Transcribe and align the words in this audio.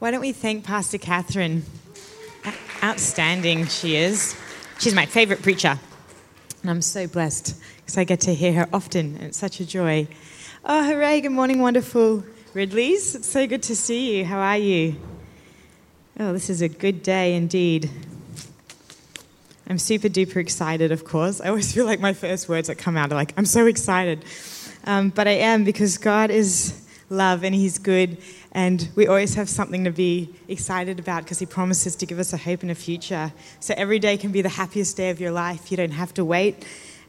Why 0.00 0.10
don't 0.10 0.22
we 0.22 0.32
thank 0.32 0.64
Pastor 0.64 0.96
Catherine? 0.96 1.62
Outstanding 2.82 3.66
she 3.66 3.96
is. 3.96 4.34
She's 4.78 4.94
my 4.94 5.04
favorite 5.04 5.42
preacher. 5.42 5.78
And 6.62 6.70
I'm 6.70 6.80
so 6.80 7.06
blessed 7.06 7.54
because 7.76 7.98
I 7.98 8.04
get 8.04 8.20
to 8.20 8.34
hear 8.34 8.54
her 8.54 8.68
often, 8.72 9.16
and 9.16 9.24
it's 9.24 9.36
such 9.36 9.60
a 9.60 9.66
joy. 9.66 10.08
Oh, 10.64 10.84
hooray, 10.84 11.20
good 11.20 11.32
morning, 11.32 11.60
wonderful 11.60 12.24
Ridleys. 12.54 13.14
It's 13.14 13.28
so 13.28 13.46
good 13.46 13.62
to 13.64 13.76
see 13.76 14.16
you. 14.16 14.24
How 14.24 14.38
are 14.38 14.56
you? 14.56 14.96
Oh, 16.18 16.32
this 16.32 16.48
is 16.48 16.62
a 16.62 16.68
good 16.70 17.02
day 17.02 17.34
indeed. 17.34 17.90
I'm 19.68 19.76
super 19.76 20.08
duper 20.08 20.36
excited, 20.36 20.92
of 20.92 21.04
course. 21.04 21.42
I 21.42 21.48
always 21.48 21.72
feel 21.74 21.84
like 21.84 22.00
my 22.00 22.14
first 22.14 22.48
words 22.48 22.68
that 22.68 22.78
come 22.78 22.96
out 22.96 23.12
are 23.12 23.16
like, 23.16 23.34
I'm 23.36 23.44
so 23.44 23.66
excited. 23.66 24.24
Um, 24.84 25.10
but 25.10 25.28
I 25.28 25.32
am 25.32 25.64
because 25.64 25.98
God 25.98 26.30
is 26.30 26.86
love 27.10 27.44
and 27.44 27.54
He's 27.54 27.76
good, 27.78 28.16
and 28.52 28.88
we 28.96 29.06
always 29.06 29.34
have 29.34 29.48
something 29.48 29.84
to 29.84 29.90
be 29.90 30.34
excited 30.48 30.98
about 30.98 31.22
because 31.22 31.38
He 31.38 31.46
promises 31.46 31.94
to 31.96 32.06
give 32.06 32.18
us 32.18 32.32
a 32.32 32.36
hope 32.36 32.62
and 32.62 32.70
a 32.70 32.74
future. 32.74 33.32
So 33.60 33.74
every 33.76 33.98
day 33.98 34.16
can 34.16 34.32
be 34.32 34.42
the 34.42 34.48
happiest 34.48 34.96
day 34.96 35.10
of 35.10 35.20
your 35.20 35.30
life. 35.30 35.70
You 35.70 35.76
don't 35.76 35.92
have 35.92 36.12
to 36.14 36.24
wait 36.24 36.64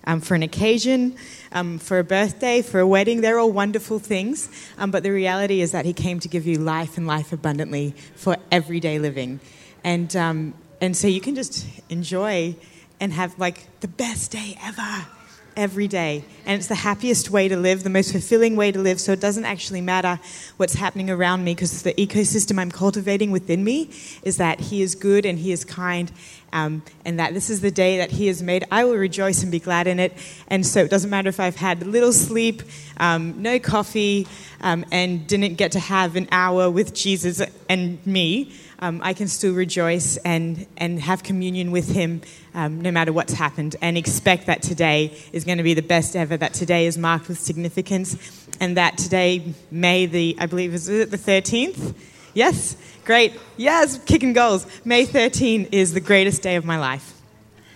um, 0.06 0.22
for 0.22 0.36
an 0.36 0.44
occasion, 0.44 1.16
um, 1.52 1.80
for 1.80 2.00
a 2.00 2.04
birthday, 2.04 2.62
for 2.62 2.80
a 2.80 2.88
wedding. 2.88 3.22
They're 3.22 3.40
all 3.40 3.52
wonderful 3.52 4.00
things. 4.00 4.50
Um, 4.78 4.92
but 4.92 5.04
the 5.04 5.12
reality 5.12 5.62
is 5.62 5.72
that 5.72 5.86
He 5.86 5.94
came 5.94 6.20
to 6.20 6.28
give 6.28 6.46
you 6.46 6.60
life 6.60 6.98
and 6.98 7.08
life 7.08 7.34
abundantly 7.34 7.96
for 8.16 8.38
everyday 8.52 9.00
living. 9.00 9.40
And, 9.84 10.16
um, 10.16 10.54
and 10.80 10.96
so 10.96 11.08
you 11.08 11.22
can 11.22 11.34
just 11.34 11.66
enjoy 11.90 12.56
and 13.00 13.14
have 13.14 13.38
like 13.40 13.80
the 13.80 13.88
best 13.88 14.32
day 14.32 14.58
ever 14.62 15.08
every 15.56 15.88
day. 15.88 16.24
And 16.46 16.58
it's 16.58 16.68
the 16.68 16.76
happiest 16.76 17.30
way 17.30 17.48
to 17.48 17.58
live, 17.58 17.84
the 17.84 17.90
most 17.90 18.12
fulfilling 18.12 18.56
way 18.56 18.72
to 18.72 18.80
live. 18.80 19.00
So 19.00 19.12
it 19.12 19.20
doesn't 19.20 19.46
actually 19.46 19.82
matter 19.82 20.20
what's 20.58 20.74
happening 20.74 21.10
around 21.10 21.44
me 21.44 21.54
because 21.54 21.84
the 21.84 21.94
ecosystem 21.94 22.60
I'm 22.60 22.72
cultivating 22.72 23.32
within 23.32 23.64
me 23.64 23.90
is 24.24 24.38
that 24.38 24.60
He 24.60 24.82
is 24.82 24.96
good 24.96 25.26
and 25.26 25.40
He 25.40 25.52
is 25.52 25.64
kind. 25.64 26.12
Um, 26.54 26.84
and 27.06 27.18
that 27.18 27.34
this 27.34 27.50
is 27.50 27.62
the 27.62 27.72
day 27.72 27.98
that 27.98 28.12
He 28.12 28.28
has 28.28 28.44
made. 28.44 28.66
I 28.72 28.84
will 28.84 28.98
rejoice 28.98 29.42
and 29.42 29.52
be 29.52 29.60
glad 29.60 29.88
in 29.88 30.00
it. 30.00 30.14
And 30.48 30.66
so 30.66 30.82
it 30.82 30.90
doesn't 30.90 31.10
matter 31.10 31.30
if 31.30 31.40
I've 31.40 31.56
had 31.56 31.86
little 31.88 32.12
sleep, 32.12 32.64
um, 32.98 33.42
no 33.42 33.58
coffee, 33.58 34.28
um, 34.60 34.84
and 34.92 35.26
didn't 35.28 35.56
get 35.56 35.72
to 35.74 35.80
have 35.80 36.16
an 36.16 36.28
hour 36.32 36.70
with 36.70 36.94
Jesus 36.94 37.42
and 37.70 38.06
me 38.06 38.52
um, 38.82 39.00
I 39.04 39.14
can 39.14 39.28
still 39.28 39.54
rejoice 39.54 40.18
and, 40.18 40.66
and 40.76 41.00
have 41.00 41.22
communion 41.22 41.72
with 41.72 41.88
Him 41.88 42.22
um, 42.56 42.82
no 42.82 42.92
matter 42.92 43.14
what's 43.14 43.34
happened 43.34 43.76
and 43.80 43.96
expect 43.96 44.48
that 44.48 44.64
today 44.64 45.16
is 45.32 45.46
going 45.46 45.60
to 45.60 45.64
be 45.64 45.76
the 45.76 45.84
best 45.84 46.16
ever, 46.16 46.36
that 46.38 46.54
today 46.54 46.88
is 46.88 46.98
marked 46.98 47.28
with 47.28 47.40
significance, 47.40 48.48
and 48.60 48.78
that 48.78 48.98
today, 48.98 49.54
May 49.70 50.08
the, 50.08 50.36
I 50.40 50.48
believe, 50.48 50.74
is 50.74 50.90
it 50.90 51.12
the 51.12 51.18
13th? 51.18 51.94
Yes? 52.34 52.76
Great. 53.06 53.40
Yes, 53.56 54.00
kicking 54.04 54.34
goals. 54.34 54.66
May 54.84 55.06
13 55.06 55.70
is 55.72 55.94
the 55.94 56.00
greatest 56.00 56.42
day 56.42 56.56
of 56.56 56.66
my 56.66 56.80
life. 56.80 57.14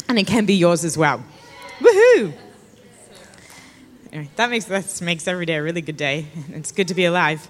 And 0.10 0.18
it 0.18 0.26
can 0.26 0.46
be 0.46 0.56
yours 0.56 0.84
as 0.84 0.98
well. 0.98 1.24
Woohoo! 1.80 2.34
Anyway, 4.12 4.30
that 4.38 4.50
makes, 4.50 4.66
that 4.66 5.02
makes 5.02 5.28
every 5.28 5.46
day 5.46 5.56
a 5.56 5.64
really 5.64 5.82
good 5.82 5.98
day. 5.98 6.28
It's 6.50 6.72
good 6.72 6.88
to 6.88 6.96
be 6.96 7.06
alive. 7.06 7.48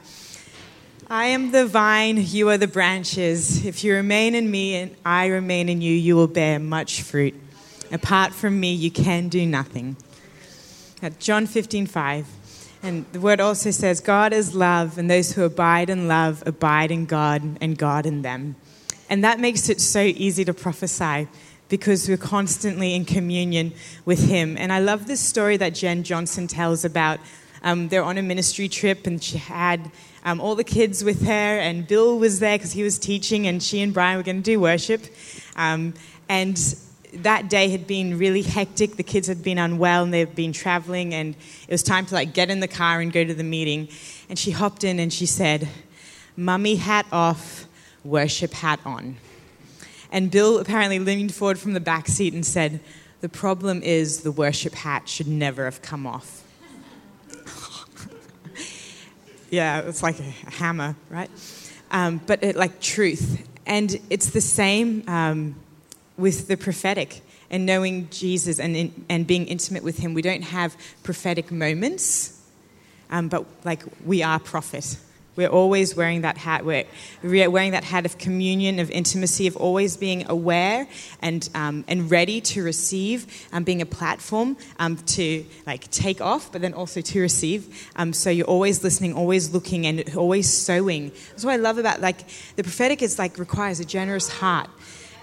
I 1.08 1.26
am 1.26 1.52
the 1.52 1.68
vine, 1.68 2.18
you 2.18 2.50
are 2.50 2.58
the 2.58 2.68
branches. 2.68 3.64
If 3.64 3.84
you 3.84 3.94
remain 3.94 4.34
in 4.34 4.50
me 4.50 4.76
and 4.76 4.96
I 5.06 5.28
remain 5.28 5.70
in 5.70 5.80
you, 5.80 5.94
you 5.94 6.16
will 6.16 6.28
bear 6.28 6.58
much 6.58 7.04
fruit. 7.04 7.36
Apart 7.92 8.34
from 8.34 8.60
me, 8.60 8.74
you 8.74 8.90
can 8.90 9.30
do 9.30 9.46
nothing. 9.46 9.98
At 11.04 11.20
John 11.20 11.46
15, 11.46 11.86
5. 11.86 12.28
And 12.82 13.06
the 13.12 13.20
word 13.20 13.40
also 13.40 13.70
says, 13.70 14.00
God 14.00 14.34
is 14.34 14.56
love, 14.56 14.98
and 14.98 15.10
those 15.10 15.34
who 15.34 15.44
abide 15.44 15.92
in 15.92 16.08
love 16.08 16.42
abide 16.48 16.90
in 16.90 17.06
God, 17.06 17.60
and 17.62 17.78
God 17.78 18.08
in 18.08 18.24
them. 18.24 18.56
And 19.08 19.24
that 19.24 19.40
makes 19.40 19.70
it 19.70 19.82
so 19.82 20.02
easy 20.02 20.44
to 20.46 20.56
prophesy 20.56 21.28
because 21.70 22.10
we're 22.10 22.18
constantly 22.18 22.96
in 22.96 23.06
communion 23.06 23.74
with 24.06 24.28
Him. 24.28 24.58
And 24.58 24.74
I 24.74 24.80
love 24.80 25.06
this 25.06 25.20
story 25.20 25.58
that 25.58 25.76
Jenn 25.76 26.02
Johnson 26.02 26.48
tells 26.48 26.84
about. 26.84 27.20
Um, 27.62 27.90
they're 27.90 28.04
on 28.04 28.18
a 28.18 28.24
ministry 28.24 28.68
trip, 28.68 29.06
and 29.06 29.24
she 29.24 29.38
had 29.38 29.92
um, 30.26 30.42
all 30.42 30.56
the 30.56 30.64
kids 30.64 31.04
with 31.04 31.24
her, 31.26 31.32
and 31.32 31.88
Bill 31.88 32.18
was 32.18 32.40
there 32.40 32.58
because 32.58 32.74
he 32.74 32.82
was 32.82 32.98
teaching, 32.98 33.46
and 33.48 33.62
she 33.62 33.82
and 33.82 33.94
Brian 33.94 34.18
were 34.18 34.24
going 34.24 34.38
to 34.38 34.42
do 34.42 34.60
worship. 34.60 35.06
Um, 35.56 35.94
and 36.28 36.58
that 37.14 37.48
day 37.48 37.70
had 37.70 37.88
been 37.88 38.18
really 38.18 38.42
hectic. 38.42 38.98
The 38.98 39.04
kids 39.04 39.28
had 39.28 39.44
been 39.44 39.58
unwell 39.58 40.04
and 40.04 40.14
they'd 40.14 40.36
been 40.36 40.52
traveling, 40.52 41.14
and 41.14 41.36
it 41.68 41.72
was 41.72 41.84
time 41.84 42.06
to 42.08 42.16
like 42.16 42.34
get 42.34 42.50
in 42.50 42.60
the 42.60 42.68
car 42.68 43.00
and 43.00 43.14
go 43.14 43.24
to 43.24 43.34
the 43.34 43.44
meeting. 43.44 43.88
And 44.28 44.38
she 44.38 44.52
hopped 44.52 44.84
in 44.84 45.00
and 45.00 45.14
she 45.14 45.28
said, 45.28 45.70
"Mummy 46.36 46.78
hat 46.78 47.06
off, 47.12 47.68
worship 48.04 48.54
hat 48.54 48.80
on." 48.84 49.18
And 50.12 50.32
Bill 50.32 50.60
apparently 50.60 51.00
leaned 51.00 51.34
forward 51.34 51.60
from 51.60 51.74
the 51.74 51.80
back 51.80 52.08
seat 52.08 52.34
and 52.34 52.46
said, 52.46 52.80
"The 53.22 53.30
problem 53.30 53.84
is 53.84 54.22
the 54.22 54.32
worship 54.32 54.74
hat 54.74 55.08
should 55.08 55.28
never 55.28 55.66
have 55.66 55.82
come 55.82 56.08
off." 56.08 56.45
Yeah, 59.56 59.80
it's 59.80 60.04
like 60.04 60.20
a 60.20 60.24
hammer, 60.52 60.96
right? 61.10 61.30
Um, 61.90 62.20
but 62.28 62.44
it, 62.44 62.56
like 62.58 62.82
truth. 62.82 63.48
And 63.66 64.00
it's 64.10 64.32
the 64.32 64.42
same 64.42 65.04
um, 65.08 65.56
with 66.18 66.48
the 66.48 66.58
prophetic 66.58 67.22
and 67.50 67.66
knowing 67.66 68.10
Jesus 68.10 68.60
and, 68.60 69.06
and 69.10 69.26
being 69.26 69.48
intimate 69.48 69.82
with 69.82 69.98
Him. 69.98 70.14
We 70.14 70.22
don't 70.22 70.44
have 70.44 70.76
prophetic 71.04 71.52
moments, 71.52 72.42
um, 73.10 73.30
but 73.30 73.46
like 73.64 73.84
we 74.06 74.24
are 74.24 74.40
prophet. 74.40 74.98
We're 75.36 75.50
always 75.50 75.96
wearing 75.96 76.22
that 76.22 76.38
hat. 76.38 76.64
We're, 76.66 76.86
wearing 77.22 77.72
that 77.72 77.84
hat 77.84 78.06
of 78.06 78.18
communion, 78.18 78.80
of 78.80 78.90
intimacy, 78.90 79.48
of 79.48 79.58
always 79.58 79.98
being 79.98 80.30
aware 80.30 80.88
and, 81.22 81.48
um, 81.54 81.84
and 81.88 82.10
ready 82.10 82.40
to 82.42 82.64
receive, 82.64 83.48
um, 83.52 83.64
being 83.64 83.82
a 83.82 83.86
platform 83.86 84.56
um, 84.80 84.96
to 84.98 85.46
like 85.68 85.90
take 85.92 86.22
off, 86.22 86.52
but 86.52 86.62
then 86.62 86.74
also 86.74 87.02
to 87.02 87.20
receive. 87.20 87.90
Um, 87.98 88.14
so 88.14 88.30
you're 88.30 88.48
always 88.48 88.84
listening, 88.84 89.14
always 89.14 89.54
looking, 89.54 89.86
and 89.86 90.16
always 90.16 90.52
sowing. 90.52 91.12
That's 91.30 91.44
what 91.44 91.54
I 91.54 91.58
love 91.58 91.78
about 91.78 92.02
like 92.02 92.28
the 92.56 92.64
prophetic. 92.64 93.02
Is 93.02 93.20
like 93.20 93.38
requires 93.38 93.80
a 93.80 93.86
generous 93.86 94.30
heart. 94.30 94.70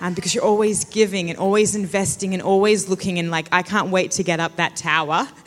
Um, 0.00 0.14
because 0.14 0.34
you're 0.34 0.44
always 0.44 0.84
giving 0.84 1.30
and 1.30 1.38
always 1.38 1.76
investing 1.76 2.34
and 2.34 2.42
always 2.42 2.88
looking 2.88 3.20
and 3.20 3.30
like 3.30 3.46
I 3.52 3.62
can't 3.62 3.90
wait 3.90 4.10
to 4.12 4.24
get 4.24 4.40
up 4.40 4.56
that 4.56 4.74
tower 4.74 5.28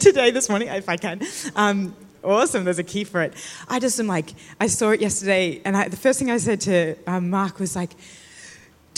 today 0.00 0.30
this 0.30 0.48
morning 0.48 0.68
if 0.68 0.88
I 0.88 0.96
can 0.96 1.20
um, 1.56 1.92
awesome. 2.24 2.64
There's 2.64 2.78
a 2.78 2.84
key 2.84 3.04
for 3.04 3.22
it. 3.22 3.34
I 3.68 3.78
just 3.78 3.98
am 4.00 4.06
like, 4.06 4.34
I 4.60 4.66
saw 4.66 4.90
it 4.90 5.00
yesterday, 5.00 5.60
and 5.64 5.76
I, 5.76 5.88
the 5.88 5.96
first 5.96 6.18
thing 6.18 6.30
I 6.30 6.38
said 6.38 6.60
to 6.62 6.96
um, 7.06 7.30
Mark 7.30 7.58
was 7.58 7.76
like, 7.76 7.90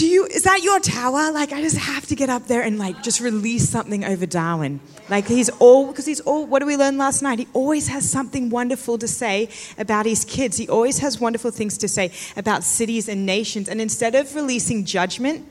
do 0.01 0.07
you, 0.07 0.25
is 0.25 0.45
that 0.45 0.63
your 0.63 0.81
tower? 0.81 1.31
Like, 1.31 1.53
I 1.53 1.61
just 1.61 1.77
have 1.77 2.07
to 2.07 2.15
get 2.15 2.31
up 2.31 2.47
there 2.47 2.63
and 2.63 2.79
like 2.79 3.03
just 3.03 3.21
release 3.21 3.69
something 3.69 4.03
over 4.03 4.25
Darwin. 4.25 4.81
Like, 5.11 5.27
he's 5.27 5.51
all, 5.59 5.89
because 5.89 6.07
he's 6.07 6.21
all, 6.21 6.47
what 6.47 6.61
did 6.61 6.65
we 6.65 6.79
learn 6.79 6.97
last 6.97 7.21
night? 7.21 7.39
He 7.39 7.49
always 7.53 7.89
has 7.89 8.09
something 8.09 8.49
wonderful 8.49 8.97
to 8.97 9.07
say 9.07 9.51
about 9.77 10.07
his 10.07 10.25
kids. 10.25 10.57
He 10.57 10.67
always 10.71 11.01
has 11.01 11.21
wonderful 11.21 11.51
things 11.51 11.77
to 11.77 11.87
say 11.87 12.13
about 12.35 12.65
cities 12.65 13.11
and 13.11 13.27
nations. 13.27 13.69
And 13.69 13.79
instead 13.79 14.15
of 14.15 14.35
releasing 14.35 14.87
judgment, 14.87 15.47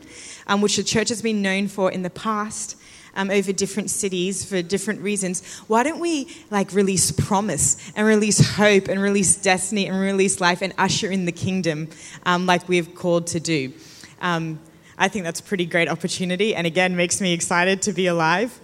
um, 0.48 0.62
which 0.62 0.78
the 0.78 0.84
church 0.84 1.10
has 1.10 1.22
been 1.22 1.44
known 1.44 1.68
for 1.68 1.92
in 1.92 2.02
the 2.02 2.10
past, 2.10 2.76
um, 3.16 3.30
over 3.30 3.52
different 3.52 3.90
cities 3.90 4.46
for 4.46 4.62
different 4.62 5.02
reasons, 5.02 5.58
why 5.68 5.84
don't 5.84 6.00
we 6.00 6.28
like 6.50 6.74
release 6.74 7.12
promise 7.12 7.92
and 7.96 8.06
release 8.06 8.56
hope 8.56 8.88
and 8.88 9.02
release 9.02 9.36
destiny 9.36 9.88
and 9.88 10.00
release 10.00 10.40
life 10.40 10.62
and 10.62 10.74
usher 10.78 11.12
in 11.12 11.26
the 11.26 11.32
kingdom 11.32 11.90
um, 12.26 12.46
like 12.46 12.68
we've 12.68 12.96
called 12.96 13.28
to 13.28 13.40
do? 13.40 13.74
Um, 14.22 14.60
I 14.98 15.08
think 15.08 15.24
that's 15.24 15.40
a 15.40 15.44
pretty 15.44 15.66
great 15.66 15.88
opportunity, 15.88 16.54
and 16.54 16.68
again, 16.68 16.96
makes 16.96 17.22
me 17.22 17.34
excited 17.34 17.82
to 17.84 17.94
be 17.94 18.08
alive. 18.08 18.60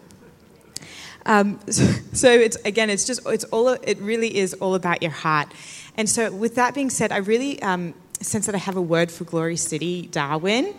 Um, 1.26 1.60
so, 1.70 2.30
it's 2.30 2.58
again, 2.66 2.90
it's 2.90 3.06
just 3.06 3.22
it's 3.26 3.46
all 3.46 3.70
it 3.70 3.98
really 4.00 4.36
is 4.38 4.54
all 4.56 4.76
about 4.76 5.02
your 5.02 5.12
heart. 5.12 5.54
And 5.96 6.10
so, 6.10 6.32
with 6.32 6.56
that 6.56 6.76
being 6.76 6.90
said, 6.90 7.14
I 7.14 7.18
really 7.18 7.62
um, 7.62 7.94
sense 8.22 8.46
that 8.48 8.56
I 8.56 8.60
have 8.60 8.76
a 8.76 8.82
word 8.82 9.12
for 9.12 9.24
Glory 9.24 9.56
City, 9.56 10.08
Darwin 10.08 10.76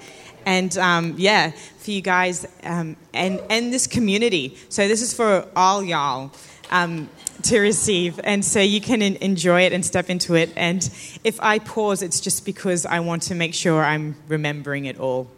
and 0.46 0.78
um, 0.78 1.14
yeah, 1.18 1.50
for 1.50 1.90
you 1.90 2.00
guys 2.00 2.46
um, 2.62 2.96
and, 3.12 3.42
and 3.50 3.72
this 3.72 3.86
community. 3.86 4.56
So 4.68 4.88
this 4.88 5.02
is 5.02 5.12
for 5.12 5.46
all 5.56 5.82
y'all 5.82 6.30
um, 6.70 7.10
to 7.42 7.58
receive. 7.58 8.20
And 8.22 8.44
so 8.44 8.60
you 8.60 8.80
can 8.80 9.02
enjoy 9.02 9.62
it 9.62 9.72
and 9.72 9.84
step 9.84 10.08
into 10.08 10.34
it. 10.34 10.52
And 10.56 10.88
if 11.24 11.40
I 11.40 11.58
pause, 11.58 12.00
it's 12.00 12.20
just 12.20 12.46
because 12.46 12.86
I 12.86 13.00
want 13.00 13.22
to 13.22 13.34
make 13.34 13.54
sure 13.54 13.84
I'm 13.84 14.16
remembering 14.28 14.86
it 14.86 14.98
all. 14.98 15.28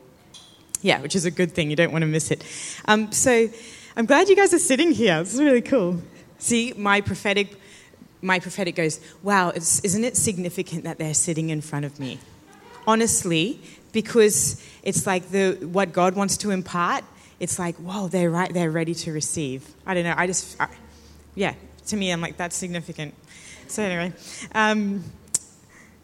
Yeah, 0.82 1.00
which 1.00 1.16
is 1.16 1.24
a 1.24 1.30
good 1.30 1.52
thing. 1.52 1.70
You 1.70 1.76
don't 1.76 1.90
want 1.90 2.02
to 2.02 2.06
miss 2.06 2.30
it. 2.30 2.44
Um, 2.84 3.10
so 3.10 3.48
I'm 3.96 4.06
glad 4.06 4.28
you 4.28 4.36
guys 4.36 4.54
are 4.54 4.60
sitting 4.60 4.92
here. 4.92 5.18
This 5.18 5.34
is 5.34 5.40
really 5.40 5.62
cool. 5.62 6.02
See, 6.38 6.72
my 6.76 7.00
prophetic, 7.00 7.56
my 8.22 8.38
prophetic 8.38 8.76
goes, 8.76 9.00
wow, 9.22 9.50
isn't 9.56 10.04
it 10.04 10.16
significant 10.16 10.84
that 10.84 10.98
they're 10.98 11.14
sitting 11.14 11.48
in 11.48 11.62
front 11.62 11.84
of 11.84 11.98
me? 11.98 12.20
Honestly, 12.86 13.60
because 13.92 14.64
it's 14.88 15.06
like 15.06 15.28
the 15.28 15.52
what 15.70 15.92
God 15.92 16.14
wants 16.14 16.38
to 16.38 16.50
impart. 16.50 17.04
It's 17.38 17.58
like, 17.58 17.76
whoa, 17.76 18.08
they're 18.08 18.30
right, 18.30 18.52
they're 18.52 18.70
ready 18.70 18.94
to 18.94 19.12
receive. 19.12 19.68
I 19.86 19.92
don't 19.92 20.02
know. 20.02 20.14
I 20.16 20.26
just, 20.26 20.58
I, 20.58 20.68
yeah, 21.34 21.52
to 21.88 21.96
me, 21.96 22.10
I'm 22.10 22.22
like 22.22 22.38
that's 22.38 22.56
significant. 22.56 23.14
So 23.66 23.82
anyway, 23.82 24.14
um, 24.54 25.04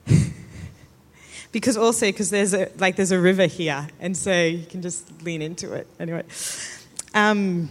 because 1.52 1.78
also 1.78 2.06
because 2.06 2.28
there's 2.28 2.52
a 2.52 2.70
like 2.76 2.96
there's 2.96 3.10
a 3.10 3.18
river 3.18 3.46
here, 3.46 3.88
and 4.00 4.14
so 4.14 4.30
you 4.42 4.66
can 4.66 4.82
just 4.82 5.22
lean 5.22 5.40
into 5.40 5.72
it. 5.72 5.86
Anyway, 5.98 6.24
um, 7.14 7.70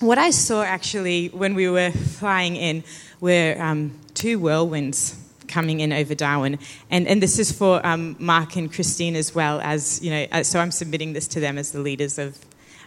what 0.00 0.18
I 0.18 0.30
saw 0.30 0.64
actually 0.64 1.28
when 1.28 1.54
we 1.54 1.70
were 1.70 1.92
flying 1.92 2.56
in 2.56 2.82
were 3.20 3.54
um, 3.60 3.96
two 4.14 4.40
whirlwinds 4.40 5.21
coming 5.52 5.80
in 5.80 5.92
over 5.92 6.14
Darwin. 6.14 6.58
And, 6.90 7.06
and 7.06 7.22
this 7.22 7.38
is 7.38 7.52
for 7.52 7.84
um, 7.86 8.16
Mark 8.18 8.56
and 8.56 8.72
Christine 8.72 9.16
as 9.16 9.34
well 9.34 9.60
as, 9.60 10.02
you 10.02 10.10
know, 10.10 10.26
uh, 10.32 10.42
so 10.42 10.58
I'm 10.58 10.70
submitting 10.70 11.12
this 11.12 11.28
to 11.28 11.40
them 11.40 11.58
as 11.58 11.72
the 11.72 11.80
leaders 11.80 12.18
of, 12.18 12.38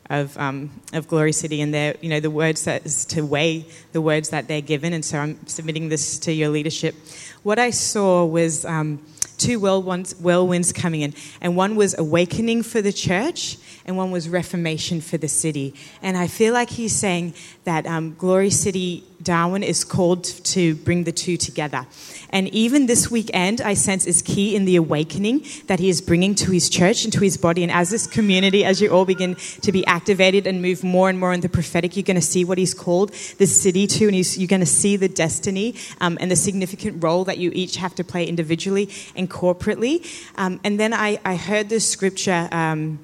of, 0.10 0.38
um, 0.38 0.72
of 0.94 1.08
Glory 1.08 1.32
City 1.32 1.62
and 1.62 1.74
their, 1.74 1.96
you 2.02 2.10
know, 2.10 2.20
the 2.20 2.32
words 2.32 2.64
that 2.66 2.86
is 2.86 3.06
to 3.06 3.22
weigh 3.22 3.66
the 3.92 4.02
words 4.02 4.30
that 4.30 4.48
they're 4.48 4.62
given. 4.62 4.94
And 4.94 5.06
so 5.06 5.20
I'm 5.20 5.48
submitting 5.48 5.90
this 5.90 6.20
to 6.20 6.32
your 6.32 6.50
leadership. 6.50 6.96
What 7.44 7.60
I 7.60 7.70
saw 7.72 8.26
was 8.26 8.66
um, 8.66 9.00
two 9.38 9.60
whirlwinds, 9.60 10.16
whirlwinds 10.16 10.74
coming 10.74 11.02
in, 11.02 11.14
and 11.42 11.56
one 11.56 11.76
was 11.76 11.98
awakening 11.98 12.64
for 12.64 12.82
the 12.82 12.94
church, 12.94 13.58
and 13.86 13.98
one 13.98 14.12
was 14.12 14.28
reformation 14.28 15.02
for 15.02 15.18
the 15.18 15.28
city. 15.28 15.74
And 16.02 16.18
I 16.18 16.28
feel 16.28 16.54
like 16.54 16.70
he's 16.72 16.96
saying 16.96 17.34
that 17.66 17.86
um, 17.86 18.16
Glory 18.16 18.50
City 18.50 19.04
Darwin 19.22 19.64
is 19.64 19.84
called 19.84 20.24
to 20.24 20.76
bring 20.76 21.04
the 21.04 21.12
two 21.12 21.38
together. 21.38 21.86
And 22.30 22.48
even 22.50 22.86
this 22.86 23.10
weekend, 23.10 23.62
I 23.62 23.74
sense 23.74 24.06
is 24.06 24.22
key 24.22 24.56
in 24.56 24.66
the 24.66 24.76
awakening 24.76 25.46
that 25.68 25.80
he 25.80 25.90
is 25.90 26.02
bringing 26.02 26.36
to 26.36 26.52
his 26.52 26.70
church 26.70 27.04
and 27.04 27.14
to 27.14 27.22
his 27.22 27.38
body. 27.38 27.64
And 27.64 27.72
as 27.72 27.90
this 27.90 28.08
community, 28.08 28.64
as 28.64 28.82
you 28.82 28.90
all 28.90 29.06
begin 29.06 29.36
to 29.62 29.72
be 29.72 29.86
activated 29.88 30.48
and 30.48 30.62
move 30.62 30.84
more 30.84 31.10
and 31.10 31.20
more 31.20 31.34
in 31.34 31.42
the 31.42 31.50
prophetic, 31.50 31.96
you're 31.96 32.04
going 32.04 32.16
to 32.16 32.22
see 32.22 32.46
what 32.46 32.58
he's 32.58 32.74
called 32.74 33.12
the 33.38 33.48
city 33.48 33.88
to, 33.88 34.08
and 34.08 34.38
you're 34.38 34.48
going 34.48 34.60
to 34.60 34.66
see 34.66 34.96
the 34.96 35.10
destiny 35.10 35.76
um, 36.02 36.18
and 36.22 36.30
the 36.30 36.36
significant 36.36 37.04
role 37.04 37.24
that 37.24 37.38
you 37.38 37.52
each 37.54 37.78
have 37.78 37.96
to 37.96 38.04
play 38.04 38.26
individually 38.26 38.90
and 39.16 39.30
corporately. 39.30 40.06
Um, 40.38 40.60
and 40.64 40.80
then 40.80 40.94
I, 40.94 41.20
I 41.26 41.36
heard 41.36 41.70
this 41.70 41.90
scripture. 41.90 42.48
Um, 42.52 43.00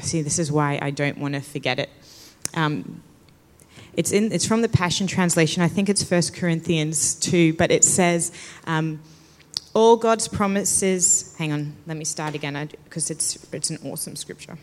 see, 0.00 0.22
this 0.22 0.38
is 0.38 0.50
why 0.50 0.78
I 0.80 0.90
don't 0.90 1.18
want 1.18 1.34
to 1.34 1.40
forget 1.40 1.78
it. 1.78 1.90
Um, 2.54 3.02
it's, 3.94 4.12
in, 4.12 4.30
it's 4.32 4.46
from 4.46 4.62
the 4.62 4.68
Passion 4.68 5.06
Translation. 5.06 5.62
I 5.62 5.68
think 5.68 5.88
it's 5.88 6.08
1 6.08 6.22
Corinthians 6.34 7.14
2, 7.16 7.54
but 7.54 7.70
it 7.70 7.84
says, 7.84 8.32
um, 8.66 9.00
All 9.74 9.96
God's 9.96 10.28
promises. 10.28 11.34
Hang 11.38 11.52
on, 11.52 11.76
let 11.86 11.96
me 11.96 12.04
start 12.04 12.34
again 12.34 12.70
because 12.84 13.10
it's, 13.10 13.52
it's 13.52 13.70
an 13.70 13.78
awesome 13.84 14.14
scripture. 14.14 14.56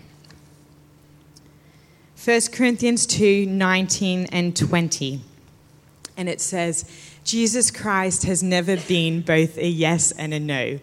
1 2.23 2.41
Corinthians 2.53 3.05
2 3.05 3.45
19 3.45 4.27
and 4.31 4.55
20. 4.55 5.21
And 6.17 6.29
it 6.29 6.39
says, 6.39 6.89
Jesus 7.25 7.71
Christ 7.71 8.23
has 8.25 8.43
never 8.43 8.77
been 8.77 9.21
both 9.21 9.57
a 9.57 9.67
yes 9.67 10.11
and 10.11 10.31
a 10.31 10.39
no. 10.39 10.79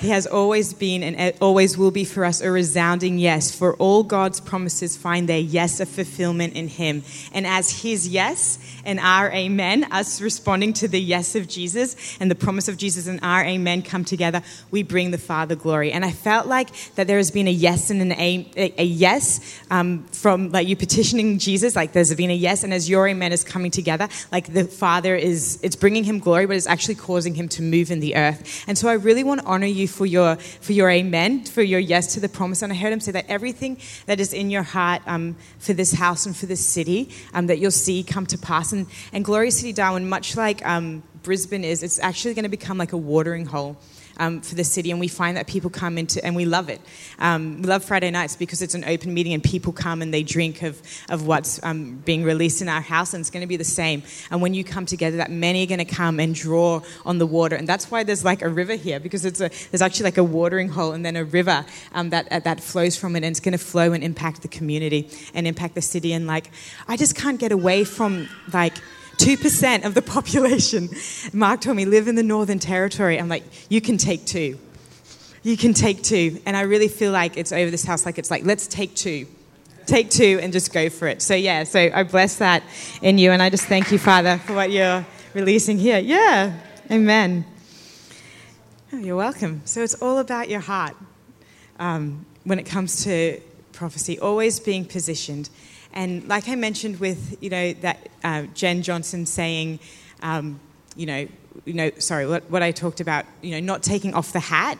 He 0.00 0.08
has 0.08 0.26
always 0.26 0.74
been 0.74 1.04
and 1.04 1.34
always 1.40 1.78
will 1.78 1.92
be 1.92 2.04
for 2.04 2.24
us 2.24 2.40
a 2.40 2.50
resounding 2.50 3.16
yes, 3.18 3.54
for 3.54 3.74
all 3.76 4.02
God's 4.02 4.40
promises 4.40 4.96
find 4.96 5.28
their 5.28 5.38
yes 5.38 5.78
of 5.78 5.88
fulfillment 5.88 6.54
in 6.54 6.66
Him. 6.66 7.04
And 7.32 7.46
as 7.46 7.82
His 7.82 8.08
yes 8.08 8.58
and 8.84 8.98
our 8.98 9.30
amen, 9.30 9.84
us 9.92 10.20
responding 10.20 10.72
to 10.74 10.88
the 10.88 11.00
yes 11.00 11.36
of 11.36 11.46
Jesus 11.46 12.18
and 12.18 12.28
the 12.28 12.34
promise 12.34 12.66
of 12.66 12.76
Jesus 12.76 13.06
and 13.06 13.20
our 13.22 13.44
amen 13.44 13.82
come 13.82 14.04
together, 14.04 14.42
we 14.72 14.82
bring 14.82 15.12
the 15.12 15.18
Father 15.18 15.54
glory. 15.54 15.92
And 15.92 16.04
I 16.04 16.10
felt 16.10 16.48
like 16.48 16.70
that 16.96 17.06
there 17.06 17.18
has 17.18 17.30
been 17.30 17.46
a 17.46 17.52
yes 17.52 17.90
and 17.90 18.02
an 18.02 18.12
a, 18.12 18.50
a, 18.56 18.84
yes 18.84 19.60
um, 19.70 20.04
from 20.06 20.50
like 20.50 20.66
you 20.66 20.74
petitioning 20.74 21.38
Jesus, 21.38 21.76
like 21.76 21.92
there's 21.92 22.12
been 22.14 22.30
a 22.30 22.34
yes, 22.34 22.64
and 22.64 22.74
as 22.74 22.90
your 22.90 23.06
amen 23.06 23.32
is 23.32 23.44
coming 23.44 23.70
together, 23.70 24.08
like 24.32 24.52
the 24.52 24.64
Father 24.64 25.14
is, 25.14 25.60
it's 25.62 25.76
bringing 25.84 26.04
him 26.04 26.18
glory, 26.18 26.46
but 26.46 26.56
it's 26.56 26.66
actually 26.66 26.94
causing 26.94 27.34
him 27.34 27.46
to 27.46 27.60
move 27.60 27.90
in 27.90 28.00
the 28.00 28.16
earth. 28.16 28.64
And 28.66 28.78
so 28.78 28.88
I 28.88 28.94
really 28.94 29.22
want 29.22 29.42
to 29.42 29.46
honor 29.46 29.66
you 29.66 29.86
for 29.86 30.06
your, 30.06 30.36
for 30.36 30.72
your 30.72 30.88
amen, 30.88 31.44
for 31.44 31.60
your 31.60 31.78
yes 31.78 32.14
to 32.14 32.20
the 32.20 32.28
promise. 32.30 32.62
And 32.62 32.72
I 32.72 32.76
heard 32.76 32.90
him 32.90 33.00
say 33.00 33.12
that 33.12 33.26
everything 33.28 33.76
that 34.06 34.18
is 34.18 34.32
in 34.32 34.48
your 34.48 34.62
heart 34.62 35.02
um, 35.04 35.36
for 35.58 35.74
this 35.74 35.92
house 35.92 36.24
and 36.24 36.34
for 36.34 36.46
this 36.46 36.64
city, 36.64 37.10
um, 37.34 37.48
that 37.48 37.58
you'll 37.58 37.70
see 37.70 38.02
come 38.02 38.24
to 38.28 38.38
pass. 38.38 38.72
And, 38.72 38.86
and 39.12 39.26
Glory 39.26 39.50
City 39.50 39.74
Darwin, 39.74 40.08
much 40.08 40.38
like 40.38 40.64
um, 40.64 41.02
Brisbane 41.22 41.64
is, 41.64 41.82
it's 41.82 41.98
actually 41.98 42.32
going 42.32 42.44
to 42.44 42.48
become 42.48 42.78
like 42.78 42.94
a 42.94 42.96
watering 42.96 43.44
hole 43.44 43.76
um, 44.18 44.40
for 44.40 44.54
the 44.54 44.64
city, 44.64 44.90
and 44.90 45.00
we 45.00 45.08
find 45.08 45.36
that 45.36 45.46
people 45.46 45.70
come 45.70 45.98
into, 45.98 46.24
and 46.24 46.36
we 46.36 46.44
love 46.44 46.68
it. 46.68 46.80
Um, 47.18 47.62
we 47.62 47.68
love 47.68 47.84
Friday 47.84 48.10
nights 48.10 48.36
because 48.36 48.62
it's 48.62 48.74
an 48.74 48.84
open 48.84 49.12
meeting, 49.14 49.32
and 49.32 49.42
people 49.42 49.72
come 49.72 50.02
and 50.02 50.12
they 50.12 50.22
drink 50.22 50.62
of, 50.62 50.80
of 51.08 51.26
what's 51.26 51.62
um, 51.62 51.96
being 52.04 52.24
released 52.24 52.62
in 52.62 52.68
our 52.68 52.80
house, 52.80 53.14
and 53.14 53.20
it's 53.20 53.30
going 53.30 53.42
to 53.42 53.46
be 53.46 53.56
the 53.56 53.64
same. 53.64 54.02
And 54.30 54.40
when 54.42 54.54
you 54.54 54.64
come 54.64 54.86
together, 54.86 55.16
that 55.18 55.30
many 55.30 55.64
are 55.64 55.66
going 55.66 55.78
to 55.78 55.84
come 55.84 56.20
and 56.20 56.34
draw 56.34 56.82
on 57.04 57.18
the 57.18 57.26
water, 57.26 57.56
and 57.56 57.68
that's 57.68 57.90
why 57.90 58.04
there's 58.04 58.24
like 58.24 58.42
a 58.42 58.48
river 58.48 58.74
here 58.74 59.00
because 59.00 59.24
it's 59.24 59.40
a, 59.40 59.50
there's 59.70 59.82
actually 59.82 60.04
like 60.04 60.18
a 60.18 60.24
watering 60.24 60.68
hole 60.68 60.92
and 60.92 61.04
then 61.04 61.16
a 61.16 61.24
river 61.24 61.64
um, 61.92 62.10
that 62.10 62.30
uh, 62.30 62.38
that 62.40 62.60
flows 62.60 62.96
from 62.96 63.16
it, 63.16 63.18
and 63.18 63.26
it's 63.26 63.40
going 63.40 63.52
to 63.52 63.58
flow 63.58 63.92
and 63.92 64.04
impact 64.04 64.42
the 64.42 64.48
community 64.48 65.08
and 65.34 65.46
impact 65.46 65.74
the 65.74 65.82
city. 65.82 66.12
And 66.12 66.26
like, 66.26 66.50
I 66.88 66.96
just 66.96 67.16
can't 67.16 67.38
get 67.38 67.52
away 67.52 67.84
from 67.84 68.28
like 68.52 68.74
2% 69.24 69.86
of 69.86 69.94
the 69.94 70.02
population, 70.02 70.90
Mark 71.32 71.62
told 71.62 71.78
me, 71.78 71.86
live 71.86 72.08
in 72.08 72.14
the 72.14 72.22
Northern 72.22 72.58
Territory. 72.58 73.18
I'm 73.18 73.28
like, 73.28 73.42
you 73.70 73.80
can 73.80 73.96
take 73.96 74.26
two. 74.26 74.58
You 75.42 75.56
can 75.56 75.72
take 75.72 76.02
two. 76.02 76.42
And 76.44 76.54
I 76.54 76.62
really 76.62 76.88
feel 76.88 77.10
like 77.10 77.38
it's 77.38 77.50
over 77.50 77.70
this 77.70 77.84
house, 77.84 78.04
like 78.04 78.18
it's 78.18 78.30
like, 78.30 78.44
let's 78.44 78.66
take 78.66 78.94
two. 78.94 79.26
Take 79.86 80.10
two 80.10 80.38
and 80.42 80.52
just 80.52 80.74
go 80.74 80.90
for 80.90 81.08
it. 81.08 81.22
So, 81.22 81.34
yeah, 81.34 81.64
so 81.64 81.90
I 81.94 82.02
bless 82.02 82.36
that 82.36 82.62
in 83.00 83.16
you. 83.16 83.30
And 83.30 83.42
I 83.42 83.48
just 83.48 83.64
thank 83.64 83.90
you, 83.90 83.98
Father, 83.98 84.38
for 84.38 84.54
what 84.54 84.70
you're 84.70 85.06
releasing 85.32 85.78
here. 85.78 85.98
Yeah, 85.98 86.58
amen. 86.90 87.46
Oh, 88.92 88.98
you're 88.98 89.16
welcome. 89.16 89.62
So, 89.64 89.82
it's 89.82 89.94
all 90.02 90.18
about 90.18 90.50
your 90.50 90.60
heart 90.60 90.96
um, 91.78 92.26
when 92.44 92.58
it 92.58 92.64
comes 92.64 93.04
to 93.04 93.40
prophecy, 93.72 94.18
always 94.18 94.60
being 94.60 94.84
positioned. 94.84 95.48
And 95.94 96.28
like 96.28 96.48
I 96.48 96.56
mentioned 96.56 96.98
with, 97.00 97.38
you 97.40 97.50
know, 97.50 97.72
that 97.74 98.08
uh, 98.22 98.42
Jenn 98.52 98.82
Johnson 98.82 99.26
saying, 99.26 99.78
um, 100.22 100.60
you 100.96 101.06
know, 101.06 101.28
you 101.64 101.72
know, 101.72 101.90
sorry, 101.98 102.26
what, 102.26 102.50
what 102.50 102.62
I 102.62 102.72
talked 102.72 103.00
about, 103.00 103.24
you 103.40 103.52
know, 103.52 103.60
not 103.60 103.82
taking 103.82 104.12
off 104.12 104.32
the 104.32 104.40
hat, 104.40 104.76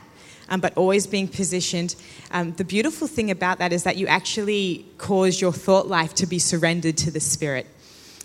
um, 0.49 0.61
but 0.61 0.77
always 0.77 1.07
being 1.07 1.29
positioned. 1.29 1.95
Um, 2.33 2.53
the 2.55 2.65
beautiful 2.65 3.07
thing 3.07 3.31
about 3.31 3.59
that 3.59 3.73
is 3.73 3.85
that 3.85 3.97
you 3.97 4.09
actually 4.09 4.85
cause 4.99 5.41
your 5.41 5.53
thought 5.53 5.87
life 5.87 6.15
to 6.17 6.27
be 6.27 6.41
surrendered 6.41 6.97
to 6.99 7.13
the 7.13 7.21
Spirit. 7.21 7.67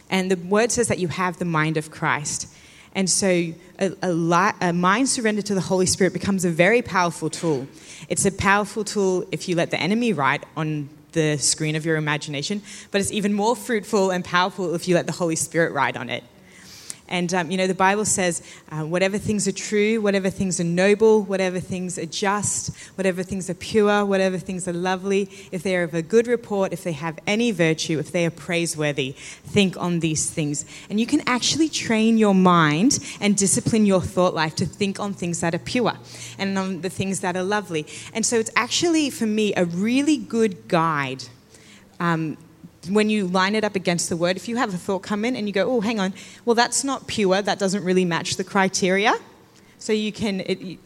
And 0.10 0.32
the 0.32 0.36
word 0.36 0.72
says 0.72 0.88
that 0.88 0.98
you 0.98 1.08
have 1.10 1.38
the 1.38 1.46
mind 1.46 1.78
of 1.78 1.92
Christ. 1.92 2.52
And 2.96 3.08
so 3.08 3.54
a, 3.78 3.92
a, 4.02 4.12
li- 4.12 4.52
a, 4.62 4.74
mind 4.74 5.08
surrendered 5.10 5.46
to 5.46 5.54
the 5.54 5.62
Holy 5.62 5.86
Spirit 5.86 6.12
becomes 6.12 6.44
a 6.44 6.50
very 6.50 6.82
powerful 6.82 7.30
tool. 7.30 7.68
It's 8.10 8.26
a 8.26 8.32
powerful 8.32 8.84
tool 8.84 9.26
if 9.32 9.48
you 9.48 9.56
let 9.56 9.70
the 9.70 9.80
enemy 9.80 10.12
write 10.12 10.44
on 10.58 10.90
the 11.14 11.38
screen 11.38 11.76
of 11.76 11.86
your 11.86 11.98
imagination, 11.98 12.62
but 12.92 13.02
it's 13.02 13.12
even 13.12 13.34
more 13.34 13.56
fruitful 13.56 14.12
and 14.12 14.24
powerful 14.24 14.76
if 14.76 14.88
you 14.88 14.96
let 14.96 15.06
the 15.06 15.14
Holy 15.14 15.36
Spirit 15.36 15.74
ride 15.74 15.98
on 15.98 16.10
it. 16.10 16.24
And, 17.10 17.34
um, 17.34 17.50
you 17.50 17.58
know, 17.58 17.66
the 17.66 17.74
Bible 17.74 18.06
says 18.06 18.42
uh, 18.72 18.84
whatever 18.84 19.18
things 19.18 19.48
are 19.48 19.52
true, 19.52 20.00
whatever 20.00 20.30
things 20.30 20.60
are 20.60 20.64
noble, 20.64 21.24
whatever 21.24 21.60
things 21.60 21.98
are 21.98 22.06
just, 22.06 22.76
whatever 22.96 23.24
things 23.24 23.50
are 23.50 23.56
pure, 23.56 24.06
whatever 24.06 24.38
things 24.38 24.68
are 24.68 24.74
lovely, 24.74 25.30
if 25.52 25.64
they 25.64 25.76
are 25.76 25.84
of 25.84 25.96
a 25.96 26.04
good 26.04 26.28
report, 26.28 26.72
if 26.72 26.84
they 26.84 26.92
have 26.92 27.18
any 27.26 27.52
virtue, 27.52 27.98
if 27.98 28.12
they 28.12 28.28
are 28.28 28.32
praiseworthy, 28.32 29.14
think 29.14 29.76
on 29.78 30.00
these 30.00 30.30
things. 30.30 30.66
And 30.90 31.00
you 31.00 31.08
can 31.08 31.22
actually 31.28 31.68
train 31.68 32.20
your 32.20 32.36
mind 32.36 33.00
and 33.20 33.36
discipline 33.36 33.88
your 33.88 34.02
thought 34.02 34.36
life 34.36 34.56
to 34.58 34.66
think 34.68 35.00
on 35.00 35.14
things 35.14 35.42
that 35.42 35.56
are 35.56 35.60
pure 35.60 35.98
and 36.38 36.58
on 36.58 36.82
the 36.82 36.90
things 36.90 37.22
that 37.22 37.36
are 37.36 37.44
lovely. 37.44 37.88
And 38.14 38.24
so 38.24 38.38
it's 38.38 38.52
actually, 38.56 39.10
for 39.10 39.26
me, 39.26 39.54
a 39.56 39.66
really 39.66 40.18
good 40.18 40.68
guide. 40.68 41.24
Um, 42.00 42.38
when 42.88 43.10
you 43.10 43.28
line 43.28 43.56
it 43.56 43.64
up 43.64 43.76
against 43.76 44.10
the 44.10 44.16
word, 44.16 44.38
if 44.38 44.48
you 44.48 44.56
have 44.58 44.74
a 44.74 44.78
thought 44.78 45.00
come 45.00 45.26
in 45.26 45.36
and 45.36 45.48
you 45.48 45.54
go, 45.54 45.70
oh, 45.70 45.82
hang 45.82 46.00
on, 46.00 46.14
well, 46.46 46.56
that's 46.56 46.84
not 46.84 47.08
pure, 47.08 47.42
that 47.42 47.60
doesn't 47.60 47.84
really 47.84 48.06
match 48.06 48.38
the 48.38 48.44
criteria. 48.44 49.14
So 49.80 49.94
you 49.94 50.12
can 50.12 50.42
it, 50.42 50.80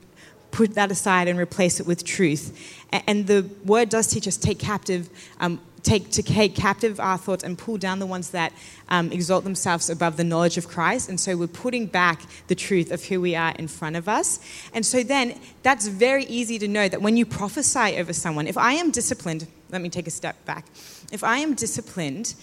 put 0.51 0.75
that 0.75 0.91
aside 0.91 1.27
and 1.27 1.39
replace 1.39 1.79
it 1.79 1.87
with 1.87 2.03
truth. 2.03 2.79
And 2.91 3.27
the 3.27 3.49
word 3.65 3.89
does 3.89 4.07
teach 4.07 4.27
us 4.27 4.37
take 4.37 4.59
captive, 4.59 5.09
um, 5.39 5.59
take 5.83 6.09
to 6.11 6.23
take 6.23 6.55
captive 6.55 6.99
our 6.99 7.17
thoughts 7.17 7.43
and 7.43 7.57
pull 7.57 7.77
down 7.77 7.99
the 7.99 8.05
ones 8.05 8.31
that 8.31 8.53
um, 8.89 9.11
exalt 9.11 9.43
themselves 9.43 9.89
above 9.89 10.17
the 10.17 10.23
knowledge 10.23 10.57
of 10.57 10.67
Christ. 10.67 11.09
And 11.09 11.19
so 11.19 11.35
we're 11.37 11.47
putting 11.47 11.85
back 11.85 12.21
the 12.47 12.55
truth 12.55 12.91
of 12.91 13.03
who 13.03 13.21
we 13.21 13.35
are 13.35 13.53
in 13.59 13.67
front 13.67 13.95
of 13.95 14.07
us. 14.07 14.39
And 14.73 14.85
so 14.85 15.03
then 15.03 15.39
that's 15.61 15.87
very 15.87 16.25
easy 16.25 16.57
to 16.59 16.67
know 16.67 16.87
that 16.87 17.01
when 17.01 17.17
you 17.17 17.25
prophesy 17.25 17.97
over 17.97 18.13
someone, 18.13 18.47
if 18.47 18.57
I 18.57 18.73
am 18.73 18.91
disciplined, 18.91 19.47
let 19.69 19.81
me 19.81 19.89
take 19.89 20.07
a 20.07 20.11
step 20.11 20.43
back. 20.45 20.65
If 21.11 21.23
I 21.23 21.37
am 21.39 21.53
disciplined 21.53 22.33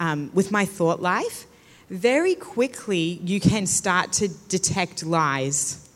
um, 0.00 0.30
with 0.34 0.50
my 0.50 0.64
thought 0.64 1.00
life, 1.00 1.46
very 1.88 2.34
quickly 2.34 3.20
you 3.22 3.40
can 3.40 3.66
start 3.66 4.12
to 4.14 4.28
detect 4.48 5.04
lies 5.04 5.89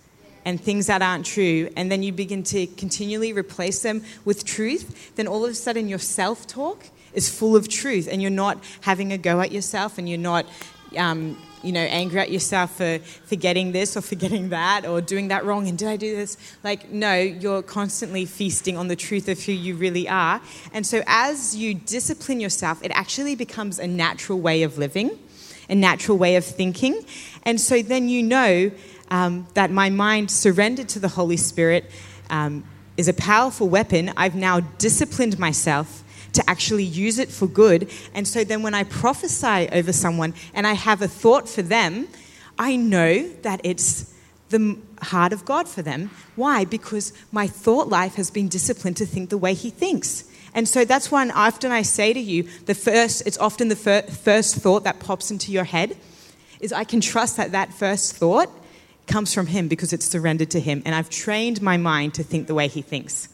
and 0.45 0.61
things 0.61 0.87
that 0.87 1.03
aren't 1.03 1.27
true, 1.27 1.71
and 1.77 1.91
then 1.91 2.03
you 2.03 2.13
begin 2.13 2.43
to 2.45 2.67
continually 2.67 3.33
replace 3.33 3.83
them 3.83 4.03
with 4.25 4.45
truth, 4.45 5.15
then 5.17 5.27
all 5.27 5.45
of 5.45 5.51
a 5.51 5.55
sudden 5.55 5.89
your 5.89 5.99
self 5.99 6.47
talk 6.47 6.87
is 7.13 7.29
full 7.29 7.57
of 7.57 7.69
truth, 7.69 8.09
and 8.11 8.21
you're 8.21 8.31
not 8.31 8.63
having 8.83 9.13
a 9.13 9.19
go 9.19 9.41
at 9.41 9.53
yourself, 9.53 9.99
and 9.99 10.09
you're 10.09 10.19
not 10.19 10.47
um, 10.97 11.37
you 11.65 11.73
know, 11.73 11.81
angry 11.81 12.21
at 12.21 12.31
yourself 12.31 12.77
for 12.77 12.99
forgetting 12.99 13.73
this 13.73 13.97
or 13.97 14.03
forgetting 14.03 14.51
that 14.51 14.87
or 14.87 15.01
doing 15.01 15.29
that 15.29 15.45
wrong 15.45 15.67
and 15.67 15.79
did 15.79 15.89
I 15.89 15.97
do 15.97 16.15
this? 16.15 16.37
Like, 16.63 16.91
no, 16.91 17.15
you're 17.15 17.63
constantly 17.63 18.27
feasting 18.27 18.77
on 18.77 18.89
the 18.89 18.97
truth 18.97 19.29
of 19.29 19.43
who 19.43 19.53
you 19.53 19.75
really 19.75 20.09
are. 20.09 20.41
And 20.73 20.87
so 20.87 21.03
as 21.07 21.57
you 21.57 21.75
discipline 21.75 22.39
yourself, 22.39 22.85
it 22.85 22.91
actually 22.95 23.35
becomes 23.35 23.79
a 23.79 23.87
natural 23.87 24.39
way 24.41 24.63
of 24.63 24.77
living, 24.77 25.19
a 25.71 25.75
natural 25.75 26.19
way 26.19 26.37
of 26.37 26.45
thinking. 26.45 27.05
And 27.45 27.61
so 27.61 27.81
then 27.83 28.09
you 28.09 28.23
know 28.23 28.71
um, 29.15 29.47
that 29.55 29.71
my 29.71 29.91
mind 29.91 30.29
surrendered 30.29 30.89
to 30.89 30.99
the 30.99 31.07
Holy 31.07 31.37
Spirit 31.37 31.89
um, 32.31 32.65
is 32.97 33.07
a 33.07 33.13
powerful 33.13 33.69
weapon. 33.69 34.13
I've 34.17 34.35
now 34.35 34.59
disciplined 34.79 35.39
myself 35.39 36.03
to 36.33 36.43
actually 36.51 36.83
use 36.83 37.21
it 37.21 37.29
for 37.29 37.47
good. 37.47 37.89
And 38.13 38.27
so 38.27 38.43
then 38.43 38.65
when 38.65 38.75
I 38.75 38.83
prophesy 38.83 39.69
over 39.71 39.93
someone 39.93 40.35
and 40.53 40.67
I 40.67 40.73
have 40.73 41.01
a 41.01 41.07
thought 41.07 41.49
for 41.49 41.63
them, 41.63 42.09
I 42.59 42.75
know 42.75 43.29
that 43.43 43.61
it's 43.63 44.13
the 44.49 44.79
heart 45.01 45.33
of 45.33 45.45
God 45.45 45.69
for 45.69 45.83
them. 45.83 46.11
Why? 46.35 46.65
Because 46.65 47.13
my 47.31 47.47
thought 47.47 47.89
life 47.89 48.17
has 48.17 48.33
been 48.33 48.49
disciplined 48.49 48.97
to 48.97 49.07
think 49.07 49.31
the 49.31 49.39
way 49.39 49.55
He 49.55 49.71
thinks. 49.71 50.25
And 50.55 50.69
so 50.69 50.85
that's 50.85 51.13
why 51.13 51.29
often 51.29 51.71
I 51.71 51.83
say 51.83 52.13
to 52.13 52.21
you, 52.21 52.49
the 52.67 52.75
first, 52.75 53.23
it's 53.27 53.39
often 53.39 53.69
the 53.69 53.77
fir- 53.77 54.03
first 54.03 54.57
thought 54.57 54.83
that 54.83 54.99
pops 54.99 55.31
into 55.31 55.53
your 55.53 55.65
head, 55.65 55.97
is 56.59 56.73
I 56.73 56.83
can 56.83 57.01
trust 57.01 57.37
that 57.37 57.53
that 57.53 57.73
first 57.73 58.17
thought 58.17 58.51
comes 59.07 59.35
from 59.35 59.47
Him 59.47 59.69
because 59.69 59.93
it's 59.93 60.07
surrendered 60.07 60.51
to 60.51 60.61
Him. 60.61 60.83
And 60.85 60.95
I've 60.95 61.11
trained 61.11 61.61
my 61.63 61.77
mind 61.77 62.15
to 62.15 62.23
think 62.23 62.47
the 62.47 62.55
way 62.55 62.69
He 62.69 62.83
thinks. 62.83 63.29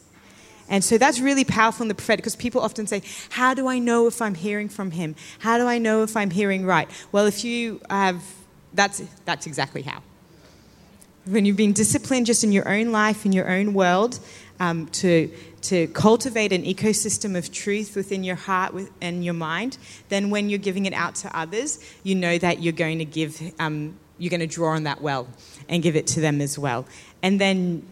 And 0.71 0.85
so 0.85 0.97
that's 0.97 1.19
really 1.19 1.43
powerful 1.43 1.83
in 1.83 1.89
the 1.89 1.95
prophetic 1.95 2.23
because 2.23 2.37
people 2.37 2.61
often 2.61 2.87
say, 2.87 3.01
How 3.29 3.53
do 3.53 3.67
I 3.67 3.77
know 3.77 4.07
if 4.07 4.21
I'm 4.21 4.35
hearing 4.35 4.69
from 4.69 4.91
him? 4.91 5.15
How 5.39 5.57
do 5.57 5.67
I 5.67 5.77
know 5.77 6.01
if 6.01 6.15
I'm 6.15 6.31
hearing 6.31 6.65
right? 6.65 6.89
Well, 7.11 7.25
if 7.25 7.43
you 7.43 7.81
have, 7.89 8.23
that's, 8.73 9.03
that's 9.25 9.45
exactly 9.45 9.81
how. 9.81 10.01
When 11.25 11.45
you've 11.45 11.57
been 11.57 11.73
disciplined 11.73 12.25
just 12.25 12.45
in 12.45 12.53
your 12.53 12.67
own 12.69 12.93
life, 12.93 13.25
in 13.25 13.33
your 13.33 13.49
own 13.49 13.73
world, 13.73 14.17
um, 14.61 14.87
to, 14.87 15.29
to 15.63 15.87
cultivate 15.87 16.53
an 16.53 16.63
ecosystem 16.63 17.37
of 17.37 17.51
truth 17.51 17.97
within 17.97 18.23
your 18.23 18.37
heart 18.37 18.73
and 19.01 19.25
your 19.25 19.33
mind, 19.33 19.77
then 20.07 20.29
when 20.29 20.49
you're 20.49 20.57
giving 20.57 20.85
it 20.85 20.93
out 20.93 21.15
to 21.15 21.37
others, 21.37 21.79
you 22.03 22.15
know 22.15 22.37
that 22.37 22.61
you're 22.63 22.71
going 22.71 22.99
to 22.99 23.05
give, 23.05 23.41
um, 23.59 23.97
you're 24.21 24.29
going 24.29 24.39
to 24.39 24.47
draw 24.47 24.75
on 24.75 24.83
that 24.83 25.01
well 25.01 25.27
and 25.67 25.81
give 25.81 25.95
it 25.95 26.05
to 26.05 26.21
them 26.21 26.41
as 26.41 26.57
well. 26.59 26.85
And 27.23 27.41
then 27.41 27.87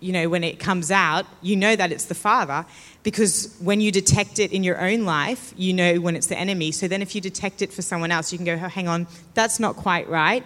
you 0.00 0.12
know, 0.12 0.28
when 0.28 0.42
it 0.42 0.58
comes 0.58 0.90
out, 0.90 1.26
you 1.42 1.54
know 1.56 1.76
that 1.76 1.92
it's 1.92 2.06
the 2.06 2.14
Father 2.14 2.64
because 3.02 3.54
when 3.60 3.80
you 3.80 3.92
detect 3.92 4.38
it 4.38 4.50
in 4.50 4.64
your 4.64 4.80
own 4.80 5.04
life, 5.04 5.52
you 5.56 5.72
know 5.74 6.00
when 6.00 6.16
it's 6.16 6.26
the 6.26 6.38
enemy. 6.38 6.72
So 6.72 6.88
then 6.88 7.02
if 7.02 7.14
you 7.14 7.20
detect 7.20 7.62
it 7.62 7.72
for 7.72 7.82
someone 7.82 8.10
else, 8.10 8.32
you 8.32 8.38
can 8.38 8.46
go, 8.46 8.54
oh, 8.54 8.68
hang 8.68 8.88
on, 8.88 9.06
that's 9.34 9.60
not 9.60 9.76
quite 9.76 10.08
right. 10.08 10.42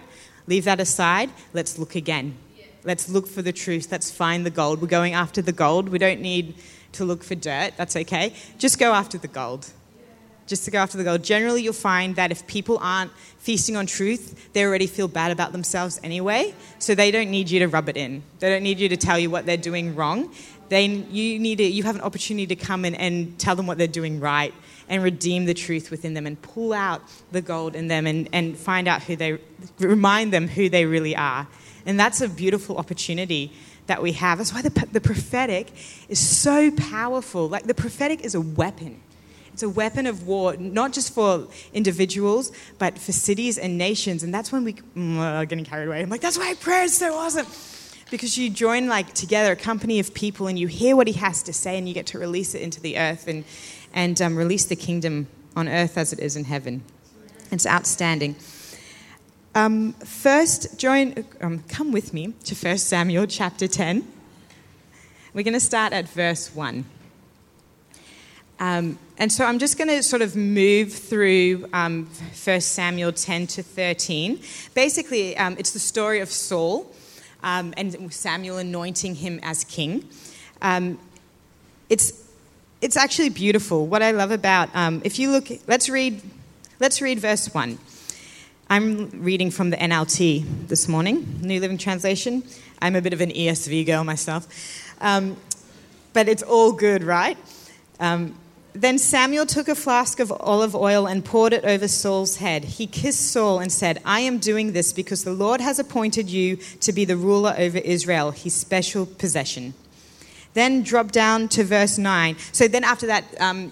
Leave 0.47 0.65
that 0.65 0.79
aside. 0.79 1.29
Let's 1.53 1.79
look 1.79 1.95
again. 1.95 2.37
Let's 2.83 3.09
look 3.09 3.27
for 3.27 3.41
the 3.41 3.53
truth. 3.53 3.87
Let's 3.91 4.11
find 4.11 4.45
the 4.45 4.51
gold. 4.51 4.81
We're 4.81 4.87
going 4.89 5.13
after 5.13 5.41
the 5.41 5.53
gold. 5.53 5.89
We 5.89 5.97
don't 5.97 6.21
need 6.21 6.55
to 6.91 7.05
look 7.05 7.23
for 7.23 7.33
dirt. 7.33 7.73
That's 7.77 7.95
okay. 7.95 8.33
Just 8.59 8.77
go 8.77 8.93
after 8.93 9.17
the 9.17 9.27
gold 9.27 9.71
just 10.47 10.65
to 10.65 10.71
go 10.71 10.79
after 10.79 10.97
the 10.97 11.03
gold. 11.03 11.23
Generally, 11.23 11.63
you'll 11.63 11.73
find 11.73 12.15
that 12.15 12.31
if 12.31 12.45
people 12.47 12.77
aren't 12.81 13.11
feasting 13.39 13.75
on 13.75 13.85
truth, 13.85 14.51
they 14.53 14.63
already 14.63 14.87
feel 14.87 15.07
bad 15.07 15.31
about 15.31 15.51
themselves 15.51 15.99
anyway. 16.03 16.53
So 16.79 16.95
they 16.95 17.11
don't 17.11 17.29
need 17.29 17.49
you 17.49 17.59
to 17.59 17.67
rub 17.67 17.89
it 17.89 17.97
in. 17.97 18.23
They 18.39 18.49
don't 18.49 18.63
need 18.63 18.79
you 18.79 18.89
to 18.89 18.97
tell 18.97 19.17
you 19.17 19.29
what 19.29 19.45
they're 19.45 19.57
doing 19.57 19.95
wrong. 19.95 20.31
They, 20.69 20.85
you, 20.85 21.39
need 21.39 21.59
to, 21.59 21.63
you 21.63 21.83
have 21.83 21.95
an 21.95 22.01
opportunity 22.01 22.47
to 22.47 22.55
come 22.55 22.85
in 22.85 22.95
and 22.95 23.37
tell 23.37 23.55
them 23.55 23.67
what 23.67 23.77
they're 23.77 23.87
doing 23.87 24.19
right 24.19 24.53
and 24.89 25.03
redeem 25.03 25.45
the 25.45 25.53
truth 25.53 25.91
within 25.91 26.13
them 26.13 26.25
and 26.27 26.41
pull 26.41 26.73
out 26.73 27.01
the 27.31 27.41
gold 27.41 27.75
in 27.75 27.87
them 27.87 28.07
and, 28.07 28.29
and 28.33 28.57
find 28.57 28.87
out 28.87 29.03
who 29.03 29.15
they, 29.15 29.39
remind 29.79 30.33
them 30.33 30.47
who 30.47 30.69
they 30.69 30.85
really 30.85 31.15
are. 31.15 31.47
And 31.85 31.99
that's 31.99 32.21
a 32.21 32.29
beautiful 32.29 32.77
opportunity 32.77 33.51
that 33.87 34.01
we 34.01 34.13
have. 34.13 34.39
That's 34.39 34.53
why 34.53 34.63
the, 34.63 34.87
the 34.91 35.01
prophetic 35.01 35.71
is 36.09 36.19
so 36.19 36.71
powerful. 36.71 37.47
Like 37.47 37.65
the 37.65 37.75
prophetic 37.75 38.21
is 38.21 38.33
a 38.33 38.41
weapon 38.41 39.01
it's 39.55 39.63
a 39.63 39.69
weapon 39.69 40.05
of 40.05 40.27
war, 40.27 40.57
not 40.57 40.91
just 40.91 41.13
for 41.13 41.47
individuals, 41.73 42.51
but 42.77 42.99
for 42.99 43.13
cities 43.13 43.57
and 43.57 43.77
nations. 43.77 44.21
And 44.21 44.33
that's 44.33 44.51
when 44.51 44.65
we 44.65 44.73
mm, 44.73 45.17
are 45.17 45.45
getting 45.45 45.63
carried 45.63 45.87
away. 45.87 46.01
I'm 46.01 46.09
like, 46.09 46.19
that's 46.19 46.37
why 46.37 46.55
prayer 46.55 46.83
is 46.83 46.97
so 46.97 47.15
awesome. 47.15 47.47
Because 48.11 48.37
you 48.37 48.49
join 48.49 48.89
like 48.89 49.13
together 49.13 49.53
a 49.53 49.55
company 49.55 50.01
of 50.01 50.13
people 50.13 50.47
and 50.47 50.59
you 50.59 50.67
hear 50.67 50.97
what 50.97 51.07
he 51.07 51.13
has 51.13 51.41
to 51.43 51.53
say 51.53 51.77
and 51.77 51.87
you 51.87 51.93
get 51.93 52.07
to 52.07 52.19
release 52.19 52.53
it 52.53 52.63
into 52.63 52.81
the 52.81 52.97
earth 52.97 53.29
and, 53.29 53.45
and 53.93 54.21
um, 54.21 54.35
release 54.35 54.65
the 54.65 54.75
kingdom 54.75 55.25
on 55.55 55.69
earth 55.69 55.97
as 55.97 56.11
it 56.11 56.19
is 56.19 56.35
in 56.35 56.43
heaven. 56.43 56.83
It's 57.49 57.65
outstanding. 57.65 58.35
Um, 59.55 59.93
first, 59.93 60.77
join, 60.77 61.23
um, 61.39 61.63
come 61.69 61.93
with 61.93 62.13
me 62.13 62.33
to 62.43 62.55
1 62.55 62.77
Samuel 62.77 63.25
chapter 63.25 63.69
10. 63.69 64.05
We're 65.33 65.43
going 65.43 65.53
to 65.53 65.61
start 65.61 65.93
at 65.93 66.09
verse 66.09 66.53
1. 66.53 66.83
Um, 68.59 68.99
and 69.17 69.31
so 69.31 69.45
I'm 69.45 69.59
just 69.59 69.77
going 69.77 69.87
to 69.87 70.03
sort 70.03 70.21
of 70.21 70.35
move 70.35 70.91
through 70.91 71.69
um, 71.71 72.05
1 72.43 72.61
Samuel 72.61 73.13
10 73.13 73.47
to 73.47 73.63
13. 73.63 74.41
Basically, 74.73 75.37
um, 75.37 75.55
it's 75.57 75.71
the 75.71 75.79
story 75.79 76.19
of 76.19 76.29
Saul 76.29 76.91
um, 77.41 77.73
and 77.77 78.13
Samuel 78.13 78.57
anointing 78.57 79.15
him 79.15 79.39
as 79.41 79.63
king. 79.63 80.07
Um, 80.61 80.99
it's, 81.89 82.27
it's 82.81 82.97
actually 82.97 83.29
beautiful. 83.29 83.87
What 83.87 84.03
I 84.03 84.11
love 84.11 84.31
about, 84.31 84.75
um, 84.75 85.01
if 85.05 85.17
you 85.17 85.31
look, 85.31 85.47
let's 85.65 85.87
read, 85.87 86.21
let's 86.81 87.01
read 87.01 87.19
verse 87.19 87.53
1. 87.53 87.77
I'm 88.69 89.23
reading 89.23 89.49
from 89.49 89.69
the 89.69 89.77
NLT 89.77 90.67
this 90.67 90.89
morning, 90.89 91.39
New 91.41 91.61
Living 91.61 91.77
Translation. 91.77 92.43
I'm 92.81 92.95
a 92.95 93.01
bit 93.01 93.13
of 93.13 93.21
an 93.21 93.29
ESV 93.29 93.85
girl 93.85 94.03
myself. 94.03 94.47
Um, 94.99 95.37
but 96.11 96.27
it's 96.27 96.43
all 96.43 96.73
good, 96.73 97.03
right? 97.03 97.37
Um, 97.99 98.35
then 98.75 98.97
Samuel 98.97 99.45
took 99.45 99.69
a 99.69 99.75
flask 99.75 100.19
of 100.19 100.33
olive 100.33 100.75
oil 100.75 101.07
and 101.07 101.23
poured 101.23 101.53
it 101.53 101.63
over 101.63 101.87
Saul's 101.87 102.37
head. 102.37 102.65
He 102.65 102.87
kissed 102.87 103.31
Saul 103.31 103.59
and 103.59 103.71
said, 103.71 104.01
I 104.03 104.19
am 104.19 104.37
doing 104.37 104.73
this 104.73 104.91
because 104.91 105.23
the 105.23 105.31
Lord 105.31 105.61
has 105.61 105.79
appointed 105.79 106.29
you 106.29 106.57
to 106.81 106.91
be 106.91 107.05
the 107.05 107.15
ruler 107.15 107.55
over 107.57 107.77
Israel, 107.77 108.31
his 108.31 108.53
special 108.53 109.05
possession. 109.05 109.73
Then 110.55 110.83
drop 110.83 111.11
down 111.11 111.47
to 111.49 111.63
verse 111.63 111.97
9. 111.97 112.35
So 112.51 112.67
then 112.67 112.83
after 112.83 113.07
that, 113.07 113.23
um, 113.39 113.71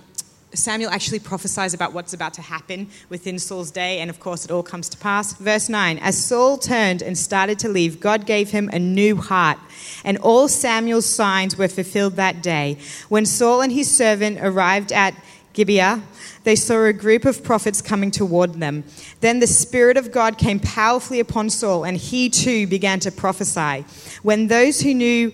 Samuel 0.53 0.91
actually 0.91 1.19
prophesies 1.19 1.74
about 1.74 1.93
what's 1.93 2.13
about 2.13 2.33
to 2.36 2.41
happen 2.41 2.88
within 3.10 3.39
Saul's 3.39 3.72
day, 3.72 4.00
and 4.00 4.10
of 4.10 4.19
course, 4.19 4.45
it 4.45 4.51
all 4.51 4.63
comes 4.63 4.88
to 4.89 4.98
pass. 4.98 5.33
Verse 5.33 5.69
9 5.69 5.98
As 6.00 6.17
Saul 6.17 6.57
turned 6.57 7.01
and 7.01 7.17
started 7.17 7.60
to 7.60 7.69
leave, 7.69 8.00
God 8.00 8.25
gave 8.25 8.51
him 8.51 8.69
a 8.72 8.79
new 8.79 9.15
heart, 9.15 9.57
and 10.03 10.17
all 10.19 10.48
Samuel's 10.48 11.05
signs 11.05 11.57
were 11.57 11.67
fulfilled 11.67 12.15
that 12.15 12.43
day. 12.43 12.77
When 13.10 13.25
Saul 13.25 13.62
and 13.62 13.72
his 13.72 13.95
servant 13.95 14.39
arrived 14.41 14.91
at 14.91 15.15
Gibeah, 15.53 16.01
they 16.43 16.55
saw 16.55 16.83
a 16.83 16.93
group 16.93 17.25
of 17.25 17.43
prophets 17.43 17.81
coming 17.81 18.12
toward 18.12 18.55
them. 18.55 18.83
Then 19.22 19.39
the 19.39 19.48
Spirit 19.48 19.98
of 19.98 20.12
God 20.12 20.38
came 20.38 20.60
powerfully 20.60 21.19
upon 21.19 21.50
Saul, 21.50 21.86
and 21.86 21.98
he 21.98 22.29
too 22.29 22.67
began 22.67 23.00
to 23.01 23.12
prophesy. 23.12 23.86
When 24.24 24.48
those 24.48 24.81
who 24.81 24.93
knew 24.93 25.31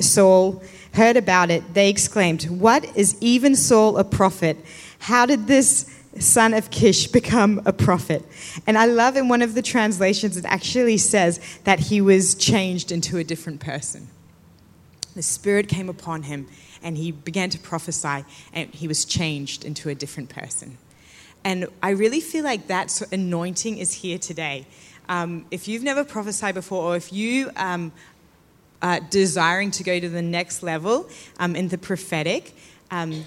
Saul 0.00 0.62
heard 0.94 1.16
about 1.16 1.50
it, 1.50 1.74
they 1.74 1.90
exclaimed, 1.90 2.44
What 2.44 2.84
is 2.96 3.16
even 3.20 3.56
Saul 3.56 3.98
a 3.98 4.04
prophet? 4.04 4.56
How 5.00 5.26
did 5.26 5.46
this 5.46 5.90
son 6.18 6.54
of 6.54 6.70
Kish 6.70 7.06
become 7.18 7.60
a 7.66 7.72
prophet? 7.72 8.24
And 8.66 8.78
I 8.78 8.86
love 8.86 9.16
in 9.16 9.28
one 9.28 9.42
of 9.42 9.54
the 9.54 9.62
translations, 9.62 10.36
it 10.36 10.44
actually 10.44 10.98
says 10.98 11.40
that 11.64 11.78
he 11.80 12.00
was 12.00 12.34
changed 12.34 12.92
into 12.92 13.18
a 13.18 13.24
different 13.24 13.60
person. 13.60 14.08
The 15.14 15.22
Spirit 15.22 15.68
came 15.68 15.88
upon 15.88 16.24
him 16.24 16.48
and 16.82 16.98
he 16.98 17.12
began 17.12 17.48
to 17.48 17.58
prophesy, 17.58 18.24
and 18.52 18.72
he 18.74 18.86
was 18.86 19.06
changed 19.06 19.64
into 19.64 19.88
a 19.88 19.94
different 19.94 20.28
person. 20.28 20.76
And 21.42 21.66
I 21.82 21.90
really 21.90 22.20
feel 22.20 22.44
like 22.44 22.66
that 22.66 23.00
anointing 23.10 23.78
is 23.78 23.94
here 23.94 24.18
today. 24.18 24.66
Um, 25.08 25.46
if 25.50 25.66
you've 25.66 25.82
never 25.82 26.04
prophesied 26.04 26.54
before, 26.54 26.82
or 26.84 26.96
if 26.96 27.12
you 27.12 27.50
um, 27.56 27.90
uh, 28.82 29.00
desiring 29.10 29.70
to 29.72 29.82
go 29.82 29.98
to 29.98 30.08
the 30.08 30.22
next 30.22 30.62
level 30.62 31.08
um, 31.38 31.56
in 31.56 31.68
the 31.68 31.78
prophetic. 31.78 32.54
Um, 32.90 33.24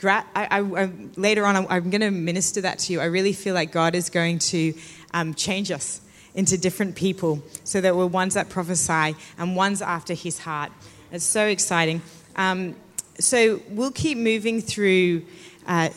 gra- 0.00 0.26
I, 0.34 0.60
I, 0.60 0.60
I, 0.60 0.90
later 1.16 1.44
on, 1.44 1.56
I'm, 1.56 1.66
I'm 1.68 1.90
going 1.90 2.00
to 2.00 2.10
minister 2.10 2.60
that 2.62 2.78
to 2.80 2.92
you. 2.92 3.00
I 3.00 3.06
really 3.06 3.32
feel 3.32 3.54
like 3.54 3.72
God 3.72 3.94
is 3.94 4.10
going 4.10 4.38
to 4.40 4.74
um, 5.12 5.34
change 5.34 5.70
us 5.70 6.00
into 6.34 6.58
different 6.58 6.96
people 6.96 7.42
so 7.62 7.80
that 7.80 7.94
we're 7.96 8.06
ones 8.06 8.34
that 8.34 8.48
prophesy 8.48 9.14
and 9.38 9.56
ones 9.56 9.80
after 9.80 10.14
his 10.14 10.40
heart. 10.40 10.72
It's 11.12 11.24
so 11.24 11.46
exciting. 11.46 12.02
Um, 12.36 12.74
so 13.18 13.60
we'll 13.68 13.92
keep 13.92 14.18
moving 14.18 14.60
through 14.60 15.22
uh, 15.66 15.90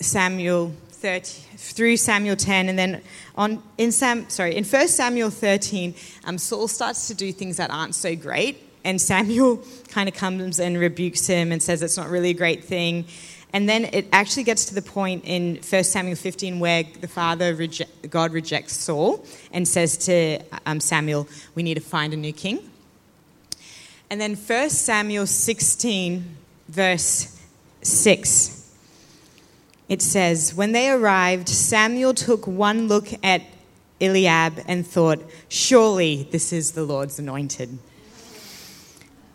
Samuel 0.00 0.74
30, 1.04 1.58
through 1.58 1.98
Samuel 1.98 2.34
10, 2.34 2.70
and 2.70 2.78
then 2.78 3.02
on 3.34 3.62
in 3.76 3.92
Sam, 3.92 4.26
sorry, 4.30 4.56
in 4.56 4.64
1 4.64 4.88
Samuel 4.88 5.28
13, 5.28 5.94
um, 6.24 6.38
Saul 6.38 6.66
starts 6.66 7.08
to 7.08 7.14
do 7.14 7.30
things 7.30 7.58
that 7.58 7.70
aren't 7.70 7.94
so 7.94 8.16
great, 8.16 8.56
and 8.84 8.98
Samuel 8.98 9.62
kind 9.88 10.08
of 10.08 10.14
comes 10.14 10.58
and 10.58 10.78
rebukes 10.78 11.26
him 11.26 11.52
and 11.52 11.62
says 11.62 11.82
it's 11.82 11.98
not 11.98 12.08
really 12.08 12.30
a 12.30 12.34
great 12.34 12.64
thing. 12.64 13.04
And 13.52 13.68
then 13.68 13.84
it 13.92 14.06
actually 14.14 14.44
gets 14.44 14.64
to 14.66 14.74
the 14.74 14.80
point 14.80 15.26
in 15.26 15.56
1 15.56 15.84
Samuel 15.84 16.16
15 16.16 16.58
where 16.58 16.84
the 17.02 17.06
father, 17.06 17.54
God 18.08 18.32
rejects 18.32 18.72
Saul 18.72 19.26
and 19.52 19.68
says 19.68 19.98
to 20.06 20.38
um, 20.64 20.80
Samuel, 20.80 21.28
We 21.54 21.62
need 21.62 21.74
to 21.74 21.82
find 21.82 22.14
a 22.14 22.16
new 22.16 22.32
king. 22.32 22.70
And 24.08 24.18
then 24.18 24.36
1 24.36 24.70
Samuel 24.70 25.26
16, 25.26 26.36
verse 26.70 27.38
6, 27.82 28.63
it 29.88 30.02
says, 30.02 30.54
When 30.54 30.72
they 30.72 30.90
arrived, 30.90 31.48
Samuel 31.48 32.14
took 32.14 32.46
one 32.46 32.88
look 32.88 33.08
at 33.22 33.42
Eliab 34.00 34.62
and 34.66 34.86
thought, 34.86 35.22
Surely 35.48 36.28
this 36.30 36.52
is 36.52 36.72
the 36.72 36.84
Lord's 36.84 37.18
anointed. 37.18 37.78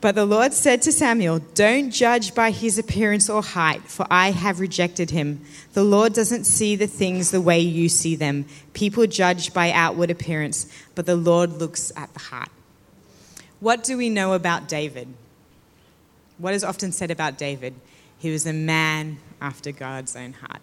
But 0.02 0.16
the 0.16 0.26
Lord 0.26 0.54
said 0.54 0.82
to 0.84 0.94
Samuel, 0.94 1.40
Don't 1.56 1.92
judge 1.92 2.34
by 2.34 2.52
his 2.52 2.80
appearance 2.80 3.30
or 3.30 3.44
height, 3.44 3.82
for 3.84 4.08
I 4.10 4.32
have 4.32 4.62
rejected 4.62 5.12
him. 5.12 5.42
The 5.74 5.84
Lord 5.84 6.14
doesn't 6.14 6.46
see 6.46 6.78
the 6.78 6.88
things 6.88 7.32
the 7.32 7.42
way 7.42 7.60
you 7.60 7.90
see 7.90 8.16
them. 8.16 8.46
People 8.74 9.06
judge 9.08 9.54
by 9.54 9.72
outward 9.72 10.10
appearance, 10.10 10.72
but 10.96 11.06
the 11.06 11.18
Lord 11.18 11.54
looks 11.54 11.92
at 11.98 12.14
the 12.14 12.20
heart. 12.20 12.50
What 13.60 13.84
do 13.84 13.98
we 13.98 14.10
know 14.10 14.34
about 14.34 14.70
David? 14.70 15.10
What 16.38 16.54
is 16.54 16.64
often 16.64 16.94
said 16.94 17.12
about 17.12 17.38
David? 17.38 17.76
He 18.20 18.32
was 18.32 18.46
a 18.46 18.54
man 18.54 19.18
after 19.42 19.72
God's 19.72 20.16
own 20.16 20.34
heart. 20.34 20.62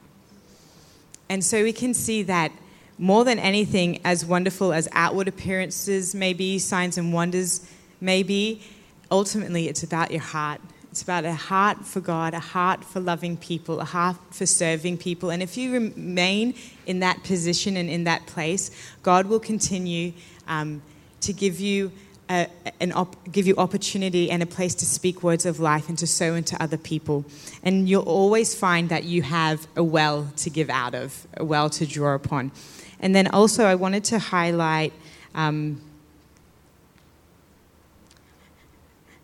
And 1.29 1.45
so 1.45 1.63
we 1.63 1.73
can 1.73 1.95
see 1.95 2.23
that 2.25 2.53
more 2.99 3.25
than 3.25 3.39
anything, 3.39 4.01
as 4.05 4.25
wonderful 4.25 4.73
as 4.73 4.89
outward 4.93 5.29
appearances 5.29 6.15
may 6.15 6.33
be, 6.33 6.59
signs 6.59 6.97
and 6.97 7.13
wonders 7.13 7.69
may 8.01 8.23
be, 8.23 8.63
ultimately 9.11 9.69
it's 9.69 9.83
about 9.83 10.11
your 10.11 10.23
heart. 10.23 10.61
It's 10.91 11.03
about 11.03 11.27
a 11.27 11.35
heart 11.35 11.85
for 11.85 12.01
God, 12.01 12.33
a 12.33 12.41
heart 12.41 12.83
for 12.83 13.01
loving 13.01 13.37
people, 13.37 13.81
a 13.81 13.85
heart 13.85 14.17
for 14.31 14.47
serving 14.47 14.97
people. 14.97 15.29
And 15.29 15.43
if 15.43 15.59
you 15.59 15.73
remain 15.73 16.55
in 16.87 17.01
that 17.01 17.23
position 17.23 17.77
and 17.77 17.91
in 17.91 18.05
that 18.05 18.27
place, 18.27 18.71
God 19.03 19.27
will 19.27 19.41
continue 19.41 20.15
um, 20.49 20.81
to 21.21 21.35
give 21.35 21.61
you 21.61 21.93
a, 22.29 22.49
an 22.81 22.93
op- 22.93 23.31
give 23.31 23.47
you 23.47 23.55
opportunity 23.57 24.31
and 24.31 24.43
a 24.43 24.47
place 24.47 24.75
to 24.77 24.87
speak 24.87 25.23
words 25.23 25.47
of 25.47 25.61
life 25.61 25.89
and 25.89 25.97
to 25.99 26.07
sow 26.07 26.35
into 26.35 26.61
other 26.63 26.77
people. 26.77 27.25
And 27.63 27.89
you'll 27.89 28.03
always 28.03 28.55
find 28.55 28.89
that 28.89 29.05
you 29.05 29.23
have 29.23 29.67
a 29.77 29.85
well 29.85 30.31
to 30.39 30.51
give 30.51 30.69
out 30.69 30.95
of, 30.95 31.27
a 31.37 31.45
well 31.45 31.71
to 31.71 31.87
draw 31.87 32.15
upon. 32.15 32.53
And 33.01 33.15
then 33.15 33.29
also, 33.29 33.65
I 33.65 33.75
wanted 33.75 34.05
to 34.05 34.19
highlight 34.19 34.93
um, 35.35 35.81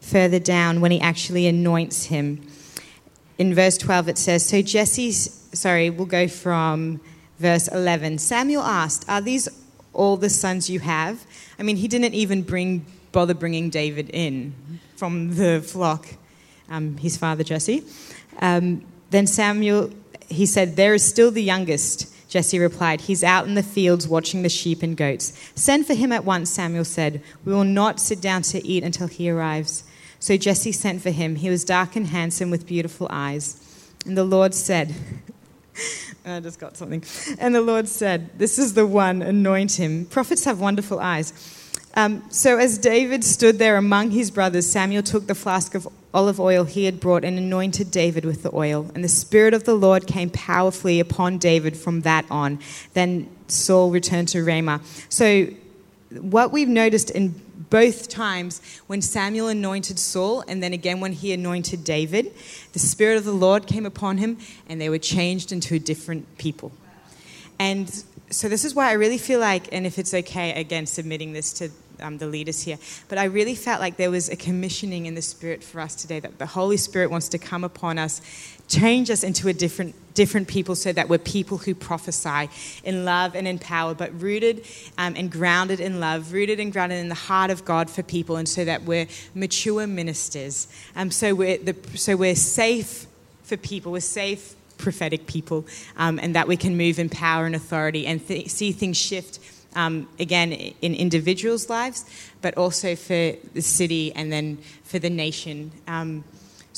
further 0.01 0.39
down 0.39 0.81
when 0.81 0.91
he 0.91 1.01
actually 1.01 1.47
anoints 1.47 2.05
him. 2.05 2.47
In 3.39 3.55
verse 3.55 3.79
12, 3.79 4.09
it 4.11 4.19
says, 4.19 4.45
So 4.45 4.63
Jesse's, 4.63 5.49
sorry, 5.53 5.91
we'll 5.91 6.07
go 6.07 6.29
from 6.29 7.01
verse 7.39 7.67
11. 7.69 8.19
Samuel 8.19 8.63
asked, 8.63 9.09
Are 9.09 9.21
these 9.21 9.49
all 9.93 10.17
the 10.17 10.31
sons 10.31 10.71
you 10.71 10.81
have? 10.81 11.25
I 11.59 11.63
mean, 11.63 11.77
he 11.77 11.89
didn't 11.89 12.15
even 12.15 12.43
bring, 12.43 12.85
bother 13.13 13.35
bringing 13.35 13.71
David 13.71 14.11
in 14.11 14.55
from 14.97 15.37
the 15.37 15.61
flock, 15.61 16.09
um, 16.69 16.97
his 16.97 17.17
father 17.17 17.45
Jesse. 17.45 17.85
Um, 18.41 18.85
then 19.11 19.27
Samuel, 19.27 19.91
he 20.29 20.47
said, 20.47 20.77
There 20.77 20.95
is 20.95 21.05
still 21.05 21.31
the 21.31 21.43
youngest. 21.43 22.09
Jesse 22.29 22.59
replied, 22.59 23.03
He's 23.03 23.23
out 23.23 23.47
in 23.47 23.55
the 23.55 23.63
fields 23.63 24.09
watching 24.09 24.43
the 24.43 24.49
sheep 24.49 24.83
and 24.83 24.97
goats. 24.97 25.39
Send 25.55 25.87
for 25.87 25.95
him 25.95 26.13
at 26.13 26.25
once, 26.25 26.49
Samuel 26.51 26.85
said. 26.85 27.23
We 27.45 27.53
will 27.53 27.65
not 27.65 28.01
sit 28.01 28.21
down 28.21 28.43
to 28.43 28.67
eat 28.67 28.83
until 28.83 29.07
he 29.07 29.29
arrives. 29.29 29.85
So 30.19 30.37
Jesse 30.37 30.73
sent 30.73 31.03
for 31.03 31.11
him. 31.11 31.37
He 31.37 31.51
was 31.51 31.65
dark 31.65 31.95
and 31.95 32.07
handsome 32.07 32.51
with 32.51 32.67
beautiful 32.67 33.07
eyes. 33.11 33.59
And 34.07 34.17
the 34.17 34.25
Lord 34.25 34.55
said, 34.55 34.95
I 36.25 36.41
just 36.41 36.59
got 36.59 36.77
something. 36.77 37.03
And 37.39 37.55
the 37.55 37.61
Lord 37.61 37.89
said, 37.89 38.39
This 38.39 38.59
is 38.59 38.75
the 38.75 38.87
one, 38.87 39.23
anoint 39.23 39.79
him. 39.79 40.07
Prophets 40.07 40.45
have 40.45 40.61
wonderful 40.61 41.01
eyes. 41.01 41.33
Um, 41.95 42.25
so 42.31 42.57
as 42.57 42.79
David 42.79 43.23
stood 43.23 43.59
there 43.59 43.77
among 43.77 44.13
his 44.13 44.31
brothers, 44.31 44.71
Samuel 44.71 45.03
took 45.03 45.27
the 45.27 45.35
flask 45.35 45.75
of 45.75 45.87
olive 46.15 46.41
oil 46.41 46.65
he 46.65 46.85
had 46.85 47.01
brought 47.01 47.25
and 47.25 47.39
anointed 47.39 47.91
David 47.91 48.25
with 48.25 48.43
the 48.43 48.55
oil. 48.55 48.91
And 48.95 49.05
the 49.05 49.09
Spirit 49.09 49.53
of 49.53 49.65
the 49.65 49.75
Lord 49.75 50.07
came 50.07 50.31
powerfully 50.31 51.01
upon 51.01 51.39
David 51.39 51.77
from 51.77 52.03
that 52.03 52.25
on. 52.31 52.61
Then 52.95 53.29
Saul 53.49 53.91
returned 53.91 54.29
to 54.29 54.43
Ramah. 54.43 54.81
So 55.09 55.49
what 56.21 56.53
we've 56.53 56.69
noticed 56.69 57.11
in 57.11 57.35
both 57.73 58.11
times 58.11 58.61
when 58.87 59.01
Samuel 59.01 59.49
anointed 59.49 59.99
Saul 59.99 60.45
and 60.47 60.63
then 60.63 60.75
again 60.75 61.01
when 61.01 61.13
he 61.15 61.33
anointed 61.33 61.85
David, 61.85 62.31
the 62.75 62.79
Spirit 62.79 63.17
of 63.17 63.25
the 63.25 63.33
Lord 63.33 63.67
came 63.67 63.87
upon 63.87 64.19
him 64.19 64.37
and 64.69 64.79
they 64.79 64.91
were 64.91 64.99
changed 64.99 65.53
into 65.53 65.79
different 65.79 66.37
people. 66.37 66.71
And 67.59 68.05
so, 68.29 68.51
this 68.51 68.67
is 68.67 68.75
why 68.75 68.91
I 68.91 68.93
really 68.93 69.17
feel 69.17 69.41
like, 69.41 69.73
and 69.73 69.87
if 69.87 69.99
it's 69.99 70.13
okay, 70.13 70.53
again, 70.53 70.85
submitting 70.85 71.33
this 71.33 71.53
to 71.55 71.71
um, 72.01 72.19
the 72.19 72.27
leaders 72.27 72.63
here, 72.63 72.77
but 73.09 73.17
I 73.17 73.25
really 73.25 73.55
felt 73.55 73.81
like 73.81 73.97
there 73.97 74.11
was 74.11 74.29
a 74.29 74.37
commissioning 74.37 75.07
in 75.07 75.15
the 75.15 75.23
Spirit 75.23 75.65
for 75.65 75.81
us 75.81 75.95
today 75.95 76.21
that 76.21 76.39
the 76.39 76.47
Holy 76.47 76.77
Spirit 76.77 77.11
wants 77.11 77.29
to 77.31 77.39
come 77.39 77.65
upon 77.65 77.99
us, 77.99 78.21
change 78.69 79.09
us 79.09 79.23
into 79.25 79.49
a 79.49 79.55
different 79.55 79.95
different 80.15 80.49
people 80.49 80.75
so 80.75 80.93
that 80.93 81.09
we're 81.09 81.19
people 81.19 81.59
who 81.59 81.75
prophesy 81.75 82.49
in 82.85 83.05
love 83.05 83.35
and 83.35 83.47
in 83.49 83.59
power, 83.59 83.95
but 83.95 84.19
rooted 84.21 84.65
um, 84.99 85.15
and 85.17 85.31
grounded 85.31 85.81
in 85.81 86.01
love, 86.01 86.33
rooted 86.33 86.61
and 86.61 86.73
grounded 86.73 86.99
in 86.99 87.09
the 87.09 87.15
heart 87.15 87.51
of 87.51 87.65
God 87.65 87.91
for 87.91 88.03
people, 88.03 88.37
and 88.37 88.49
so 88.49 88.65
that 88.65 88.83
we're 88.83 89.07
mature 89.35 89.87
ministers. 89.87 90.69
Um, 90.97 91.11
so, 91.11 91.35
we're 91.35 91.59
the, 91.59 91.77
so 91.97 92.17
we're 92.17 92.35
safe 92.35 93.07
for 93.43 93.57
people, 93.57 93.93
we're 93.93 94.01
safe 94.01 94.55
prophetic 94.79 95.27
people, 95.27 95.65
um, 95.97 96.19
and 96.19 96.35
that 96.35 96.49
we 96.49 96.57
can 96.57 96.77
move 96.77 96.99
in 96.99 97.09
power 97.09 97.47
and 97.47 97.55
authority 97.55 98.07
and 98.07 98.27
th- 98.27 98.49
see 98.51 98.73
things 98.73 98.97
shift. 98.97 99.39
Um, 99.75 100.07
again, 100.21 100.53
in 100.53 100.95
individuals' 100.95 101.71
lives, 101.71 102.05
but 102.43 102.59
also 102.59 102.95
for 102.95 103.33
the 103.55 103.63
city 103.63 104.13
and 104.15 104.31
then 104.31 104.59
for 104.85 104.99
the 104.99 105.09
nation. 105.09 105.73
Um, 105.89 106.25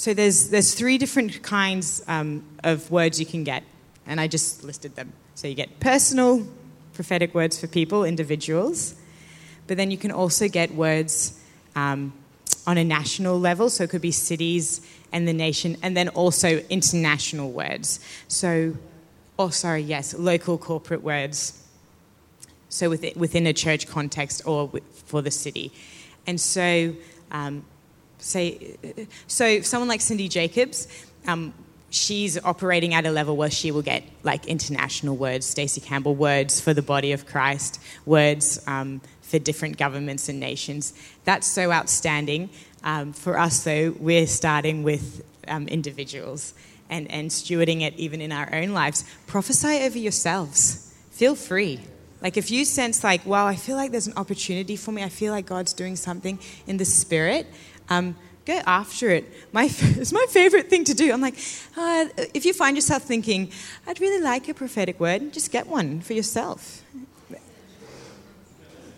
so 0.04 0.12
there's, 0.12 0.50
there's 0.50 0.74
three 0.74 0.98
different 0.98 1.42
kinds 1.42 2.02
um, 2.08 2.44
of 2.62 2.90
words 2.90 3.18
you 3.18 3.24
can 3.24 3.42
get, 3.42 3.64
and 4.06 4.20
I 4.20 4.26
just 4.26 4.62
listed 4.62 4.96
them. 4.96 5.14
So 5.34 5.48
you 5.48 5.54
get 5.54 5.80
personal, 5.80 6.46
prophetic 6.92 7.34
words 7.34 7.58
for 7.58 7.68
people, 7.68 8.04
individuals, 8.04 8.96
but 9.66 9.78
then 9.78 9.90
you 9.90 9.96
can 9.96 10.10
also 10.10 10.46
get 10.46 10.74
words 10.74 11.40
um, 11.74 12.12
on 12.66 12.76
a 12.76 12.84
national 12.84 13.40
level, 13.40 13.70
so 13.70 13.84
it 13.84 13.88
could 13.88 14.02
be 14.02 14.10
cities 14.10 14.86
and 15.10 15.26
the 15.26 15.32
nation, 15.32 15.78
and 15.82 15.96
then 15.96 16.10
also 16.10 16.58
international 16.68 17.50
words. 17.50 17.98
So, 18.28 18.76
oh, 19.38 19.48
sorry, 19.48 19.80
yes, 19.80 20.12
local 20.12 20.58
corporate 20.58 21.02
words. 21.02 21.66
So 22.68 22.90
within 22.90 23.14
within 23.16 23.46
a 23.46 23.54
church 23.54 23.88
context 23.88 24.42
or 24.44 24.70
for 25.06 25.22
the 25.22 25.30
city. 25.30 25.72
And 26.26 26.38
so 26.38 26.94
um, 27.30 27.64
say, 28.24 28.76
so 29.26 29.60
someone 29.60 29.88
like 29.88 30.00
Cindy 30.00 30.28
Jacobs, 30.28 30.88
um, 31.26 31.52
she's 31.90 32.42
operating 32.42 32.94
at 32.94 33.06
a 33.06 33.10
level 33.10 33.36
where 33.36 33.50
she 33.50 33.70
will 33.70 33.82
get 33.82 34.02
like 34.22 34.46
international 34.46 35.16
words, 35.16 35.46
Stacey 35.46 35.80
Campbell 35.80 36.14
words 36.14 36.60
for 36.60 36.74
the 36.74 36.82
body 36.82 37.12
of 37.12 37.26
Christ, 37.26 37.80
words 38.04 38.62
um, 38.66 39.00
for 39.22 39.38
different 39.38 39.76
governments 39.76 40.28
and 40.28 40.40
nations. 40.40 40.92
That's 41.24 41.46
so 41.46 41.70
outstanding. 41.70 42.50
Um, 42.82 43.12
for 43.12 43.38
us, 43.38 43.64
though, 43.64 43.94
we're 43.98 44.26
starting 44.26 44.82
with 44.82 45.24
um, 45.48 45.68
individuals 45.68 46.54
and, 46.90 47.10
and 47.10 47.30
stewarding 47.30 47.82
it 47.82 47.94
even 47.96 48.20
in 48.20 48.32
our 48.32 48.52
own 48.54 48.70
lives. 48.70 49.04
Prophesy 49.26 49.84
over 49.84 49.98
yourselves. 49.98 50.94
Feel 51.10 51.34
free. 51.34 51.80
Like 52.20 52.38
if 52.38 52.50
you 52.50 52.64
sense 52.64 53.04
like, 53.04 53.24
wow, 53.26 53.46
I 53.46 53.54
feel 53.54 53.76
like 53.76 53.90
there's 53.90 54.06
an 54.06 54.14
opportunity 54.16 54.76
for 54.76 54.92
me. 54.92 55.02
I 55.02 55.10
feel 55.10 55.32
like 55.32 55.44
God's 55.44 55.74
doing 55.74 55.94
something 55.94 56.38
in 56.66 56.78
the 56.78 56.84
spirit 56.86 57.46
um, 57.88 58.16
go 58.44 58.60
after 58.66 59.10
it. 59.10 59.24
My, 59.52 59.64
it's 59.70 60.12
my 60.12 60.26
favorite 60.28 60.70
thing 60.70 60.84
to 60.84 60.94
do. 60.94 61.12
I'm 61.12 61.20
like, 61.20 61.36
uh, 61.76 62.06
if 62.34 62.44
you 62.44 62.52
find 62.52 62.76
yourself 62.76 63.02
thinking, 63.02 63.50
I'd 63.86 64.00
really 64.00 64.22
like 64.22 64.48
a 64.48 64.54
prophetic 64.54 65.00
word, 65.00 65.32
just 65.32 65.50
get 65.50 65.66
one 65.66 66.00
for 66.00 66.12
yourself. 66.12 66.83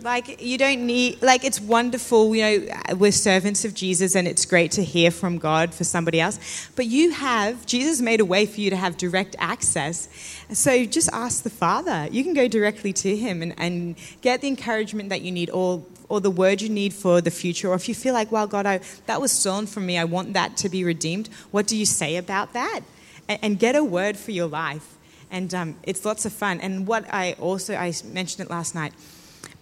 Like, 0.02 0.42
you 0.42 0.58
don't 0.58 0.86
need, 0.86 1.22
like, 1.22 1.44
it's 1.44 1.60
wonderful, 1.60 2.34
you 2.36 2.42
know, 2.42 2.96
we're 2.96 3.12
servants 3.12 3.64
of 3.64 3.74
Jesus 3.74 4.14
and 4.14 4.28
it's 4.28 4.44
great 4.44 4.70
to 4.72 4.84
hear 4.84 5.10
from 5.10 5.38
God 5.38 5.74
for 5.74 5.84
somebody 5.84 6.20
else. 6.20 6.68
But 6.76 6.86
you 6.86 7.10
have, 7.12 7.64
Jesus 7.66 8.00
made 8.00 8.20
a 8.20 8.24
way 8.24 8.44
for 8.46 8.60
you 8.60 8.70
to 8.70 8.76
have 8.76 8.98
direct 8.98 9.36
access. 9.38 10.08
So 10.52 10.84
just 10.84 11.08
ask 11.12 11.42
the 11.42 11.50
Father. 11.50 12.08
You 12.10 12.22
can 12.24 12.34
go 12.34 12.46
directly 12.46 12.92
to 12.92 13.16
Him 13.16 13.42
and, 13.42 13.54
and 13.58 13.96
get 14.20 14.42
the 14.42 14.48
encouragement 14.48 15.08
that 15.08 15.22
you 15.22 15.32
need 15.32 15.50
all 15.50 15.86
or 16.08 16.20
the 16.20 16.30
word 16.30 16.60
you 16.62 16.68
need 16.68 16.92
for 16.94 17.20
the 17.20 17.30
future, 17.30 17.68
or 17.68 17.74
if 17.74 17.88
you 17.88 17.94
feel 17.94 18.14
like, 18.14 18.30
wow, 18.30 18.46
God, 18.46 18.66
I, 18.66 18.80
that 19.06 19.20
was 19.20 19.32
stolen 19.32 19.66
from 19.66 19.86
me, 19.86 19.98
I 19.98 20.04
want 20.04 20.34
that 20.34 20.56
to 20.58 20.68
be 20.68 20.84
redeemed, 20.84 21.28
what 21.50 21.66
do 21.66 21.76
you 21.76 21.86
say 21.86 22.16
about 22.16 22.52
that? 22.52 22.80
And, 23.28 23.38
and 23.42 23.58
get 23.58 23.74
a 23.74 23.82
word 23.82 24.16
for 24.16 24.30
your 24.30 24.46
life. 24.46 24.94
And 25.30 25.52
um, 25.52 25.76
it's 25.82 26.04
lots 26.04 26.24
of 26.24 26.32
fun. 26.32 26.60
And 26.60 26.86
what 26.86 27.12
I 27.12 27.32
also, 27.40 27.74
I 27.74 27.92
mentioned 28.04 28.46
it 28.46 28.50
last 28.50 28.74
night, 28.74 28.92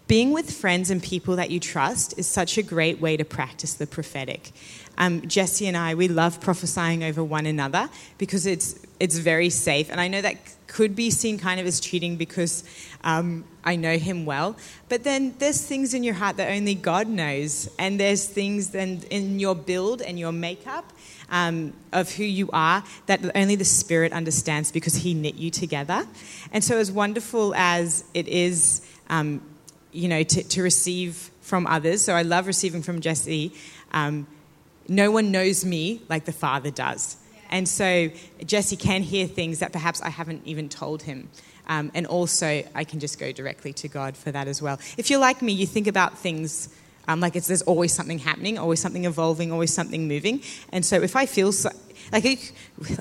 being 0.06 0.32
with 0.32 0.50
friends 0.50 0.90
and 0.90 1.02
people 1.02 1.36
that 1.36 1.50
you 1.50 1.58
trust 1.60 2.18
is 2.18 2.26
such 2.26 2.58
a 2.58 2.62
great 2.62 3.00
way 3.00 3.16
to 3.16 3.24
practice 3.24 3.74
the 3.74 3.86
prophetic. 3.86 4.52
Um, 4.98 5.26
Jesse 5.26 5.66
and 5.66 5.76
I, 5.76 5.94
we 5.94 6.08
love 6.08 6.40
prophesying 6.40 7.02
over 7.02 7.24
one 7.24 7.46
another 7.46 7.88
because 8.18 8.46
it's 8.46 8.78
it's 9.00 9.18
very 9.18 9.50
safe. 9.50 9.90
And 9.90 10.00
I 10.00 10.08
know 10.08 10.22
that 10.22 10.36
could 10.66 10.94
be 10.94 11.10
seen 11.10 11.38
kind 11.38 11.60
of 11.60 11.66
as 11.66 11.80
cheating 11.80 12.16
because 12.16 12.64
um, 13.02 13.44
I 13.64 13.76
know 13.76 13.98
him 13.98 14.24
well. 14.24 14.56
But 14.88 15.04
then 15.04 15.34
there's 15.38 15.60
things 15.60 15.94
in 15.94 16.04
your 16.04 16.14
heart 16.14 16.36
that 16.36 16.50
only 16.50 16.74
God 16.74 17.08
knows. 17.08 17.68
And 17.78 17.98
there's 17.98 18.26
things 18.26 18.70
then 18.70 19.02
in 19.10 19.40
your 19.40 19.54
build 19.54 20.00
and 20.00 20.18
your 20.18 20.32
makeup 20.32 20.92
um, 21.30 21.72
of 21.92 22.12
who 22.12 22.24
you 22.24 22.50
are 22.52 22.84
that 23.06 23.20
only 23.34 23.56
the 23.56 23.64
Spirit 23.64 24.12
understands 24.12 24.70
because 24.70 24.94
He 24.94 25.12
knit 25.14 25.34
you 25.34 25.50
together. 25.50 26.06
And 26.52 26.62
so, 26.62 26.78
as 26.78 26.90
wonderful 26.92 27.54
as 27.56 28.04
it 28.14 28.28
is, 28.28 28.80
um, 29.08 29.42
you 29.94 30.08
know, 30.08 30.22
to, 30.22 30.42
to, 30.42 30.62
receive 30.62 31.30
from 31.40 31.66
others, 31.66 32.02
so 32.02 32.14
I 32.14 32.22
love 32.22 32.46
receiving 32.46 32.82
from 32.82 33.00
Jesse, 33.00 33.52
um, 33.92 34.26
no 34.88 35.10
one 35.10 35.30
knows 35.30 35.64
me 35.64 36.02
like 36.08 36.24
the 36.24 36.32
Father 36.32 36.70
does. 36.70 37.16
And 37.50 37.68
so 37.68 38.10
Jesse 38.44 38.76
can 38.76 39.02
hear 39.02 39.26
things 39.26 39.60
that 39.60 39.72
perhaps 39.72 40.02
I 40.02 40.08
haven't 40.08 40.42
even 40.44 40.68
told 40.68 41.02
him. 41.02 41.28
Um, 41.66 41.90
and 41.94 42.06
also, 42.06 42.64
I 42.74 42.84
can 42.84 43.00
just 43.00 43.18
go 43.18 43.32
directly 43.32 43.72
to 43.74 43.88
God 43.88 44.16
for 44.16 44.32
that 44.32 44.48
as 44.48 44.60
well. 44.60 44.78
If 44.98 45.08
you're 45.08 45.20
like 45.20 45.40
me, 45.40 45.52
you 45.52 45.66
think 45.66 45.86
about 45.86 46.18
things 46.18 46.68
um, 47.06 47.20
like 47.20 47.34
there's 47.34 47.62
always 47.62 47.92
something 47.92 48.18
happening, 48.18 48.58
always 48.58 48.80
something 48.80 49.04
evolving, 49.04 49.52
always 49.52 49.72
something 49.72 50.08
moving. 50.08 50.42
And 50.72 50.84
so 50.84 50.96
if 50.96 51.16
I 51.16 51.26
feel 51.26 51.52
so, 51.52 51.70
like 52.12 52.24
it, 52.24 52.52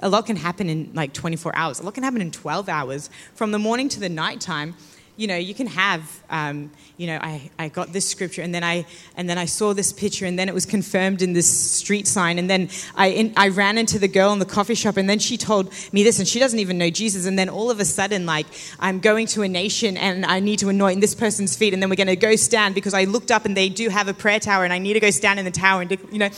a 0.02 0.10
lot 0.10 0.26
can 0.26 0.36
happen 0.36 0.70
in 0.70 0.92
like 0.94 1.14
24 1.14 1.56
hours, 1.56 1.80
a 1.80 1.84
lot 1.84 1.94
can 1.94 2.04
happen 2.04 2.22
in 2.22 2.32
12 2.32 2.70
hours, 2.70 3.10
from 3.36 3.52
the 3.52 3.60
morning 3.60 3.90
to 3.90 4.00
the 4.00 4.10
nighttime 4.10 4.76
you 5.16 5.28
know, 5.28 5.36
you 5.36 5.54
can 5.54 5.68
have, 5.68 6.24
um, 6.32 6.72
you 6.98 7.06
know, 7.06 7.20
I, 7.22 7.52
I 7.60 7.70
got 7.70 7.94
this 7.94 8.10
scripture 8.10 8.42
and 8.42 8.54
then 8.54 8.64
I, 8.64 8.86
and 9.16 9.30
then 9.30 9.38
I 9.38 9.46
saw 9.46 9.74
this 9.74 9.94
picture 9.94 10.26
and 10.26 10.40
then 10.40 10.50
it 10.50 10.56
was 10.56 10.66
confirmed 10.66 11.22
in 11.22 11.34
this 11.34 11.48
street 11.48 12.08
sign 12.08 12.40
and 12.40 12.50
then 12.50 12.70
I, 12.96 13.08
in, 13.08 13.34
I 13.38 13.50
ran 13.50 13.78
into 13.78 14.00
the 14.00 14.08
girl 14.08 14.34
in 14.34 14.40
the 14.40 14.46
coffee 14.46 14.74
shop 14.74 14.98
and 14.98 15.08
then 15.08 15.20
she 15.20 15.38
told 15.38 15.72
me 15.92 16.04
this 16.04 16.18
and 16.18 16.28
she 16.28 16.40
doesn't 16.40 16.58
even 16.58 16.80
know 16.80 16.90
Jesus 16.90 17.28
and 17.28 17.38
then 17.38 17.48
all 17.48 17.70
of 17.70 17.80
a 17.80 17.86
sudden 17.86 18.26
like 18.26 18.48
I'm 18.80 19.00
going 19.00 19.28
to 19.28 19.44
a 19.44 19.48
nation 19.48 19.98
and 19.98 20.26
I 20.26 20.40
need 20.40 20.60
to 20.60 20.70
anoint 20.70 21.00
this 21.00 21.14
person's 21.14 21.56
feet 21.56 21.74
and 21.74 21.82
then 21.82 21.92
we're 21.92 21.96
going 21.96 22.08
to 22.08 22.16
go 22.16 22.36
stand 22.36 22.74
because 22.74 22.96
I 22.96 23.04
looked 23.04 23.30
up 23.30 23.46
and 23.46 23.56
they 23.56 23.70
do 23.70 23.90
have 23.90 24.08
a 24.08 24.14
prayer 24.16 24.40
tower 24.40 24.64
and 24.64 24.74
I 24.74 24.80
need 24.80 24.94
to 24.94 25.00
go 25.00 25.12
stand 25.12 25.38
in 25.38 25.46
the 25.46 25.52
tower 25.52 25.84
and, 25.84 25.92
you 26.12 26.18
know, 26.18 26.30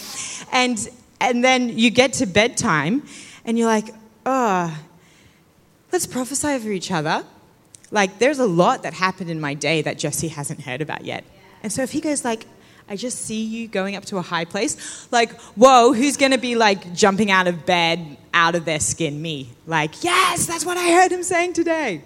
and, 0.51 0.89
and 1.21 1.43
then 1.43 1.77
you 1.77 1.91
get 1.91 2.13
to 2.13 2.25
bedtime 2.25 3.03
and 3.45 3.57
you're 3.57 3.67
like, 3.67 3.95
oh, 4.25 4.77
let's 5.93 6.05
prophesy 6.05 6.47
over 6.49 6.71
each 6.71 6.91
other 6.91 7.25
like, 7.91 8.19
there's 8.19 8.39
a 8.39 8.45
lot 8.45 8.83
that 8.83 8.93
happened 8.93 9.29
in 9.29 9.39
my 9.39 9.53
day 9.53 9.81
that 9.81 9.97
Jesse 9.97 10.29
hasn't 10.29 10.61
heard 10.61 10.81
about 10.81 11.05
yet. 11.05 11.23
And 11.63 11.71
so 11.71 11.83
if 11.83 11.91
he 11.91 12.01
goes 12.01 12.25
like, 12.25 12.45
I 12.87 12.95
just 12.95 13.21
see 13.21 13.43
you 13.43 13.67
going 13.67 13.95
up 13.95 14.05
to 14.05 14.17
a 14.17 14.21
high 14.21 14.45
place. 14.45 15.11
Like, 15.11 15.31
whoa, 15.55 15.93
who's 15.93 16.17
to 16.17 16.37
be 16.37 16.55
like 16.55 16.93
jumping 16.93 17.31
out 17.31 17.47
of 17.47 17.65
bed, 17.65 18.17
out 18.33 18.53
of 18.53 18.65
their 18.65 18.79
skin? 18.79 19.21
Me. 19.21 19.49
Like, 19.65 20.03
yes, 20.03 20.45
that's 20.45 20.65
what 20.65 20.77
I 20.77 20.91
heard 20.91 21.11
him 21.11 21.23
saying 21.23 21.53
today. 21.53 22.03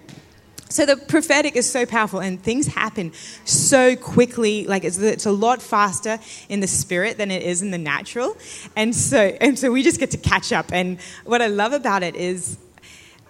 So 0.70 0.86
the 0.86 0.96
prophetic 0.96 1.56
is 1.56 1.68
so 1.68 1.84
powerful 1.84 2.20
and 2.20 2.40
things 2.40 2.68
happen 2.68 3.12
so 3.44 3.96
quickly. 3.96 4.66
Like, 4.66 4.84
it's, 4.84 4.98
it's 4.98 5.26
a 5.26 5.32
lot 5.32 5.60
faster 5.60 6.18
in 6.48 6.60
the 6.60 6.68
spirit 6.68 7.18
than 7.18 7.30
it 7.32 7.42
is 7.42 7.60
in 7.60 7.72
the 7.72 7.78
natural. 7.78 8.36
And 8.76 8.94
so, 8.94 9.18
and 9.18 9.58
so 9.58 9.72
we 9.72 9.82
just 9.82 9.98
get 9.98 10.12
to 10.12 10.18
catch 10.18 10.52
up. 10.52 10.72
And 10.72 11.00
what 11.24 11.42
I 11.42 11.48
love 11.48 11.72
about 11.72 12.04
it 12.04 12.14
is 12.14 12.56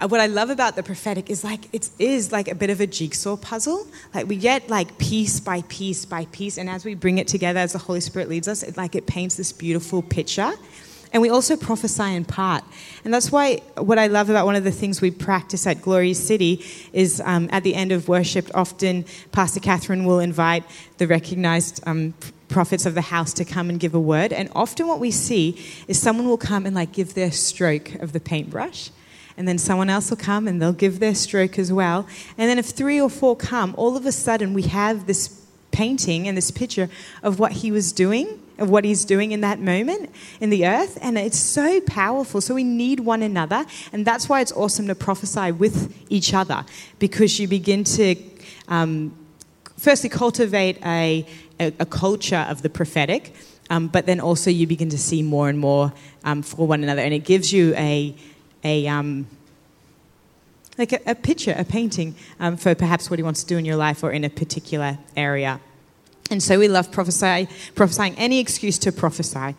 what 0.09 0.21
I 0.21 0.27
love 0.27 0.49
about 0.49 0.77
the 0.77 0.83
prophetic 0.83 1.29
is 1.29 1.45
like 1.45 1.73
it 1.75 1.91
is 1.99 2.33
like 2.33 2.49
a 2.49 2.55
bit 2.55 2.71
of 2.71 2.81
a 2.81 2.87
jigsaw 2.87 3.37
puzzle. 3.37 3.87
Like 4.15 4.27
we 4.27 4.37
get 4.37 4.71
like 4.71 4.97
piece 4.99 5.41
by 5.41 5.63
piece 5.69 6.07
by 6.07 6.25
piece, 6.27 6.57
and 6.57 6.71
as 6.71 6.85
we 6.85 6.95
bring 6.95 7.19
it 7.19 7.29
together, 7.29 7.61
as 7.61 7.73
the 7.73 7.79
Holy 7.79 8.01
Spirit 8.01 8.29
leads 8.29 8.49
us, 8.49 8.63
it 8.63 8.77
like 8.77 8.95
it 8.95 9.07
paints 9.07 9.35
this 9.35 9.53
beautiful 9.53 10.01
picture. 10.03 10.53
And 11.13 11.21
we 11.21 11.29
also 11.29 11.57
prophesy 11.57 12.15
in 12.15 12.25
part. 12.25 12.63
And 13.05 13.13
that's 13.13 13.33
why 13.33 13.57
what 13.77 13.99
I 13.99 14.07
love 14.07 14.31
about 14.31 14.47
one 14.47 14.55
of 14.55 14.63
the 14.63 14.71
things 14.71 15.01
we 15.01 15.11
practice 15.11 15.67
at 15.67 15.83
Glory 15.83 16.15
City 16.15 16.65
is 16.93 17.21
um, 17.25 17.49
at 17.51 17.65
the 17.65 17.75
end 17.75 17.91
of 17.91 18.09
worship, 18.09 18.49
often 18.55 19.05
Pastor 19.33 19.59
Catherine 19.59 20.05
will 20.05 20.21
invite 20.21 20.63
the 20.99 21.09
recognized 21.09 21.83
um, 21.85 22.15
prophets 22.49 22.87
of 22.87 22.95
the 22.95 23.01
house 23.01 23.33
to 23.35 23.45
come 23.45 23.69
and 23.71 23.81
give 23.81 23.95
a 23.95 24.01
word. 24.01 24.33
And 24.33 24.51
often 24.55 24.87
what 24.87 25.01
we 25.01 25.11
see 25.11 25.61
is 25.89 26.01
someone 26.01 26.29
will 26.29 26.39
come 26.39 26.65
and 26.65 26.77
like 26.77 26.93
give 26.93 27.15
their 27.15 27.33
stroke 27.33 27.95
of 27.97 28.13
the 28.13 28.21
paintbrush 28.21 28.91
and 29.41 29.49
then 29.49 29.57
someone 29.57 29.89
else 29.89 30.11
will 30.11 30.19
come 30.19 30.47
and 30.47 30.61
they'll 30.61 30.71
give 30.71 31.01
their 31.01 31.15
stroke 31.15 31.59
as 31.59 31.73
well. 31.73 32.07
And 32.37 32.51
then 32.51 32.59
if 32.59 32.67
three 32.67 33.01
or 33.01 33.09
four 33.09 33.35
come, 33.35 33.75
all 33.79 33.97
of 33.97 34.05
a 34.05 34.13
sudden 34.13 34.53
we 34.53 34.65
have 34.65 35.07
this 35.07 35.41
painting 35.71 36.29
and 36.29 36.37
this 36.37 36.51
picture 36.51 36.91
of 37.23 37.39
what 37.39 37.53
he 37.53 37.73
was 37.73 37.91
doing, 37.91 38.39
of 38.59 38.69
what 38.69 38.85
he's 38.85 39.07
doing 39.07 39.33
in 39.33 39.41
that 39.41 39.59
moment 39.59 40.11
in 40.43 40.51
the 40.51 40.67
earth. 40.67 40.99
And 41.01 41.17
it's 41.17 41.39
so 41.39 41.81
powerful. 41.81 42.43
So 42.43 42.55
we 42.55 42.65
need 42.65 43.01
one 43.01 43.23
another. 43.23 43.65
And 43.95 44.05
that's 44.05 44.29
why 44.29 44.43
it's 44.43 44.53
awesome 44.53 44.87
to 44.89 44.95
prophesy 44.95 45.53
with 45.53 45.97
each 46.11 46.35
other 46.35 46.67
because 46.99 47.41
you 47.41 47.49
begin 47.49 47.83
to. 47.85 48.17
Um, 48.69 49.17
firstly, 49.79 50.11
cultivate 50.11 50.77
a, 50.85 51.27
a, 51.59 51.73
a, 51.79 51.87
culture 51.87 52.45
of 52.51 52.61
the 52.61 52.69
prophetic, 52.69 53.35
um, 53.71 53.89
but 53.89 54.05
then 54.05 54.21
also 54.21 54.51
you 54.51 54.67
begin 54.67 54.91
to 54.91 54.99
see 54.99 55.23
more 55.23 55.49
and 55.49 55.59
more 55.59 55.95
um, 56.25 56.43
for 56.43 56.67
one 56.67 56.85
another. 56.85 57.01
And 57.01 57.15
it 57.15 57.25
gives 57.25 57.55
you 57.55 57.75
a, 57.77 58.15
a 58.65 58.87
um, 58.89 59.27
like 60.79 60.93
a, 60.93 61.01
a, 61.07 61.15
picture, 61.15 61.55
a 61.57 61.65
painting 61.65 62.15
um, 62.41 62.57
for 62.57 62.75
perhaps 62.75 63.11
what 63.11 63.19
he 63.19 63.23
wants 63.23 63.43
to 63.43 63.47
do 63.47 63.59
in 63.59 63.65
your 63.65 63.77
life 63.77 64.03
or 64.03 64.11
in 64.11 64.25
a 64.25 64.31
particular 64.31 64.99
area. 65.17 65.61
And 66.31 66.43
so 66.43 66.59
we 66.59 66.69
love 66.69 66.91
prophesy, 66.91 67.49
prophesying, 67.75 68.15
any 68.17 68.39
excuse 68.39 68.79
to 68.79 68.93
prophesy. 68.93 69.55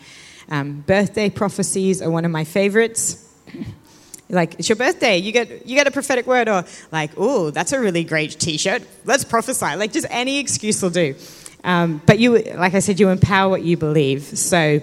Um, 0.50 0.82
birthday 0.88 1.30
prophecies 1.30 2.02
are 2.02 2.10
one 2.10 2.26
of 2.26 2.32
my 2.32 2.44
favorites. 2.44 3.28
like 4.30 4.56
it's 4.56 4.70
your 4.70 4.78
birthday, 4.78 5.18
you 5.18 5.32
get 5.32 5.68
you 5.68 5.76
get 5.76 5.88
a 5.88 5.92
prophetic 5.92 6.26
word, 6.26 6.48
or 6.48 6.64
like, 6.92 7.12
oh, 7.18 7.52
that's 7.52 7.74
a 7.74 7.80
really 7.80 8.04
great 8.04 8.40
T-shirt. 8.40 8.84
Let's 9.06 9.24
prophesy. 9.24 9.76
Like 9.76 9.92
just 9.92 10.08
any 10.10 10.40
excuse 10.40 10.82
will 10.82 10.90
do. 10.90 11.16
Um, 11.64 12.02
but 12.06 12.18
you, 12.18 12.40
like 12.40 12.74
I 12.74 12.80
said, 12.80 13.00
you 13.00 13.10
empower 13.10 13.50
what 13.50 13.64
you 13.64 13.78
believe. 13.78 14.24
So 14.24 14.80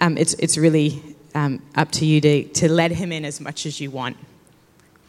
um, 0.00 0.16
it's 0.18 0.34
it's 0.34 0.56
really 0.56 1.02
um, 1.34 1.62
up 1.74 1.90
to 1.92 2.06
you 2.06 2.20
to, 2.20 2.44
to 2.44 2.68
let 2.70 2.90
him 2.90 3.12
in 3.12 3.24
as 3.24 3.40
much 3.40 3.66
as 3.66 3.80
you 3.80 3.90
want. 3.90 4.16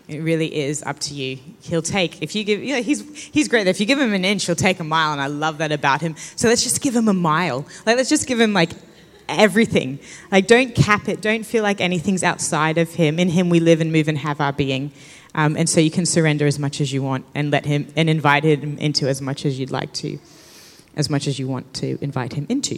It 0.07 0.19
really 0.19 0.55
is 0.55 0.83
up 0.83 0.99
to 0.99 1.15
you. 1.15 1.39
He'll 1.61 1.81
take, 1.81 2.21
if 2.21 2.35
you 2.35 2.43
give, 2.43 2.61
know, 2.61 2.81
he's, 2.81 3.01
he's 3.17 3.47
great. 3.47 3.65
If 3.65 3.79
you 3.79 3.87
give 3.87 3.99
him 3.99 4.13
an 4.13 4.23
inch, 4.23 4.45
he'll 4.45 4.55
take 4.55 4.79
a 4.79 4.83
mile, 4.83 5.11
and 5.13 5.21
I 5.21 5.27
love 5.27 5.57
that 5.57 5.71
about 5.71 6.01
him. 6.01 6.15
So 6.35 6.47
let's 6.47 6.63
just 6.63 6.81
give 6.81 6.95
him 6.95 7.07
a 7.07 7.13
mile. 7.13 7.65
Like, 7.85 7.97
let's 7.97 8.09
just 8.09 8.27
give 8.27 8.39
him, 8.39 8.53
like, 8.53 8.69
everything. 9.27 9.97
Like, 10.31 10.45
don't 10.45 10.75
cap 10.75 11.09
it. 11.09 11.21
Don't 11.21 11.43
feel 11.43 11.63
like 11.63 11.81
anything's 11.81 12.21
outside 12.21 12.77
of 12.77 12.93
him. 12.93 13.17
In 13.17 13.29
him 13.29 13.49
we 13.49 13.59
live 13.59 13.81
and 13.81 13.91
move 13.91 14.07
and 14.07 14.19
have 14.19 14.39
our 14.39 14.53
being. 14.53 14.91
Um, 15.33 15.57
and 15.57 15.67
so 15.67 15.79
you 15.79 15.89
can 15.89 16.05
surrender 16.05 16.45
as 16.45 16.59
much 16.59 16.79
as 16.79 16.93
you 16.93 17.01
want 17.01 17.25
and 17.33 17.49
let 17.49 17.65
him, 17.65 17.87
and 17.95 18.07
invite 18.07 18.43
him 18.43 18.77
into 18.77 19.07
as 19.07 19.21
much 19.21 19.43
as 19.43 19.59
you'd 19.59 19.71
like 19.71 19.91
to, 19.93 20.19
as 20.95 21.09
much 21.09 21.25
as 21.25 21.39
you 21.39 21.47
want 21.47 21.73
to 21.75 21.97
invite 22.01 22.33
him 22.33 22.45
into. 22.47 22.77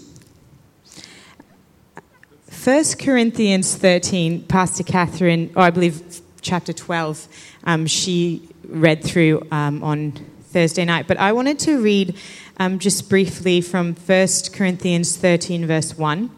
1 2.63 2.83
Corinthians 2.99 3.75
13, 3.75 4.43
Pastor 4.43 4.83
Catherine, 4.83 5.51
or 5.55 5.61
I 5.61 5.69
believe 5.69 6.21
chapter 6.41 6.73
12, 6.73 7.27
um, 7.65 7.85
she 7.85 8.49
read 8.67 9.03
through 9.03 9.47
um, 9.51 9.83
on 9.83 10.13
Thursday 10.41 10.83
night. 10.83 11.07
But 11.07 11.17
I 11.17 11.33
wanted 11.33 11.59
to 11.59 11.81
read 11.81 12.17
um, 12.57 12.79
just 12.79 13.09
briefly 13.09 13.61
from 13.61 13.93
1 13.93 14.27
Corinthians 14.53 15.15
13, 15.15 15.67
verse 15.67 15.97
1. 15.97 16.31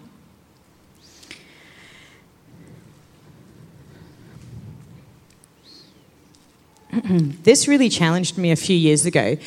this 7.43 7.67
really 7.67 7.89
challenged 7.89 8.37
me 8.37 8.51
a 8.51 8.57
few 8.57 8.75
years 8.75 9.05
ago. 9.05 9.37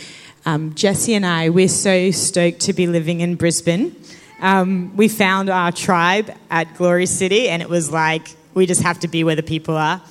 Um, 0.47 0.75
Jesse 0.75 1.15
and 1.15 1.27
I, 1.27 1.51
we're 1.51 1.69
so 1.69 2.11
stoked 2.11 2.61
to 2.61 2.73
be 2.73 2.87
living 2.87 3.21
in 3.21 3.37
Brisbane. 3.37 3.95
Um, 4.43 4.97
we 4.97 5.07
found 5.07 5.49
our 5.49 5.71
tribe 5.71 6.31
at 6.51 6.75
Glory 6.75 7.07
City, 7.07 7.49
and 7.49 7.63
it 7.63 7.69
was 7.69 7.93
like 7.93 8.29
we 8.55 8.67
just 8.67 8.83
have 8.83 8.99
to 9.01 9.09
be 9.09 9.23
where 9.23 9.37
the 9.37 9.43
people 9.43 9.77
are. 9.77 10.03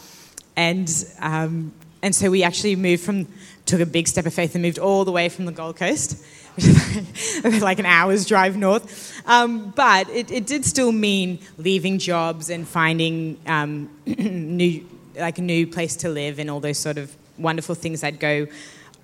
And 0.56 0.90
um, 1.20 1.74
and 2.02 2.16
so 2.16 2.32
we 2.32 2.42
actually 2.42 2.78
moved 2.78 3.04
from 3.04 3.28
took 3.66 3.82
a 3.82 3.86
big 3.86 4.08
step 4.08 4.26
of 4.26 4.34
faith 4.34 4.56
and 4.56 4.62
moved 4.62 4.80
all 4.80 5.06
the 5.06 5.12
way 5.12 5.28
from 5.30 5.46
the 5.46 5.52
Gold 5.52 5.76
Coast, 5.76 6.26
like 7.62 7.80
an 7.80 7.86
hour's 7.86 8.26
drive 8.26 8.58
north. 8.58 9.22
Um, 9.28 9.72
but 9.72 10.10
it, 10.10 10.32
it, 10.32 10.48
did 10.48 10.66
still 10.66 10.92
mean 10.92 11.40
leaving 11.58 12.00
jobs 12.00 12.50
and 12.50 12.68
finding 12.68 13.38
um, 13.46 13.90
new 14.06 14.88
like 15.16 15.38
a 15.40 15.42
new 15.42 15.68
place 15.68 15.98
to 15.98 16.10
live 16.10 16.40
and 16.40 16.50
all 16.50 16.62
those 16.62 16.78
sort 16.78 16.98
of 16.98 17.14
wonderful 17.38 17.76
things 17.76 18.00
that 18.00 18.18
go 18.20 18.48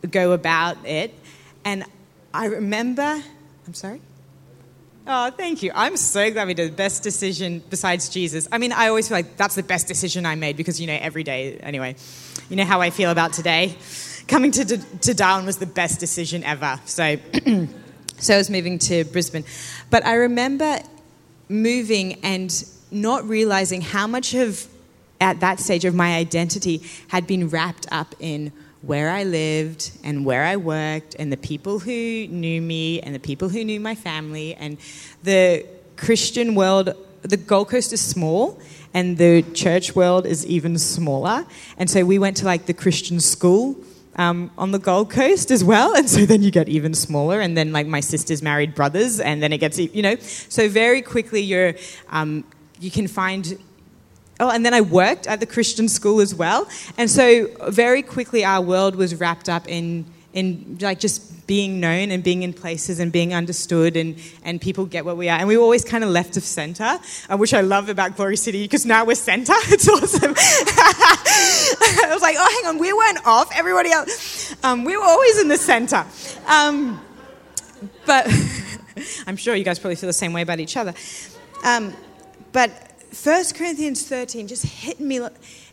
go 0.09 0.31
about 0.31 0.77
it. 0.85 1.13
And 1.65 1.83
I 2.33 2.45
remember, 2.45 3.21
I'm 3.67 3.73
sorry. 3.73 3.99
Oh, 5.09 5.31
thank 5.31 5.63
you. 5.63 5.71
I'm 5.73 5.95
so 5.95 6.29
glad 6.31 6.47
we 6.47 6.53
did 6.53 6.69
the 6.69 6.75
best 6.75 7.01
decision 7.01 7.63
besides 7.69 8.09
Jesus. 8.09 8.45
I 8.51 8.57
mean, 8.57 8.73
I 8.73 8.89
always 8.89 9.07
feel 9.07 9.15
like 9.15 9.37
that's 9.37 9.55
the 9.55 9.63
best 9.63 9.87
decision 9.87 10.25
I 10.25 10.35
made 10.35 10.57
because, 10.57 10.81
you 10.81 10.87
know, 10.87 10.97
every 10.99 11.23
day, 11.23 11.57
anyway, 11.59 11.95
you 12.49 12.57
know 12.57 12.65
how 12.65 12.81
I 12.81 12.89
feel 12.89 13.09
about 13.09 13.31
today. 13.31 13.77
Coming 14.27 14.51
to, 14.51 14.77
to 14.77 15.13
Darwin 15.13 15.45
was 15.45 15.59
the 15.59 15.65
best 15.65 16.01
decision 16.01 16.43
ever. 16.43 16.81
So, 16.83 17.15
so 18.17 18.33
I 18.33 18.37
was 18.37 18.49
moving 18.49 18.79
to 18.79 19.05
Brisbane. 19.05 19.45
But 19.89 20.05
I 20.05 20.15
remember 20.15 20.79
moving 21.47 22.15
and 22.25 22.51
not 22.91 23.23
realizing 23.23 23.79
how 23.79 24.07
much 24.07 24.33
of 24.33 24.67
at 25.21 25.39
that 25.39 25.61
stage 25.61 25.85
of 25.85 25.95
my 25.95 26.17
identity 26.17 26.83
had 27.07 27.25
been 27.25 27.47
wrapped 27.47 27.87
up 27.93 28.13
in 28.19 28.51
where 28.81 29.09
I 29.09 29.23
lived 29.23 29.91
and 30.03 30.25
where 30.25 30.43
I 30.43 30.55
worked 30.55 31.15
and 31.17 31.31
the 31.31 31.37
people 31.37 31.79
who 31.79 32.27
knew 32.27 32.61
me 32.61 32.99
and 33.01 33.13
the 33.13 33.19
people 33.19 33.49
who 33.49 33.63
knew 33.63 33.79
my 33.79 33.95
family 33.95 34.55
and 34.55 34.77
the 35.23 35.65
Christian 35.95 36.55
world. 36.55 36.93
The 37.23 37.37
Gold 37.37 37.69
Coast 37.69 37.91
is 37.91 38.01
small 38.01 38.59
and 38.93 39.17
the 39.17 39.41
church 39.53 39.95
world 39.95 40.25
is 40.25 40.45
even 40.45 40.77
smaller. 40.77 41.45
And 41.77 41.89
so 41.89 42.05
we 42.05 42.19
went 42.19 42.37
to 42.37 42.45
like 42.45 42.67
the 42.67 42.73
Christian 42.73 43.19
school 43.19 43.75
um, 44.17 44.51
on 44.57 44.71
the 44.71 44.79
Gold 44.79 45.11
Coast 45.11 45.51
as 45.51 45.63
well. 45.63 45.95
And 45.95 46.09
so 46.09 46.25
then 46.25 46.43
you 46.43 46.51
get 46.51 46.69
even 46.69 46.93
smaller. 46.93 47.39
And 47.39 47.57
then, 47.57 47.71
like, 47.71 47.87
my 47.87 47.99
sister's 47.99 48.41
married 48.41 48.75
brothers, 48.75 49.19
and 49.19 49.41
then 49.41 49.53
it 49.53 49.59
gets, 49.59 49.77
you 49.77 50.01
know. 50.01 50.15
So 50.17 50.69
very 50.69 51.01
quickly, 51.01 51.41
you're, 51.41 51.73
um, 52.09 52.43
you 52.79 52.91
can 52.91 53.07
find. 53.07 53.57
Oh, 54.39 54.51
and 54.51 54.65
then 54.65 54.73
I 54.73 54.81
worked 54.81 55.25
at 55.27 55.39
the 55.39 55.45
Christian 55.45 55.87
school 55.87 56.21
as 56.21 56.35
well. 56.35 56.67
And 56.97 57.09
so 57.09 57.47
very 57.69 58.01
quickly, 58.01 58.45
our 58.45 58.61
world 58.61 58.95
was 58.95 59.15
wrapped 59.15 59.49
up 59.49 59.67
in, 59.67 60.05
in 60.33 60.77
like 60.79 60.99
just 60.99 61.47
being 61.47 61.79
known 61.79 62.11
and 62.11 62.23
being 62.23 62.43
in 62.43 62.53
places 62.53 62.99
and 62.99 63.11
being 63.11 63.33
understood 63.33 63.95
and, 63.95 64.17
and 64.43 64.61
people 64.61 64.85
get 64.85 65.05
what 65.05 65.17
we 65.17 65.29
are. 65.29 65.39
And 65.39 65.47
we 65.47 65.57
were 65.57 65.63
always 65.63 65.83
kind 65.83 66.03
of 66.03 66.09
left 66.09 66.37
of 66.37 66.43
center, 66.43 66.99
uh, 67.29 67.37
which 67.37 67.53
I 67.53 67.61
love 67.61 67.89
about 67.89 68.15
Glory 68.15 68.35
City 68.37 68.63
because 68.63 68.85
now 68.85 69.05
we're 69.05 69.15
center. 69.15 69.53
It's 69.69 69.87
awesome. 69.87 70.33
I 70.37 72.09
was 72.11 72.21
like, 72.21 72.35
oh, 72.37 72.61
hang 72.61 72.75
on, 72.75 72.79
we 72.79 72.93
weren't 72.93 73.25
off. 73.25 73.49
Everybody 73.55 73.91
else, 73.91 74.55
um, 74.63 74.83
we 74.83 74.97
were 74.97 75.03
always 75.03 75.39
in 75.39 75.47
the 75.47 75.57
center. 75.57 76.05
Um, 76.45 77.01
but 78.05 78.27
I'm 79.27 79.37
sure 79.37 79.55
you 79.55 79.63
guys 79.63 79.79
probably 79.79 79.95
feel 79.95 80.07
the 80.07 80.13
same 80.13 80.33
way 80.33 80.41
about 80.41 80.59
each 80.59 80.77
other. 80.77 80.93
Um, 81.63 81.93
but 82.51 82.86
1 83.11 83.43
Corinthians 83.55 84.07
13 84.07 84.47
just 84.47 84.65
hit 84.65 84.99
me 84.99 85.19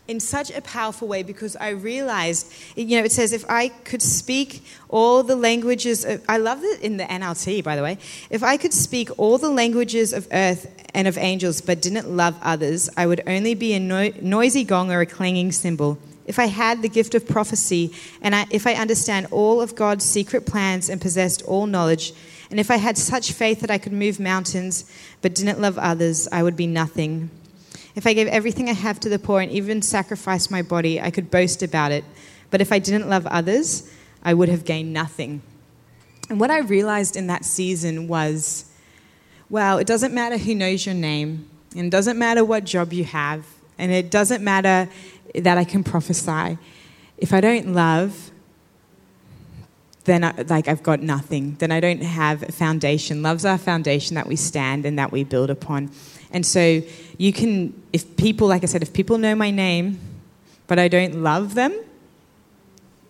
in 0.06 0.20
such 0.20 0.50
a 0.50 0.60
powerful 0.60 1.08
way 1.08 1.22
because 1.22 1.56
I 1.56 1.70
realized, 1.70 2.52
you 2.76 2.98
know, 2.98 3.04
it 3.04 3.12
says, 3.12 3.32
if 3.32 3.44
I 3.48 3.68
could 3.68 4.02
speak 4.02 4.64
all 4.88 5.22
the 5.22 5.36
languages, 5.36 6.04
of, 6.04 6.22
I 6.28 6.36
love 6.36 6.62
it 6.62 6.80
in 6.80 6.98
the 6.98 7.04
NLT, 7.04 7.64
by 7.64 7.74
the 7.74 7.82
way. 7.82 7.98
If 8.30 8.42
I 8.42 8.56
could 8.56 8.74
speak 8.74 9.10
all 9.18 9.38
the 9.38 9.50
languages 9.50 10.12
of 10.12 10.28
earth 10.30 10.70
and 10.94 11.08
of 11.08 11.16
angels 11.18 11.60
but 11.60 11.80
didn't 11.80 12.10
love 12.10 12.36
others, 12.42 12.90
I 12.96 13.06
would 13.06 13.22
only 13.26 13.54
be 13.54 13.72
a 13.72 13.80
no- 13.80 14.12
noisy 14.20 14.64
gong 14.64 14.92
or 14.92 15.00
a 15.00 15.06
clanging 15.06 15.52
cymbal. 15.52 15.98
If 16.26 16.38
I 16.38 16.46
had 16.46 16.82
the 16.82 16.88
gift 16.88 17.14
of 17.14 17.26
prophecy 17.26 17.92
and 18.22 18.34
I, 18.34 18.46
if 18.50 18.66
I 18.66 18.74
understand 18.74 19.28
all 19.30 19.60
of 19.60 19.74
God's 19.74 20.04
secret 20.04 20.46
plans 20.46 20.88
and 20.88 21.00
possessed 21.00 21.42
all 21.42 21.66
knowledge, 21.66 22.12
and 22.54 22.60
if 22.60 22.70
I 22.70 22.76
had 22.76 22.96
such 22.96 23.32
faith 23.32 23.62
that 23.62 23.70
I 23.72 23.78
could 23.78 23.92
move 23.92 24.20
mountains 24.20 24.88
but 25.22 25.34
didn't 25.34 25.60
love 25.60 25.76
others, 25.76 26.28
I 26.30 26.44
would 26.44 26.54
be 26.54 26.68
nothing. 26.68 27.28
If 27.96 28.06
I 28.06 28.12
gave 28.12 28.28
everything 28.28 28.68
I 28.68 28.74
have 28.74 29.00
to 29.00 29.08
the 29.08 29.18
poor 29.18 29.40
and 29.40 29.50
even 29.50 29.82
sacrificed 29.82 30.52
my 30.52 30.62
body, 30.62 31.00
I 31.00 31.10
could 31.10 31.32
boast 31.32 31.64
about 31.64 31.90
it. 31.90 32.04
But 32.52 32.60
if 32.60 32.70
I 32.70 32.78
didn't 32.78 33.08
love 33.08 33.26
others, 33.26 33.90
I 34.22 34.34
would 34.34 34.48
have 34.48 34.64
gained 34.64 34.92
nothing. 34.92 35.42
And 36.30 36.38
what 36.38 36.52
I 36.52 36.58
realized 36.58 37.16
in 37.16 37.26
that 37.26 37.44
season 37.44 38.06
was 38.06 38.66
wow, 39.50 39.78
it 39.78 39.88
doesn't 39.88 40.14
matter 40.14 40.38
who 40.38 40.54
knows 40.54 40.86
your 40.86 40.94
name, 40.94 41.50
and 41.74 41.86
it 41.86 41.90
doesn't 41.90 42.20
matter 42.20 42.44
what 42.44 42.62
job 42.62 42.92
you 42.92 43.02
have, 43.02 43.44
and 43.78 43.90
it 43.90 44.12
doesn't 44.12 44.44
matter 44.44 44.88
that 45.34 45.58
I 45.58 45.64
can 45.64 45.82
prophesy. 45.82 46.56
If 47.18 47.32
I 47.32 47.40
don't 47.40 47.74
love, 47.74 48.30
then 50.04 50.24
I, 50.24 50.32
like 50.48 50.68
I've 50.68 50.82
got 50.82 51.00
nothing. 51.00 51.56
Then 51.58 51.72
I 51.72 51.80
don't 51.80 52.02
have 52.02 52.42
a 52.42 52.52
foundation. 52.52 53.22
Love's 53.22 53.44
our 53.44 53.58
foundation 53.58 54.14
that 54.14 54.26
we 54.26 54.36
stand 54.36 54.84
and 54.84 54.98
that 54.98 55.12
we 55.12 55.24
build 55.24 55.50
upon. 55.50 55.90
And 56.30 56.44
so 56.44 56.82
you 57.16 57.32
can, 57.32 57.80
if 57.92 58.16
people, 58.16 58.48
like 58.48 58.62
I 58.62 58.66
said, 58.66 58.82
if 58.82 58.92
people 58.92 59.18
know 59.18 59.34
my 59.34 59.50
name, 59.50 59.98
but 60.66 60.78
I 60.78 60.88
don't 60.88 61.22
love 61.22 61.54
them, 61.54 61.72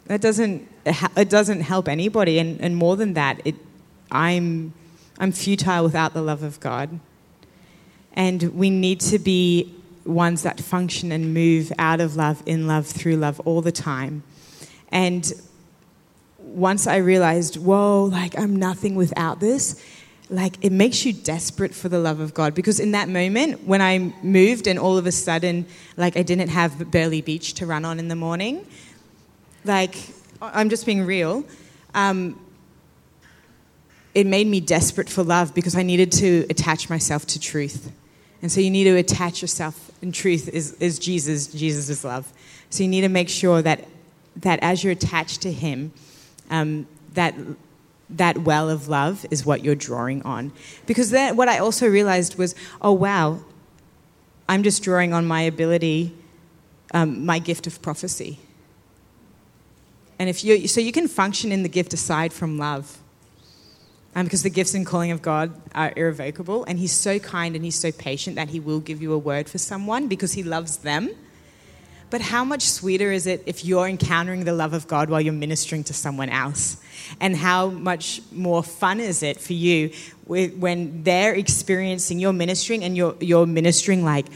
that 0.07 0.21
doesn't, 0.21 0.69
it 0.85 1.31
doesn't 1.31 1.63
help 1.63 1.89
anybody. 1.89 2.39
And, 2.39 2.61
and 2.61 2.77
more 2.77 2.97
than 2.97 3.15
that, 3.15 3.41
it, 3.45 3.55
I'm, 4.11 4.75
I'm 5.19 5.33
futile 5.33 5.85
without 5.85 6.15
the 6.15 6.23
love 6.23 6.43
of 6.43 6.61
God. 6.61 7.01
And 8.13 8.43
we 8.55 8.71
need 8.71 9.01
to 9.01 9.19
be 9.19 9.75
ones 10.05 10.43
that 10.43 10.61
function 10.61 11.11
and 11.11 11.33
move 11.33 11.73
out 11.79 12.01
of 12.01 12.15
love, 12.17 12.43
in 12.47 12.67
love, 12.67 12.87
through 12.87 13.17
love 13.17 13.41
all 13.41 13.63
the 13.63 13.73
time. 13.73 14.23
And 14.91 15.33
once 16.55 16.87
I 16.87 16.97
realized, 16.97 17.57
whoa, 17.57 18.05
like 18.05 18.39
I'm 18.39 18.57
nothing 18.57 18.95
without 18.95 19.41
this, 19.41 19.83
like 20.31 20.57
it 20.65 20.73
makes 20.73 21.05
you 21.05 21.13
desperate 21.13 21.75
for 21.75 21.89
the 21.89 21.99
love 21.99 22.21
of 22.21 22.33
God 22.33 22.55
because 22.55 22.81
in 22.81 22.93
that 22.93 23.09
moment 23.09 23.65
when 23.65 23.83
I 23.83 23.99
moved 24.23 24.67
and 24.67 24.79
all 24.79 24.97
of 24.97 25.07
a 25.07 25.13
sudden 25.13 25.67
like 25.97 26.17
I 26.17 26.23
didn't 26.23 26.49
have 26.49 26.91
Burleigh 26.91 27.23
Beach 27.23 27.55
to 27.55 27.67
run 27.67 27.85
on 27.85 27.99
in 27.99 28.09
the 28.09 28.17
morning, 28.17 28.67
like 29.65 29.97
I'm 30.41 30.71
just 30.71 30.87
being 30.87 31.05
real. 31.05 31.45
Um, 31.95 32.41
it 34.15 34.27
made 34.27 34.47
me 34.47 34.61
desperate 34.61 35.09
for 35.09 35.25
love 35.25 35.55
because 35.55 35.77
I 35.77 35.83
needed 35.83 36.13
to 36.13 36.47
attach 36.49 36.89
myself 36.89 37.27
to 37.27 37.41
truth. 37.41 37.93
And 38.43 38.53
so 38.53 38.61
you 38.61 38.71
need 38.71 38.85
to 38.85 38.97
attach 38.97 39.43
yourself 39.43 39.91
in 40.03 40.13
truth 40.13 40.49
is, 40.49 40.75
is 40.75 40.99
Jesus. 40.99 41.49
Jesus 41.49 41.89
is 41.89 42.05
love. 42.05 42.33
So 42.71 42.83
you 42.83 42.89
need 42.89 43.01
to 43.01 43.09
make 43.09 43.29
sure 43.29 43.61
that, 43.63 43.89
that 44.37 44.61
as 44.63 44.85
you're 44.85 44.93
attached 44.93 45.43
to 45.43 45.53
Him, 45.53 45.93
um, 46.51 46.87
that 47.15 47.35
that 48.11 48.39
well 48.39 48.69
of 48.69 48.89
love 48.89 49.25
is 49.31 49.47
what 49.47 49.65
you're 49.65 49.75
drawing 49.75 50.23
on. 50.23 50.53
Because 50.87 51.11
then 51.11 51.37
what 51.37 51.49
I 51.49 51.59
also 51.59 51.89
realized 51.89 52.37
was, 52.37 52.55
oh 52.81 52.93
wow, 52.93 53.41
I'm 54.49 54.63
just 54.63 54.83
drawing 54.83 55.13
on 55.13 55.27
my 55.27 55.43
ability, 55.43 56.15
um, 56.93 57.25
my 57.25 57.39
gift 57.39 57.67
of 57.67 57.81
prophecy. 57.81 58.39
And 60.19 60.29
if 60.29 60.45
you 60.45 60.69
so 60.69 60.81
you 60.81 60.93
can 60.93 61.09
function 61.09 61.51
in 61.51 61.63
the 61.63 61.69
gift 61.69 61.93
aside 61.93 62.33
from 62.33 62.59
love. 62.59 62.99
Um, 64.17 64.27
because 64.27 64.45
the 64.45 64.51
gifts 64.51 64.75
and 64.75 64.87
calling 64.87 65.11
of 65.11 65.23
God 65.23 65.61
are 65.75 65.93
irrevocable, 65.97 66.63
and 66.69 66.79
He's 66.79 66.93
so 66.93 67.19
kind 67.19 67.57
and 67.57 67.65
He's 67.65 67.75
so 67.75 67.91
patient 67.91 68.37
that 68.37 68.51
He 68.51 68.61
will 68.61 68.79
give 68.79 69.03
you 69.03 69.13
a 69.13 69.19
word 69.19 69.49
for 69.49 69.59
someone 69.59 70.07
because 70.07 70.35
He 70.35 70.45
loves 70.45 70.77
them 70.79 71.11
but 72.15 72.21
how 72.21 72.45
much 72.45 72.63
sweeter 72.63 73.11
is 73.11 73.27
it 73.27 73.43
if 73.45 73.65
you're 73.65 73.89
encountering 73.89 74.45
the 74.45 74.53
love 74.53 74.73
of 74.73 74.87
God 74.87 75.11
while 75.11 75.21
you're 75.21 75.33
ministering 75.33 75.83
to 75.83 75.93
someone 75.93 76.29
else? 76.29 76.77
And 77.21 77.35
how 77.35 77.71
much 77.71 78.21
more 78.31 78.63
fun 78.63 79.01
is 79.01 79.25
it 79.25 79.41
for 79.41 79.53
you 79.53 79.91
when 80.29 81.03
they're 81.03 81.35
experiencing 81.35 82.21
your 82.21 82.33
ministering 82.33 82.85
and 82.85 82.97
you're, 82.97 83.17
you're 83.19 83.47
ministering 83.47 84.05
like, 84.05 84.27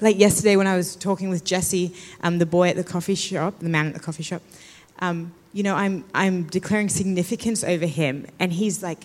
like 0.00 0.18
yesterday 0.18 0.56
when 0.56 0.66
I 0.66 0.74
was 0.74 0.96
talking 0.96 1.28
with 1.28 1.44
Jesse, 1.44 1.94
um, 2.22 2.38
the 2.38 2.46
boy 2.46 2.70
at 2.70 2.76
the 2.76 2.82
coffee 2.82 3.14
shop, 3.14 3.58
the 3.58 3.68
man 3.68 3.88
at 3.88 3.92
the 3.92 4.00
coffee 4.00 4.22
shop, 4.22 4.40
um, 5.00 5.34
you 5.52 5.62
know, 5.62 5.74
I'm, 5.74 6.06
I'm 6.14 6.44
declaring 6.44 6.88
significance 6.88 7.62
over 7.62 7.84
him, 7.84 8.26
and 8.38 8.54
he's 8.54 8.82
like 8.82 9.00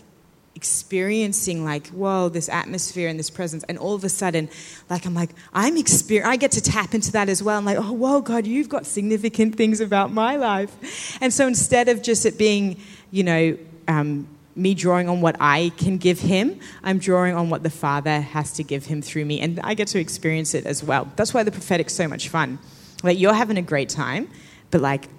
experiencing 0.63 1.65
like 1.65 1.87
whoa 1.87 2.29
this 2.29 2.47
atmosphere 2.47 3.09
and 3.09 3.19
this 3.19 3.29
presence. 3.29 3.65
And 3.67 3.77
all 3.77 3.95
of 3.95 4.05
a 4.05 4.09
sudden 4.09 4.47
like 4.89 5.05
i'm 5.05 5.13
like 5.13 5.31
i'm 5.53 5.75
exper- 5.75 6.23
i 6.23 6.37
get 6.37 6.51
to 6.53 6.61
tap 6.61 6.93
into 6.93 7.11
that 7.11 7.27
as 7.27 7.43
well. 7.43 7.57
I'm 7.57 7.65
like 7.65 7.77
oh 7.77 7.91
whoa 7.91 8.21
god 8.21 8.47
you've 8.47 8.69
got 8.69 8.85
significant 8.85 9.55
things 9.55 9.81
about 9.81 10.13
my 10.13 10.37
life. 10.37 10.73
And 11.21 11.33
so 11.33 11.47
instead 11.47 11.89
of 11.89 12.01
just 12.01 12.25
it 12.25 12.37
being 12.37 12.79
you 13.11 13.23
know 13.25 13.57
um, 13.89 14.25
me 14.55 14.73
drawing 14.73 15.09
on 15.09 15.19
what 15.19 15.35
i 15.39 15.71
can 15.77 15.97
give 15.97 16.19
him 16.19 16.59
i'm 16.83 16.99
drawing 16.99 17.33
on 17.33 17.49
what 17.49 17.63
the 17.63 17.71
father 17.71 18.21
has 18.21 18.53
to 18.53 18.63
give 18.63 18.85
him 18.85 19.01
through 19.01 19.25
me. 19.25 19.41
And 19.41 19.59
i 19.65 19.73
get 19.73 19.89
to 19.89 19.99
experience 19.99 20.53
it 20.53 20.65
as 20.65 20.81
well. 20.81 21.11
That's 21.17 21.33
why 21.33 21.43
the 21.43 21.51
prophetic's 21.51 21.93
so 21.93 22.07
much 22.07 22.29
fun. 22.29 22.59
Like 23.03 23.19
you're 23.19 23.33
having 23.33 23.57
a 23.57 23.67
great 23.73 23.89
time 23.89 24.29
but 24.71 24.79
like 24.81 25.09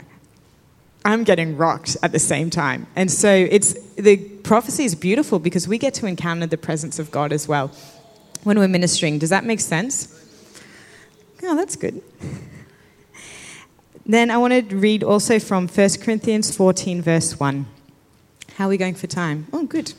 I'm 1.04 1.24
getting 1.24 1.56
rocked 1.56 1.96
at 2.02 2.12
the 2.12 2.18
same 2.18 2.50
time. 2.50 2.86
And 2.96 3.10
so 3.10 3.28
it's 3.28 3.74
the 3.96 4.16
prophecy 4.16 4.84
is 4.84 4.94
beautiful 4.94 5.38
because 5.38 5.68
we 5.68 5.78
get 5.78 5.94
to 5.94 6.06
encounter 6.06 6.46
the 6.46 6.56
presence 6.56 6.98
of 6.98 7.10
God 7.10 7.32
as 7.32 7.46
well 7.46 7.70
when 8.42 8.58
we're 8.58 8.68
ministering. 8.68 9.18
Does 9.18 9.30
that 9.30 9.44
make 9.44 9.60
sense? 9.60 10.08
Oh, 11.42 11.56
that's 11.56 11.76
good. 11.76 12.02
Then 14.06 14.30
I 14.30 14.36
want 14.36 14.68
to 14.68 14.76
read 14.76 15.02
also 15.02 15.38
from 15.38 15.66
1 15.66 15.88
Corinthians 16.02 16.54
14, 16.54 17.00
verse 17.00 17.40
1. 17.40 17.66
How 18.56 18.66
are 18.66 18.68
we 18.68 18.76
going 18.76 18.94
for 18.94 19.06
time? 19.06 19.46
Oh, 19.50 19.64
good. 19.64 19.94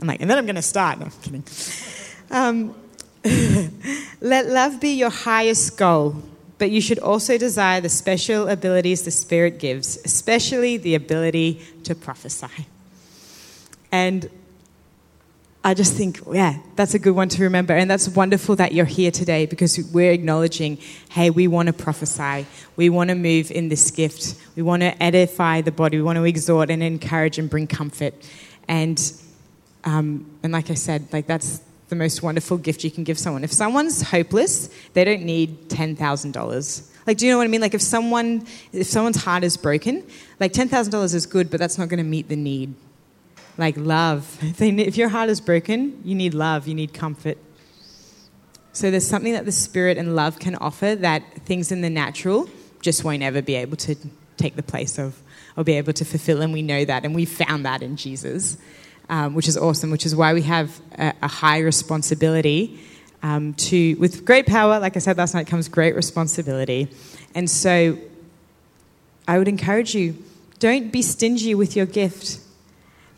I'm 0.00 0.08
like, 0.08 0.20
and 0.20 0.28
then 0.28 0.38
I'm 0.38 0.44
going 0.44 0.56
to 0.56 0.62
start. 0.62 0.98
No, 0.98 1.04
I'm 1.04 1.12
kidding. 1.22 1.44
Um, 2.32 2.74
Let 4.20 4.46
love 4.46 4.80
be 4.80 4.94
your 4.94 5.10
highest 5.10 5.78
goal 5.78 6.20
but 6.62 6.70
you 6.70 6.80
should 6.80 7.00
also 7.00 7.36
desire 7.36 7.80
the 7.80 7.88
special 7.88 8.48
abilities 8.48 9.02
the 9.02 9.10
Spirit 9.10 9.58
gives, 9.58 9.98
especially 10.04 10.76
the 10.76 10.94
ability 10.94 11.60
to 11.82 11.92
prophesy. 11.92 12.68
And 13.90 14.30
I 15.64 15.74
just 15.74 15.94
think, 15.94 16.20
yeah, 16.30 16.60
that's 16.76 16.94
a 16.94 17.00
good 17.00 17.16
one 17.16 17.28
to 17.30 17.42
remember. 17.42 17.74
And 17.74 17.90
that's 17.90 18.08
wonderful 18.08 18.54
that 18.54 18.70
you're 18.70 18.84
here 18.84 19.10
today 19.10 19.44
because 19.44 19.76
we're 19.92 20.12
acknowledging, 20.12 20.78
hey, 21.10 21.30
we 21.30 21.48
want 21.48 21.66
to 21.66 21.72
prophesy. 21.72 22.46
We 22.76 22.90
want 22.90 23.08
to 23.08 23.16
move 23.16 23.50
in 23.50 23.68
this 23.68 23.90
gift. 23.90 24.36
We 24.54 24.62
want 24.62 24.82
to 24.82 25.02
edify 25.02 25.62
the 25.62 25.72
body. 25.72 25.96
We 25.96 26.04
want 26.04 26.18
to 26.18 26.24
exhort 26.24 26.70
and 26.70 26.80
encourage 26.80 27.40
and 27.40 27.50
bring 27.50 27.66
comfort. 27.66 28.14
And, 28.68 29.02
um, 29.82 30.30
and 30.44 30.52
like 30.52 30.70
I 30.70 30.74
said, 30.74 31.12
like 31.12 31.26
that's, 31.26 31.60
the 31.92 31.96
most 31.96 32.22
wonderful 32.22 32.56
gift 32.56 32.84
you 32.84 32.90
can 32.90 33.04
give 33.04 33.18
someone. 33.18 33.44
If 33.44 33.52
someone's 33.52 34.00
hopeless, 34.00 34.70
they 34.94 35.04
don't 35.04 35.24
need 35.24 35.68
$10,000. 35.68 36.90
Like, 37.06 37.18
do 37.18 37.26
you 37.26 37.32
know 37.32 37.36
what 37.36 37.44
I 37.44 37.48
mean? 37.48 37.60
Like, 37.60 37.74
if 37.74 37.82
someone, 37.82 38.46
if 38.72 38.86
someone's 38.86 39.22
heart 39.22 39.44
is 39.44 39.58
broken, 39.58 40.06
like 40.40 40.54
$10,000 40.54 41.14
is 41.14 41.26
good, 41.26 41.50
but 41.50 41.60
that's 41.60 41.76
not 41.76 41.90
going 41.90 41.98
to 41.98 42.04
meet 42.04 42.30
the 42.30 42.36
need. 42.36 42.74
Like 43.58 43.76
love. 43.76 44.38
If 44.58 44.96
your 44.96 45.10
heart 45.10 45.28
is 45.28 45.42
broken, 45.42 46.00
you 46.02 46.14
need 46.14 46.32
love, 46.32 46.66
you 46.66 46.74
need 46.74 46.94
comfort. 46.94 47.36
So 48.72 48.90
there's 48.90 49.06
something 49.06 49.34
that 49.34 49.44
the 49.44 49.52
spirit 49.52 49.98
and 49.98 50.16
love 50.16 50.38
can 50.38 50.54
offer 50.54 50.94
that 50.96 51.22
things 51.44 51.70
in 51.70 51.82
the 51.82 51.90
natural 51.90 52.48
just 52.80 53.04
won't 53.04 53.22
ever 53.22 53.42
be 53.42 53.54
able 53.56 53.76
to 53.76 53.96
take 54.38 54.56
the 54.56 54.62
place 54.62 54.98
of 54.98 55.20
or 55.58 55.64
be 55.64 55.74
able 55.74 55.92
to 55.92 56.06
fulfill. 56.06 56.40
And 56.40 56.54
we 56.54 56.62
know 56.62 56.86
that, 56.86 57.04
and 57.04 57.14
we 57.14 57.26
found 57.26 57.66
that 57.66 57.82
in 57.82 57.96
Jesus, 57.96 58.56
um, 59.08 59.34
which 59.34 59.48
is 59.48 59.56
awesome, 59.56 59.90
which 59.90 60.06
is 60.06 60.14
why 60.14 60.32
we 60.34 60.42
have 60.42 60.80
a, 60.98 61.12
a 61.22 61.28
high 61.28 61.58
responsibility 61.58 62.80
um, 63.22 63.54
to, 63.54 63.94
with 63.94 64.24
great 64.24 64.46
power, 64.46 64.80
like 64.80 64.96
I 64.96 64.98
said 64.98 65.16
last 65.16 65.34
night, 65.34 65.46
comes 65.46 65.68
great 65.68 65.94
responsibility. 65.94 66.88
And 67.34 67.48
so 67.48 67.98
I 69.28 69.38
would 69.38 69.48
encourage 69.48 69.94
you 69.94 70.16
don't 70.58 70.92
be 70.92 71.02
stingy 71.02 71.54
with 71.54 71.76
your 71.76 71.86
gift. 71.86 72.40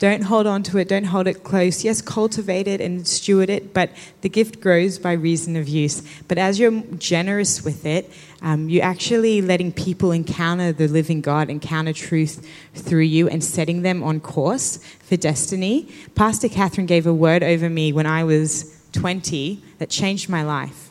Don't 0.04 0.24
hold 0.24 0.46
on 0.46 0.62
to 0.64 0.76
it. 0.76 0.86
Don't 0.86 1.04
hold 1.04 1.26
it 1.26 1.44
close. 1.44 1.82
Yes, 1.82 2.02
cultivate 2.02 2.68
it 2.68 2.78
and 2.82 3.08
steward 3.08 3.48
it, 3.48 3.72
but 3.72 3.88
the 4.20 4.28
gift 4.28 4.60
grows 4.60 4.98
by 4.98 5.12
reason 5.12 5.56
of 5.56 5.66
use. 5.66 6.02
But 6.28 6.36
as 6.36 6.58
you're 6.58 6.82
generous 6.98 7.64
with 7.64 7.86
it, 7.86 8.12
um, 8.42 8.68
you're 8.68 8.84
actually 8.84 9.40
letting 9.40 9.72
people 9.72 10.12
encounter 10.12 10.72
the 10.72 10.88
living 10.88 11.22
God, 11.22 11.48
encounter 11.48 11.94
truth 11.94 12.46
through 12.74 13.04
you, 13.04 13.30
and 13.30 13.42
setting 13.42 13.80
them 13.80 14.02
on 14.02 14.20
course 14.20 14.76
for 14.76 15.16
destiny. 15.16 15.88
Pastor 16.14 16.50
Catherine 16.50 16.86
gave 16.86 17.06
a 17.06 17.14
word 17.14 17.42
over 17.42 17.70
me 17.70 17.90
when 17.90 18.04
I 18.04 18.24
was 18.24 18.78
20 18.92 19.64
that 19.78 19.88
changed 19.88 20.28
my 20.28 20.42
life. 20.42 20.90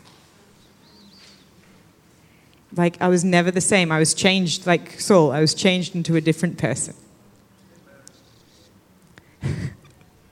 Like, 2.75 2.99
I 2.99 3.09
was 3.09 3.23
never 3.23 3.51
the 3.51 3.61
same. 3.61 3.91
I 3.91 3.99
was 3.99 4.15
changed, 4.15 4.65
like 4.65 4.99
Saul, 4.99 5.31
I 5.31 5.39
was 5.39 5.53
changed 5.53 5.93
into 5.93 6.15
a 6.15 6.21
different 6.21 6.57
person. 6.57 6.95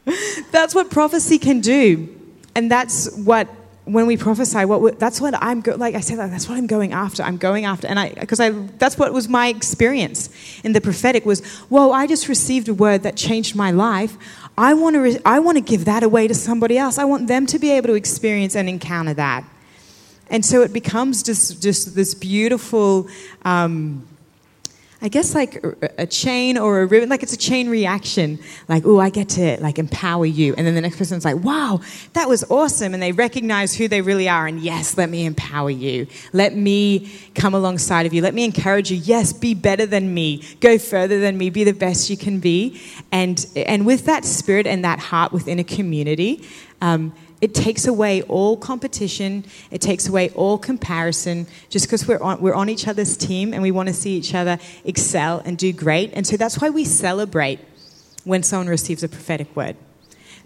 that's 0.52 0.76
what 0.76 0.90
prophecy 0.90 1.38
can 1.38 1.62
do. 1.62 2.18
And 2.56 2.70
that's 2.70 3.16
what, 3.16 3.48
when 3.86 4.06
we 4.08 4.18
prophesy, 4.18 4.66
what 4.66 5.00
that's 5.00 5.20
what 5.20 5.34
I'm, 5.42 5.62
go, 5.62 5.76
like 5.76 5.96
I 5.96 6.02
said, 6.02 6.18
that's 6.18 6.48
what 6.48 6.58
I'm 6.58 6.68
going 6.68 6.94
after. 6.94 7.24
I'm 7.24 7.38
going 7.38 7.66
after, 7.66 7.88
and 7.88 8.00
I, 8.00 8.10
because 8.10 8.40
I, 8.40 8.50
that's 8.50 8.98
what 8.98 9.14
was 9.14 9.28
my 9.28 9.48
experience 9.48 10.30
in 10.64 10.74
the 10.74 10.82
prophetic 10.82 11.26
was, 11.26 11.46
whoa, 11.70 11.92
I 11.92 12.08
just 12.08 12.28
received 12.28 12.68
a 12.70 12.74
word 12.74 13.04
that 13.04 13.16
changed 13.16 13.56
my 13.56 13.72
life. 13.72 14.18
I 14.58 14.74
want 14.74 14.96
to, 14.96 15.00
re- 15.00 15.20
I 15.26 15.40
want 15.40 15.58
to 15.58 15.62
give 15.62 15.86
that 15.86 16.04
away 16.04 16.28
to 16.28 16.36
somebody 16.36 16.78
else. 16.78 16.98
I 16.98 17.06
want 17.06 17.28
them 17.28 17.46
to 17.48 17.58
be 17.60 17.72
able 17.72 17.88
to 17.88 17.94
experience 17.94 18.56
and 18.56 18.68
encounter 18.68 19.14
that. 19.14 19.46
And 20.30 20.46
so 20.46 20.62
it 20.62 20.72
becomes 20.72 21.24
just, 21.24 21.62
just 21.62 21.96
this 21.96 22.14
beautiful, 22.14 23.08
um, 23.44 24.06
I 25.04 25.08
guess 25.08 25.34
like 25.34 25.64
a 25.98 26.06
chain 26.06 26.60
or 26.60 26.82
a 26.82 26.86
ribbon, 26.86 27.10
like 27.10 27.24
it's 27.24 27.34
a 27.34 27.38
chain 27.38 27.70
reaction. 27.70 28.38
Like, 28.70 28.84
oh, 28.86 29.00
I 29.00 29.10
get 29.10 29.30
to 29.30 29.60
like 29.60 29.80
empower 29.80 30.28
you. 30.28 30.54
And 30.56 30.68
then 30.68 30.76
the 30.76 30.82
next 30.82 30.98
person's 30.98 31.26
like, 31.26 31.38
wow, 31.38 31.82
that 32.14 32.30
was 32.30 32.44
awesome. 32.52 32.94
And 32.94 33.02
they 33.02 33.12
recognize 33.12 33.74
who 33.74 33.88
they 33.88 34.02
really 34.02 34.30
are. 34.30 34.46
And 34.46 34.60
yes, 34.60 35.00
let 35.00 35.10
me 35.10 35.26
empower 35.26 35.72
you. 35.72 36.06
Let 36.34 36.56
me 36.56 37.12
come 37.34 37.56
alongside 37.56 38.06
of 38.06 38.14
you. 38.14 38.22
Let 38.22 38.36
me 38.36 38.46
encourage 38.46 38.92
you. 38.92 38.98
Yes, 38.98 39.34
be 39.34 39.56
better 39.56 39.88
than 39.88 40.14
me. 40.14 40.44
Go 40.60 40.78
further 40.78 41.20
than 41.20 41.36
me. 41.36 41.50
Be 41.50 41.64
the 41.64 41.74
best 41.74 42.12
you 42.12 42.18
can 42.18 42.40
be. 42.40 42.80
And, 43.12 43.44
and 43.56 43.88
with 43.88 44.06
that 44.06 44.24
spirit 44.24 44.68
and 44.68 44.86
that 44.86 45.00
heart 45.00 45.32
within 45.32 45.58
a 45.58 45.64
community, 45.64 46.48
um, 46.80 47.12
it 47.42 47.56
takes 47.56 47.88
away 47.88 48.22
all 48.24 48.56
competition. 48.56 49.44
It 49.72 49.82
takes 49.82 50.08
away 50.08 50.30
all 50.30 50.58
comparison 50.58 51.48
just 51.70 51.88
because 51.88 52.08
we're 52.08 52.22
on, 52.22 52.40
we're 52.40 52.54
on 52.54 52.70
each 52.70 52.88
other's 52.88 53.18
team 53.18 53.54
and 53.54 53.62
we 53.64 53.72
want 53.72 53.88
to 53.88 53.94
see 53.94 54.16
each 54.16 54.36
other 54.36 54.60
excel 54.86 55.42
and 55.44 55.58
do 55.58 55.74
great. 55.74 56.12
And 56.14 56.26
so 56.26 56.38
that's 56.38 56.62
why 56.62 56.70
we 56.70 56.86
celebrate 56.86 57.60
when 58.24 58.44
someone 58.44 58.68
receives 58.68 59.04
a 59.04 59.10
prophetic 59.10 59.56
word 59.56 59.76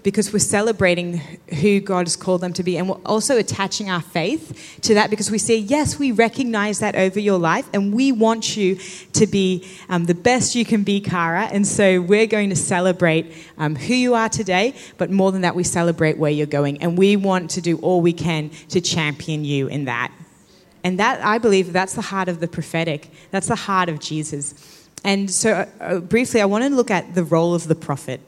because 0.06 0.32
we're 0.32 0.38
celebrating 0.38 1.18
who 1.62 1.80
God 1.80 2.06
has 2.06 2.16
called 2.16 2.42
them 2.42 2.54
to 2.54 2.62
be. 2.62 2.78
And 2.78 2.88
we're 2.88 3.02
also 3.08 3.40
attaching 3.40 3.90
our 3.90 4.02
faith 4.02 4.78
to 4.84 4.94
that 4.94 5.10
because 5.10 5.32
we 5.32 5.40
say, 5.40 5.58
yes, 5.58 5.98
we 5.98 6.12
recognize 6.12 6.78
that 6.78 6.96
over 6.96 7.20
your 7.20 7.40
life 7.40 7.68
and 7.74 7.92
we 7.92 8.12
want 8.12 8.56
you 8.56 8.78
to 9.14 9.26
be 9.26 9.68
um, 9.90 10.06
the 10.06 10.14
best 10.14 10.54
you 10.54 10.64
can 10.64 10.84
be, 10.84 11.02
Kara. 11.02 11.46
And 11.46 11.66
so 11.66 12.02
we're 12.02 12.28
going 12.28 12.52
to 12.52 12.56
celebrate 12.56 13.34
um, 13.58 13.76
who 13.76 13.96
you 13.96 14.14
are 14.14 14.30
today, 14.30 14.76
but 15.00 15.10
more 15.10 15.32
than 15.32 15.42
that, 15.42 15.56
we 15.56 15.64
celebrate 15.64 16.20
where 16.20 16.30
you're 16.30 16.46
going. 16.46 16.84
And 16.84 17.00
we 17.00 17.16
want 17.16 17.50
to 17.52 17.62
do 17.62 17.80
all 17.80 18.00
we 18.00 18.14
can 18.14 18.52
to 18.70 18.82
champion 18.82 19.44
you 19.44 19.66
in 19.66 19.86
that. 19.86 20.14
And 20.84 21.00
that, 21.00 21.26
I 21.26 21.40
believe, 21.40 21.74
that's 21.74 21.96
the 21.96 22.04
heart 22.04 22.30
of 22.30 22.42
the 22.42 22.48
prophetic. 22.48 23.10
That's 23.32 23.48
the 23.48 23.56
heart 23.56 23.90
of 23.90 24.00
Jesus. 24.00 24.88
And 25.04 25.32
so, 25.32 25.52
uh, 25.52 25.66
uh 25.80 26.00
briefly, 26.00 26.42
I 26.42 26.46
want 26.46 26.64
to 26.64 26.70
look 26.70 26.92
at 26.92 27.16
the 27.16 27.24
role 27.24 27.56
of 27.56 27.68
the 27.68 27.74
prophet 27.74 28.22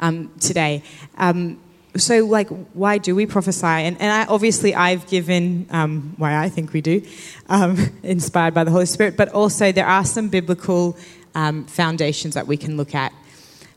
um, 0.00 0.32
today. 0.40 0.82
Um, 1.16 1.60
so, 1.96 2.24
like, 2.26 2.48
why 2.72 2.98
do 2.98 3.14
we 3.14 3.26
prophesy? 3.26 3.66
And, 3.66 4.00
and 4.00 4.10
I, 4.10 4.24
obviously, 4.26 4.74
I've 4.74 5.06
given 5.06 5.66
um, 5.70 6.14
why 6.16 6.36
I 6.36 6.48
think 6.48 6.72
we 6.72 6.80
do, 6.80 7.02
um, 7.48 7.78
inspired 8.02 8.52
by 8.52 8.64
the 8.64 8.70
Holy 8.70 8.86
Spirit, 8.86 9.16
but 9.16 9.28
also 9.28 9.70
there 9.70 9.86
are 9.86 10.04
some 10.04 10.28
biblical 10.28 10.96
um, 11.34 11.66
foundations 11.66 12.34
that 12.34 12.46
we 12.46 12.56
can 12.56 12.76
look 12.76 12.94
at. 12.94 13.12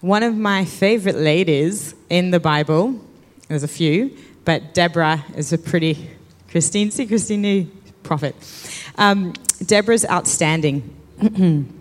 One 0.01 0.23
of 0.23 0.35
my 0.35 0.65
favorite 0.65 1.15
ladies 1.15 1.93
in 2.09 2.31
the 2.31 2.39
Bible, 2.39 2.99
there's 3.47 3.63
a 3.63 3.67
few, 3.67 4.15
but 4.45 4.73
Deborah 4.73 5.23
is 5.35 5.53
a 5.53 5.57
pretty, 5.57 6.09
Christine, 6.49 6.91
see 6.91 7.05
Christine 7.05 7.41
new 7.41 7.71
prophet. 8.03 8.35
Um, 8.97 9.33
Deborah's 9.65 10.05
outstanding. 10.05 10.95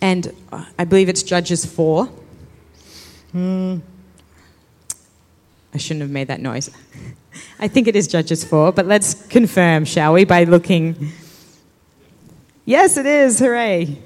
and 0.00 0.32
I 0.78 0.84
believe 0.84 1.08
it's 1.08 1.22
Judges 1.22 1.64
4 1.64 2.08
Hmm. 3.34 3.78
I 5.74 5.78
shouldn't 5.78 6.02
have 6.02 6.10
made 6.10 6.28
that 6.28 6.40
noise. 6.40 6.70
I 7.58 7.66
think 7.66 7.88
it 7.88 7.96
is 7.96 8.06
Judges 8.06 8.44
4, 8.44 8.70
but 8.70 8.86
let's 8.86 9.26
confirm, 9.26 9.84
shall 9.84 10.12
we, 10.12 10.24
by 10.24 10.44
looking. 10.44 11.10
Yes, 12.64 12.96
it 12.96 13.06
is. 13.06 13.40
Hooray. 13.40 13.98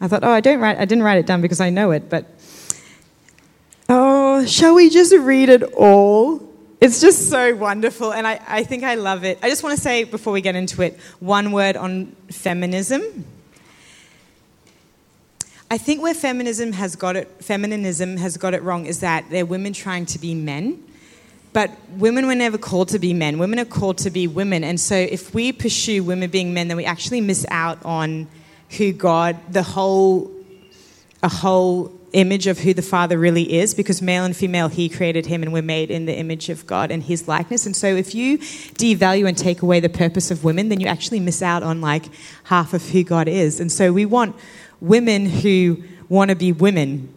I 0.00 0.06
thought, 0.06 0.22
oh, 0.22 0.30
I, 0.30 0.40
don't 0.40 0.60
write, 0.60 0.78
I 0.78 0.84
didn't 0.84 1.02
write 1.02 1.18
it 1.18 1.26
down 1.26 1.40
because 1.40 1.60
I 1.60 1.70
know 1.70 1.90
it, 1.90 2.08
but. 2.08 2.24
Oh, 3.88 4.46
shall 4.46 4.76
we 4.76 4.90
just 4.90 5.12
read 5.12 5.48
it 5.48 5.64
all? 5.74 6.40
It's 6.80 7.00
just 7.00 7.28
so 7.28 7.56
wonderful, 7.56 8.12
and 8.12 8.28
I, 8.28 8.40
I 8.46 8.62
think 8.62 8.84
I 8.84 8.94
love 8.94 9.24
it. 9.24 9.40
I 9.42 9.48
just 9.48 9.64
want 9.64 9.74
to 9.74 9.82
say, 9.82 10.04
before 10.04 10.32
we 10.32 10.40
get 10.40 10.54
into 10.54 10.82
it, 10.82 11.00
one 11.18 11.50
word 11.50 11.76
on 11.76 12.14
feminism. 12.30 13.24
I 15.68 15.78
think 15.78 16.00
where 16.00 16.14
feminism 16.14 16.72
has 16.72 16.94
got 16.94 17.16
it, 17.16 17.28
feminism 17.42 18.16
has 18.18 18.36
got 18.36 18.54
it 18.54 18.62
wrong 18.62 18.86
is 18.86 19.00
that 19.00 19.28
they're 19.30 19.46
women 19.46 19.72
trying 19.72 20.06
to 20.06 20.18
be 20.18 20.34
men. 20.34 20.82
But 21.52 21.70
women 21.96 22.26
were 22.26 22.34
never 22.34 22.58
called 22.58 22.88
to 22.90 22.98
be 22.98 23.14
men. 23.14 23.38
Women 23.38 23.58
are 23.58 23.64
called 23.64 23.98
to 23.98 24.10
be 24.10 24.26
women. 24.26 24.62
And 24.62 24.78
so 24.78 24.94
if 24.94 25.34
we 25.34 25.52
pursue 25.52 26.04
women 26.04 26.30
being 26.30 26.52
men, 26.52 26.68
then 26.68 26.76
we 26.76 26.84
actually 26.84 27.20
miss 27.20 27.46
out 27.50 27.82
on 27.84 28.28
who 28.76 28.92
God, 28.92 29.38
the 29.50 29.62
whole, 29.62 30.30
a 31.22 31.28
whole 31.28 31.92
image 32.12 32.46
of 32.46 32.58
who 32.58 32.72
the 32.74 32.82
Father 32.82 33.18
really 33.18 33.54
is, 33.58 33.74
because 33.74 34.00
male 34.00 34.24
and 34.24 34.36
female, 34.36 34.68
He 34.68 34.88
created 34.88 35.26
him 35.26 35.42
and 35.42 35.52
we're 35.52 35.62
made 35.62 35.90
in 35.90 36.06
the 36.06 36.16
image 36.16 36.48
of 36.48 36.66
God 36.66 36.90
and 36.90 37.02
His 37.02 37.26
likeness. 37.26 37.66
And 37.66 37.74
so 37.74 37.88
if 37.88 38.14
you 38.14 38.38
devalue 38.38 39.26
and 39.26 39.36
take 39.36 39.62
away 39.62 39.80
the 39.80 39.88
purpose 39.88 40.30
of 40.30 40.44
women, 40.44 40.68
then 40.68 40.78
you 40.78 40.86
actually 40.86 41.20
miss 41.20 41.42
out 41.42 41.62
on 41.62 41.80
like 41.80 42.04
half 42.44 42.74
of 42.74 42.88
who 42.90 43.02
God 43.02 43.28
is. 43.28 43.60
And 43.60 43.72
so 43.72 43.92
we 43.92 44.04
want 44.04 44.36
women 44.80 45.26
who 45.26 45.82
want 46.08 46.30
to 46.30 46.36
be 46.36 46.52
women 46.52 47.12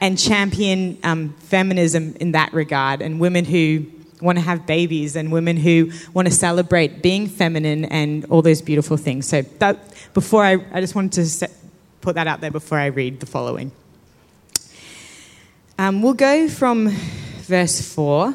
and 0.00 0.18
champion 0.18 0.98
um, 1.04 1.32
feminism 1.38 2.16
in 2.18 2.32
that 2.32 2.52
regard, 2.52 3.00
and 3.00 3.20
women 3.20 3.44
who 3.44 3.86
want 4.20 4.36
to 4.36 4.42
have 4.42 4.66
babies, 4.66 5.14
and 5.16 5.30
women 5.30 5.56
who 5.56 5.92
want 6.12 6.26
to 6.26 6.34
celebrate 6.34 7.02
being 7.02 7.28
feminine 7.28 7.84
and 7.86 8.24
all 8.26 8.42
those 8.42 8.60
beautiful 8.60 8.96
things. 8.96 9.26
So, 9.26 9.42
that, 9.58 9.78
before 10.12 10.44
I, 10.44 10.58
I 10.72 10.80
just 10.80 10.94
wanted 10.94 11.12
to 11.12 11.26
set, 11.26 11.52
put 12.00 12.16
that 12.16 12.26
out 12.26 12.40
there 12.40 12.50
before 12.50 12.78
I 12.78 12.86
read 12.86 13.20
the 13.20 13.26
following. 13.26 13.70
Um, 15.78 16.02
we'll 16.02 16.14
go 16.14 16.48
from 16.48 16.88
verse 17.42 17.80
4 17.94 18.34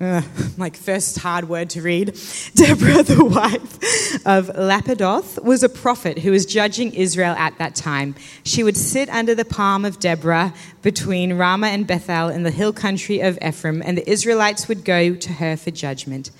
uh, 0.00 0.22
like 0.58 0.76
first 0.76 1.18
hard 1.18 1.48
word 1.48 1.70
to 1.70 1.82
read. 1.82 2.18
Deborah, 2.54 3.02
the 3.02 3.24
wife 3.24 4.26
of 4.26 4.48
Lapidoth, 4.48 5.42
was 5.42 5.62
a 5.62 5.68
prophet 5.68 6.18
who 6.18 6.30
was 6.30 6.46
judging 6.46 6.92
Israel 6.94 7.34
at 7.36 7.56
that 7.58 7.74
time. 7.74 8.14
She 8.44 8.62
would 8.62 8.76
sit 8.76 9.08
under 9.08 9.34
the 9.34 9.44
palm 9.44 9.84
of 9.84 9.98
Deborah 9.98 10.54
between 10.82 11.34
Ramah 11.34 11.68
and 11.68 11.86
Bethel 11.86 12.28
in 12.28 12.42
the 12.42 12.50
hill 12.50 12.72
country 12.72 13.20
of 13.20 13.38
Ephraim, 13.42 13.82
and 13.82 13.96
the 13.96 14.08
Israelites 14.08 14.68
would 14.68 14.84
go 14.84 15.14
to 15.14 15.32
her 15.34 15.56
for 15.56 15.70
judgment. 15.70 16.30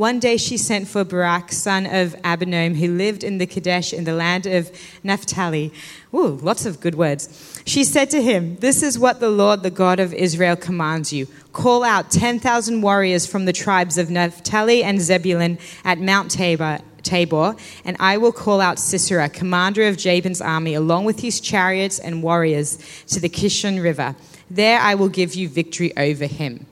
One 0.00 0.18
day 0.18 0.38
she 0.38 0.56
sent 0.56 0.88
for 0.88 1.04
Barak, 1.04 1.52
son 1.52 1.84
of 1.84 2.16
Abinoam, 2.22 2.76
who 2.76 2.96
lived 2.96 3.22
in 3.22 3.36
the 3.36 3.44
Kadesh 3.44 3.92
in 3.92 4.04
the 4.04 4.14
land 4.14 4.46
of 4.46 4.70
Naphtali. 5.04 5.74
Ooh, 6.14 6.38
lots 6.40 6.64
of 6.64 6.80
good 6.80 6.94
words. 6.94 7.62
She 7.66 7.84
said 7.84 8.08
to 8.12 8.22
him, 8.22 8.56
This 8.60 8.82
is 8.82 8.98
what 8.98 9.20
the 9.20 9.28
Lord, 9.28 9.62
the 9.62 9.70
God 9.70 10.00
of 10.00 10.14
Israel, 10.14 10.56
commands 10.56 11.12
you. 11.12 11.26
Call 11.52 11.84
out 11.84 12.10
10,000 12.10 12.80
warriors 12.80 13.26
from 13.26 13.44
the 13.44 13.52
tribes 13.52 13.98
of 13.98 14.08
Naphtali 14.08 14.82
and 14.82 15.02
Zebulun 15.02 15.58
at 15.84 15.98
Mount 15.98 16.30
Tabor 16.30 16.78
Tabor, 17.02 17.54
and 17.84 17.98
I 18.00 18.16
will 18.16 18.32
call 18.32 18.62
out 18.62 18.78
Sisera, 18.78 19.28
commander 19.28 19.86
of 19.86 19.98
Jabin's 19.98 20.40
army, 20.40 20.72
along 20.72 21.04
with 21.04 21.20
his 21.20 21.40
chariots 21.40 21.98
and 21.98 22.22
warriors, 22.22 22.78
to 23.08 23.20
the 23.20 23.28
Kishon 23.28 23.82
River. 23.82 24.16
There 24.50 24.80
I 24.80 24.94
will 24.94 25.10
give 25.10 25.34
you 25.34 25.46
victory 25.46 25.94
over 25.94 26.24
him. 26.24 26.64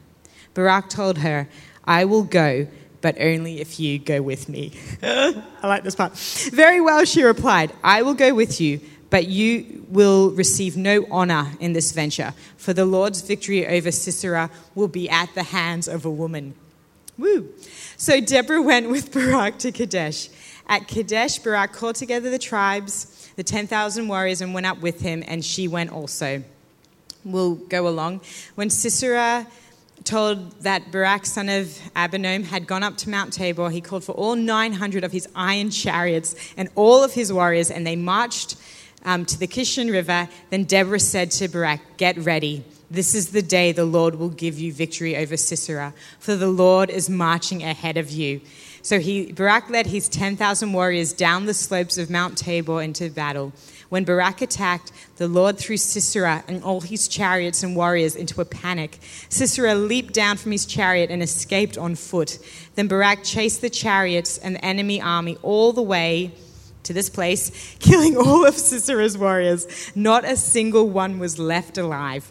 Barak 0.55 0.89
told 0.89 1.18
her, 1.18 1.47
I 1.85 2.07
will 2.07 2.24
go, 2.24 2.66
but 3.01 3.16
only 3.20 3.61
if 3.61 3.78
you 3.78 3.99
go 3.99 4.20
with 4.22 4.49
me. 4.49 4.72
I 5.03 5.42
like 5.62 5.84
this 5.84 5.94
part. 5.94 6.16
Very 6.53 6.80
well, 6.80 7.05
she 7.05 7.22
replied, 7.22 7.72
I 7.82 8.03
will 8.03 8.14
go 8.14 8.34
with 8.34 8.61
you, 8.61 8.80
but 9.11 9.26
you 9.26 9.86
will 9.88 10.30
receive 10.30 10.76
no 10.76 11.07
honor 11.11 11.53
in 11.61 11.72
this 11.72 11.92
venture, 11.92 12.34
for 12.57 12.72
the 12.72 12.84
Lord's 12.84 13.22
victory 13.22 13.66
over 13.66 13.90
Sisera 13.90 14.51
will 14.74 14.88
be 14.88 15.09
at 15.09 15.34
the 15.34 15.44
hands 15.44 15.88
of 15.88 16.05
a 16.05 16.11
woman. 16.11 16.55
Woo! 17.16 17.49
So 17.96 18.20
Deborah 18.20 18.62
went 18.62 18.90
with 18.90 19.12
Barak 19.14 19.59
to 19.61 19.72
Kadesh. 19.72 20.28
At 20.68 20.86
Kadesh, 20.86 21.38
Barak 21.38 21.72
called 21.72 21.96
together 21.96 22.30
the 22.30 22.38
tribes, 22.38 23.30
the 23.36 23.42
10,000 23.42 24.07
warriors, 24.07 24.40
and 24.40 24.53
went 24.53 24.66
up 24.66 24.80
with 24.80 25.01
him, 25.01 25.24
and 25.26 25.44
she 25.44 25.66
went 25.66 25.90
also. 25.90 26.42
We'll 27.24 27.55
go 27.55 27.88
along. 27.88 28.20
When 28.55 28.70
Sisera 28.70 29.46
told 30.09 30.52
that 30.62 30.90
Barak, 30.90 31.26
son 31.26 31.48
of 31.48 31.66
Abinoam, 31.94 32.44
had 32.44 32.66
gone 32.66 32.82
up 32.82 32.96
to 32.98 33.11
Mount 33.11 33.32
Tabor, 33.32 33.70
he 33.70 33.80
called 33.80 34.04
for 34.04 34.12
all 34.12 34.34
900 34.34 35.04
of 35.04 35.12
his 35.12 35.28
iron 35.34 35.70
chariots 35.70 36.34
and 36.56 36.68
all 36.74 37.04
of 37.04 37.12
his 37.12 37.32
warriors, 37.32 37.70
and 37.70 37.86
they 37.86 37.96
marched 37.96 38.56
um, 39.04 39.24
to 39.26 39.38
the 39.38 39.46
Kishon 39.46 39.90
River. 39.90 40.28
Then 40.50 40.64
Deborah 40.64 40.98
said 40.98 41.30
to 41.32 41.48
Barak, 41.48 41.80
Get 41.98 42.16
ready 42.18 42.64
this 42.90 43.14
is 43.14 43.32
the 43.32 43.42
day 43.42 43.72
the 43.72 43.84
Lord 43.84 44.14
will 44.14 44.30
give 44.30 44.59
you 44.59 44.72
victory 44.72 45.14
over 45.16 45.36
Sisera, 45.36 45.92
for 46.18 46.36
the 46.36 46.48
Lord 46.48 46.88
is 46.88 47.11
marching 47.11 47.62
ahead 47.62 47.98
of 47.98 48.11
you. 48.11 48.40
So 48.80 48.98
he, 48.98 49.32
Barak 49.32 49.68
led 49.68 49.86
his 49.86 50.09
10,000 50.09 50.72
warriors 50.72 51.12
down 51.12 51.44
the 51.44 51.52
slopes 51.52 51.98
of 51.98 52.09
Mount 52.09 52.38
Tabor 52.38 52.80
into 52.80 53.11
battle. 53.11 53.52
When 53.89 54.05
Barak 54.05 54.43
attacked, 54.43 54.93
the 55.16 55.28
Lord 55.28 55.59
threw 55.59 55.78
Sisera 55.78 56.45
and 56.47 56.62
all 56.62 56.82
his 56.82 57.09
chariots 57.09 57.62
and 57.62 57.74
warriors 57.74 58.14
into 58.14 58.41
a 58.41 58.45
panic. 58.45 58.99
Sisera 59.30 59.74
leaped 59.74 60.12
down 60.12 60.36
from 60.36 60.53
his 60.53 60.66
chariot 60.66 61.11
and 61.11 61.22
escaped 61.22 61.78
on 61.78 61.95
foot. 61.95 62.39
Then 62.74 62.86
Barak 62.86 63.24
chased 63.24 63.62
the 63.62 63.70
chariots 63.70 64.36
and 64.36 64.57
the 64.57 64.64
enemy 64.64 65.01
army 65.01 65.39
all 65.43 65.72
the 65.72 65.82
way 65.82 66.32
to 66.82 66.93
this 66.93 67.09
place, 67.09 67.76
killing 67.78 68.16
all 68.16 68.47
of 68.47 68.57
Sisera's 68.57 69.16
warriors. 69.16 69.66
Not 69.95 70.24
a 70.24 70.36
single 70.36 70.89
one 70.89 71.18
was 71.18 71.39
left 71.39 71.78
alive. 71.78 72.30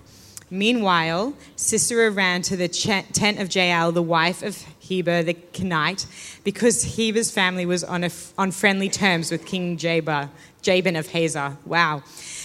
Meanwhile, 0.49 1.33
Sisera 1.57 2.09
ran 2.09 2.41
to 2.43 2.55
the 2.55 2.69
tent 2.69 3.39
of 3.39 3.53
Jael, 3.53 3.91
the 3.91 4.01
wife 4.01 4.43
of 4.43 4.55
Heber 4.79 5.21
the 5.21 5.33
Kenite, 5.33 6.05
because 6.45 6.95
Heber's 6.95 7.31
family 7.31 7.65
was 7.65 7.83
on, 7.83 8.09
on 8.37 8.51
friendly 8.51 8.87
terms 8.87 9.29
with 9.29 9.45
King 9.45 9.75
Jabin, 9.75 10.29
Jabin 10.67 10.97
of 10.97 11.07
Hazor. 11.07 11.55
Wow. 11.65 12.03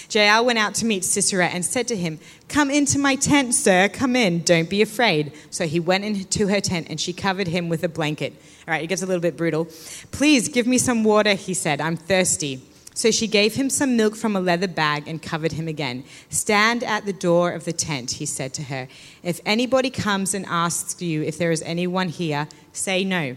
Jael 0.08 0.44
went 0.44 0.56
out 0.56 0.76
to 0.76 0.86
meet 0.86 1.04
Sisera 1.04 1.48
and 1.48 1.64
said 1.64 1.88
to 1.88 1.96
him, 1.96 2.20
Come 2.46 2.70
into 2.70 2.96
my 2.96 3.16
tent, 3.16 3.52
sir, 3.52 3.88
come 3.88 4.14
in, 4.14 4.42
don't 4.44 4.70
be 4.70 4.80
afraid. 4.80 5.32
So 5.50 5.66
he 5.66 5.80
went 5.80 6.04
into 6.04 6.46
her 6.46 6.60
tent 6.60 6.86
and 6.88 7.00
she 7.00 7.12
covered 7.12 7.48
him 7.48 7.68
with 7.68 7.82
a 7.82 7.88
blanket. 7.88 8.32
All 8.68 8.72
right, 8.72 8.84
it 8.84 8.86
gets 8.86 9.02
a 9.02 9.06
little 9.06 9.20
bit 9.20 9.36
brutal. 9.36 9.66
Please 10.12 10.48
give 10.48 10.68
me 10.68 10.78
some 10.78 11.02
water, 11.02 11.34
he 11.34 11.52
said, 11.52 11.80
I'm 11.80 11.96
thirsty. 11.96 12.62
So 12.94 13.10
she 13.10 13.26
gave 13.26 13.56
him 13.56 13.68
some 13.68 13.96
milk 13.96 14.14
from 14.14 14.36
a 14.36 14.40
leather 14.40 14.68
bag 14.68 15.08
and 15.08 15.20
covered 15.20 15.50
him 15.50 15.66
again. 15.66 16.04
Stand 16.30 16.84
at 16.84 17.04
the 17.04 17.12
door 17.12 17.50
of 17.50 17.64
the 17.64 17.72
tent, 17.72 18.12
he 18.12 18.26
said 18.26 18.54
to 18.54 18.62
her. 18.62 18.86
If 19.24 19.40
anybody 19.44 19.90
comes 19.90 20.32
and 20.32 20.46
asks 20.46 21.02
you 21.02 21.24
if 21.24 21.38
there 21.38 21.50
is 21.50 21.62
anyone 21.62 22.08
here, 22.08 22.46
say 22.72 23.02
no. 23.02 23.34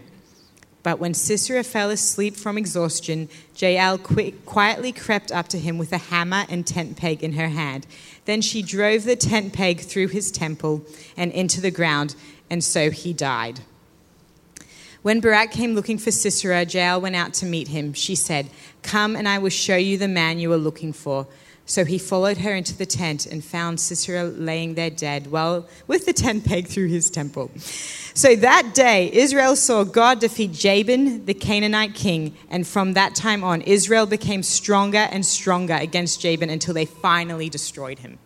But 0.86 1.00
when 1.00 1.14
Sisera 1.14 1.64
fell 1.64 1.90
asleep 1.90 2.36
from 2.36 2.56
exhaustion, 2.56 3.28
Jael 3.56 3.98
quietly 3.98 4.92
crept 4.92 5.32
up 5.32 5.48
to 5.48 5.58
him 5.58 5.78
with 5.78 5.92
a 5.92 5.98
hammer 5.98 6.44
and 6.48 6.64
tent 6.64 6.96
peg 6.96 7.24
in 7.24 7.32
her 7.32 7.48
hand. 7.48 7.88
Then 8.24 8.40
she 8.40 8.62
drove 8.62 9.02
the 9.02 9.16
tent 9.16 9.52
peg 9.52 9.80
through 9.80 10.06
his 10.06 10.30
temple 10.30 10.86
and 11.16 11.32
into 11.32 11.60
the 11.60 11.72
ground, 11.72 12.14
and 12.48 12.62
so 12.62 12.92
he 12.92 13.12
died. 13.12 13.62
When 15.02 15.18
Barak 15.18 15.50
came 15.50 15.74
looking 15.74 15.98
for 15.98 16.12
Sisera, 16.12 16.62
Jael 16.62 17.00
went 17.00 17.16
out 17.16 17.34
to 17.34 17.46
meet 17.46 17.66
him. 17.66 17.92
She 17.92 18.14
said, 18.14 18.48
Come 18.84 19.16
and 19.16 19.28
I 19.28 19.38
will 19.38 19.50
show 19.50 19.74
you 19.74 19.98
the 19.98 20.06
man 20.06 20.38
you 20.38 20.52
are 20.52 20.56
looking 20.56 20.92
for. 20.92 21.26
So 21.68 21.84
he 21.84 21.98
followed 21.98 22.38
her 22.38 22.54
into 22.54 22.76
the 22.76 22.86
tent 22.86 23.26
and 23.26 23.44
found 23.44 23.80
Sisera 23.80 24.24
laying 24.24 24.74
there 24.74 24.88
dead, 24.88 25.32
well, 25.32 25.66
with 25.88 26.06
the 26.06 26.12
tent 26.12 26.44
peg 26.46 26.68
through 26.68 26.86
his 26.86 27.10
temple. 27.10 27.50
So 27.58 28.36
that 28.36 28.72
day, 28.72 29.10
Israel 29.12 29.56
saw 29.56 29.82
God 29.82 30.20
defeat 30.20 30.52
Jabin, 30.52 31.26
the 31.26 31.34
Canaanite 31.34 31.94
king, 31.94 32.36
and 32.48 32.64
from 32.64 32.92
that 32.92 33.16
time 33.16 33.42
on, 33.42 33.62
Israel 33.62 34.06
became 34.06 34.44
stronger 34.44 35.08
and 35.10 35.26
stronger 35.26 35.74
against 35.74 36.20
Jabin 36.20 36.50
until 36.50 36.72
they 36.72 36.86
finally 36.86 37.48
destroyed 37.48 37.98
him. 37.98 38.18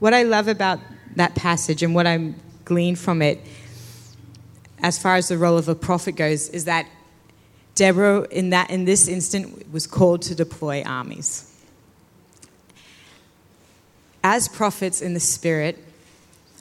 What 0.00 0.12
I 0.12 0.24
love 0.24 0.48
about 0.48 0.80
that 1.16 1.34
passage 1.34 1.82
and 1.82 1.94
what 1.94 2.06
I'm 2.06 2.36
gleaned 2.66 2.98
from 2.98 3.22
it 3.22 3.40
as 4.82 4.98
far 4.98 5.16
as 5.16 5.28
the 5.28 5.38
role 5.38 5.58
of 5.58 5.68
a 5.68 5.74
prophet 5.74 6.12
goes, 6.12 6.48
is 6.50 6.66
that 6.66 6.86
Deborah, 7.78 8.26
in, 8.32 8.50
that, 8.50 8.70
in 8.70 8.86
this 8.86 9.06
instant, 9.06 9.72
was 9.72 9.86
called 9.86 10.20
to 10.22 10.34
deploy 10.34 10.82
armies. 10.82 11.54
As 14.24 14.48
prophets 14.48 15.00
in 15.00 15.14
the 15.14 15.20
Spirit, 15.20 15.78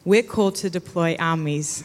we're 0.06 0.22
called 0.22 0.54
to 0.58 0.70
deploy 0.70 1.16
armies. 1.18 1.84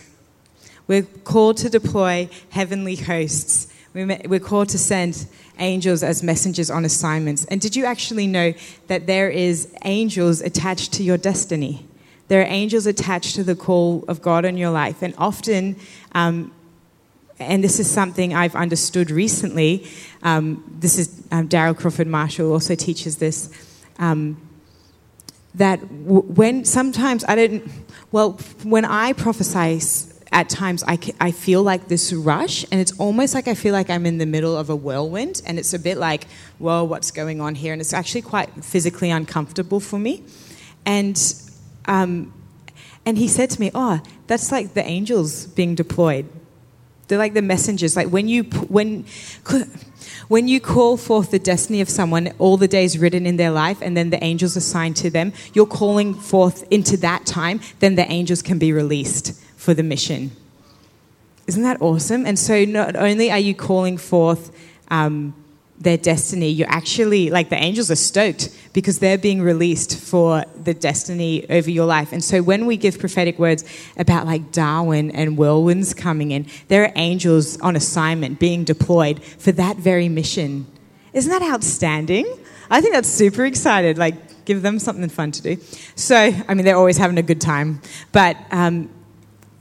We're 0.86 1.04
called 1.04 1.56
to 1.58 1.70
deploy 1.70 2.28
heavenly 2.50 2.94
hosts. 2.94 3.72
We're 3.94 4.38
called 4.38 4.68
to 4.68 4.78
send 4.78 5.26
angels 5.58 6.02
as 6.02 6.22
messengers 6.22 6.70
on 6.70 6.84
assignments. 6.84 7.46
And 7.46 7.58
did 7.58 7.74
you 7.74 7.86
actually 7.86 8.26
know 8.26 8.52
that 8.88 9.06
there 9.06 9.30
is 9.30 9.72
angels 9.86 10.42
attached 10.42 10.92
to 10.92 11.02
your 11.02 11.16
destiny? 11.16 11.86
There 12.28 12.42
are 12.42 12.46
angels 12.46 12.84
attached 12.84 13.34
to 13.36 13.44
the 13.44 13.56
call 13.56 14.04
of 14.08 14.20
God 14.20 14.44
in 14.44 14.58
your 14.58 14.70
life. 14.70 15.00
And 15.00 15.14
often, 15.16 15.76
um, 16.12 16.52
and 17.38 17.62
this 17.62 17.80
is 17.80 17.90
something 17.90 18.34
I've 18.34 18.54
understood 18.54 19.10
recently, 19.10 19.86
um, 20.22 20.64
this 20.80 20.98
is 20.98 21.22
um, 21.30 21.48
Daryl 21.48 21.76
Crawford 21.76 22.06
Marshall 22.06 22.52
also 22.52 22.74
teaches 22.74 23.16
this. 23.16 23.50
Um, 23.98 24.36
that 25.54 25.80
w- 25.80 26.22
when 26.22 26.64
sometimes 26.64 27.24
I 27.24 27.34
don't, 27.34 27.70
well, 28.10 28.32
when 28.62 28.84
I 28.84 29.12
prophesy, 29.12 29.80
at 30.32 30.48
times 30.48 30.82
I, 30.88 30.98
I 31.20 31.30
feel 31.30 31.62
like 31.62 31.88
this 31.88 32.12
rush, 32.12 32.64
and 32.72 32.80
it's 32.80 32.98
almost 32.98 33.34
like 33.34 33.48
I 33.48 33.54
feel 33.54 33.74
like 33.74 33.90
I'm 33.90 34.06
in 34.06 34.18
the 34.18 34.26
middle 34.26 34.56
of 34.56 34.70
a 34.70 34.76
whirlwind, 34.76 35.42
and 35.44 35.58
it's 35.58 35.74
a 35.74 35.78
bit 35.78 35.98
like, 35.98 36.24
whoa, 36.58 36.84
what's 36.84 37.10
going 37.10 37.40
on 37.40 37.54
here? 37.54 37.72
And 37.72 37.82
it's 37.82 37.92
actually 37.92 38.22
quite 38.22 38.64
physically 38.64 39.10
uncomfortable 39.10 39.78
for 39.78 39.98
me. 39.98 40.24
And 40.86 41.20
um, 41.84 42.32
and 43.04 43.18
he 43.18 43.28
said 43.28 43.50
to 43.50 43.60
me, 43.60 43.70
"Oh, 43.74 44.00
that's 44.26 44.52
like 44.52 44.74
the 44.74 44.84
angels 44.84 45.46
being 45.46 45.74
deployed. 45.74 46.28
They're 47.12 47.18
like 47.18 47.34
the 47.34 47.42
messengers. 47.42 47.94
Like 47.94 48.08
when 48.08 48.26
you 48.26 48.44
when 48.44 49.04
when 50.28 50.48
you 50.48 50.60
call 50.60 50.96
forth 50.96 51.30
the 51.30 51.38
destiny 51.38 51.82
of 51.82 51.90
someone, 51.90 52.32
all 52.38 52.56
the 52.56 52.66
days 52.66 52.96
written 52.98 53.26
in 53.26 53.36
their 53.36 53.50
life, 53.50 53.82
and 53.82 53.94
then 53.94 54.08
the 54.08 54.24
angels 54.24 54.56
assigned 54.56 54.96
to 54.96 55.10
them, 55.10 55.34
you're 55.52 55.66
calling 55.66 56.14
forth 56.14 56.64
into 56.70 56.96
that 56.96 57.26
time. 57.26 57.60
Then 57.80 57.96
the 57.96 58.10
angels 58.10 58.40
can 58.40 58.58
be 58.58 58.72
released 58.72 59.38
for 59.58 59.74
the 59.74 59.82
mission. 59.82 60.30
Isn't 61.46 61.64
that 61.64 61.82
awesome? 61.82 62.24
And 62.24 62.38
so, 62.38 62.64
not 62.64 62.96
only 62.96 63.30
are 63.30 63.38
you 63.38 63.54
calling 63.54 63.98
forth." 63.98 64.50
Um, 64.90 65.34
their 65.82 65.96
destiny, 65.96 66.48
you're 66.48 66.70
actually 66.70 67.30
like 67.30 67.50
the 67.50 67.56
angels 67.56 67.90
are 67.90 67.96
stoked 67.96 68.50
because 68.72 69.00
they're 69.00 69.18
being 69.18 69.42
released 69.42 69.98
for 69.98 70.44
the 70.62 70.74
destiny 70.74 71.48
over 71.50 71.70
your 71.70 71.86
life. 71.86 72.12
And 72.12 72.22
so 72.22 72.42
when 72.42 72.66
we 72.66 72.76
give 72.76 72.98
prophetic 72.98 73.38
words 73.38 73.64
about 73.96 74.26
like 74.26 74.52
Darwin 74.52 75.10
and 75.10 75.36
whirlwinds 75.36 75.94
coming 75.94 76.30
in, 76.30 76.46
there 76.68 76.84
are 76.84 76.92
angels 76.96 77.60
on 77.60 77.76
assignment 77.76 78.38
being 78.38 78.64
deployed 78.64 79.22
for 79.22 79.52
that 79.52 79.76
very 79.76 80.08
mission. 80.08 80.66
Isn't 81.12 81.30
that 81.30 81.42
outstanding? 81.42 82.26
I 82.70 82.80
think 82.80 82.94
that's 82.94 83.08
super 83.08 83.44
excited. 83.44 83.98
Like, 83.98 84.44
give 84.44 84.62
them 84.62 84.78
something 84.78 85.08
fun 85.08 85.30
to 85.32 85.42
do. 85.42 85.62
So, 85.94 86.16
I 86.16 86.54
mean, 86.54 86.64
they're 86.64 86.76
always 86.76 86.96
having 86.96 87.18
a 87.18 87.22
good 87.22 87.40
time. 87.40 87.82
But, 88.12 88.36
um, 88.50 88.88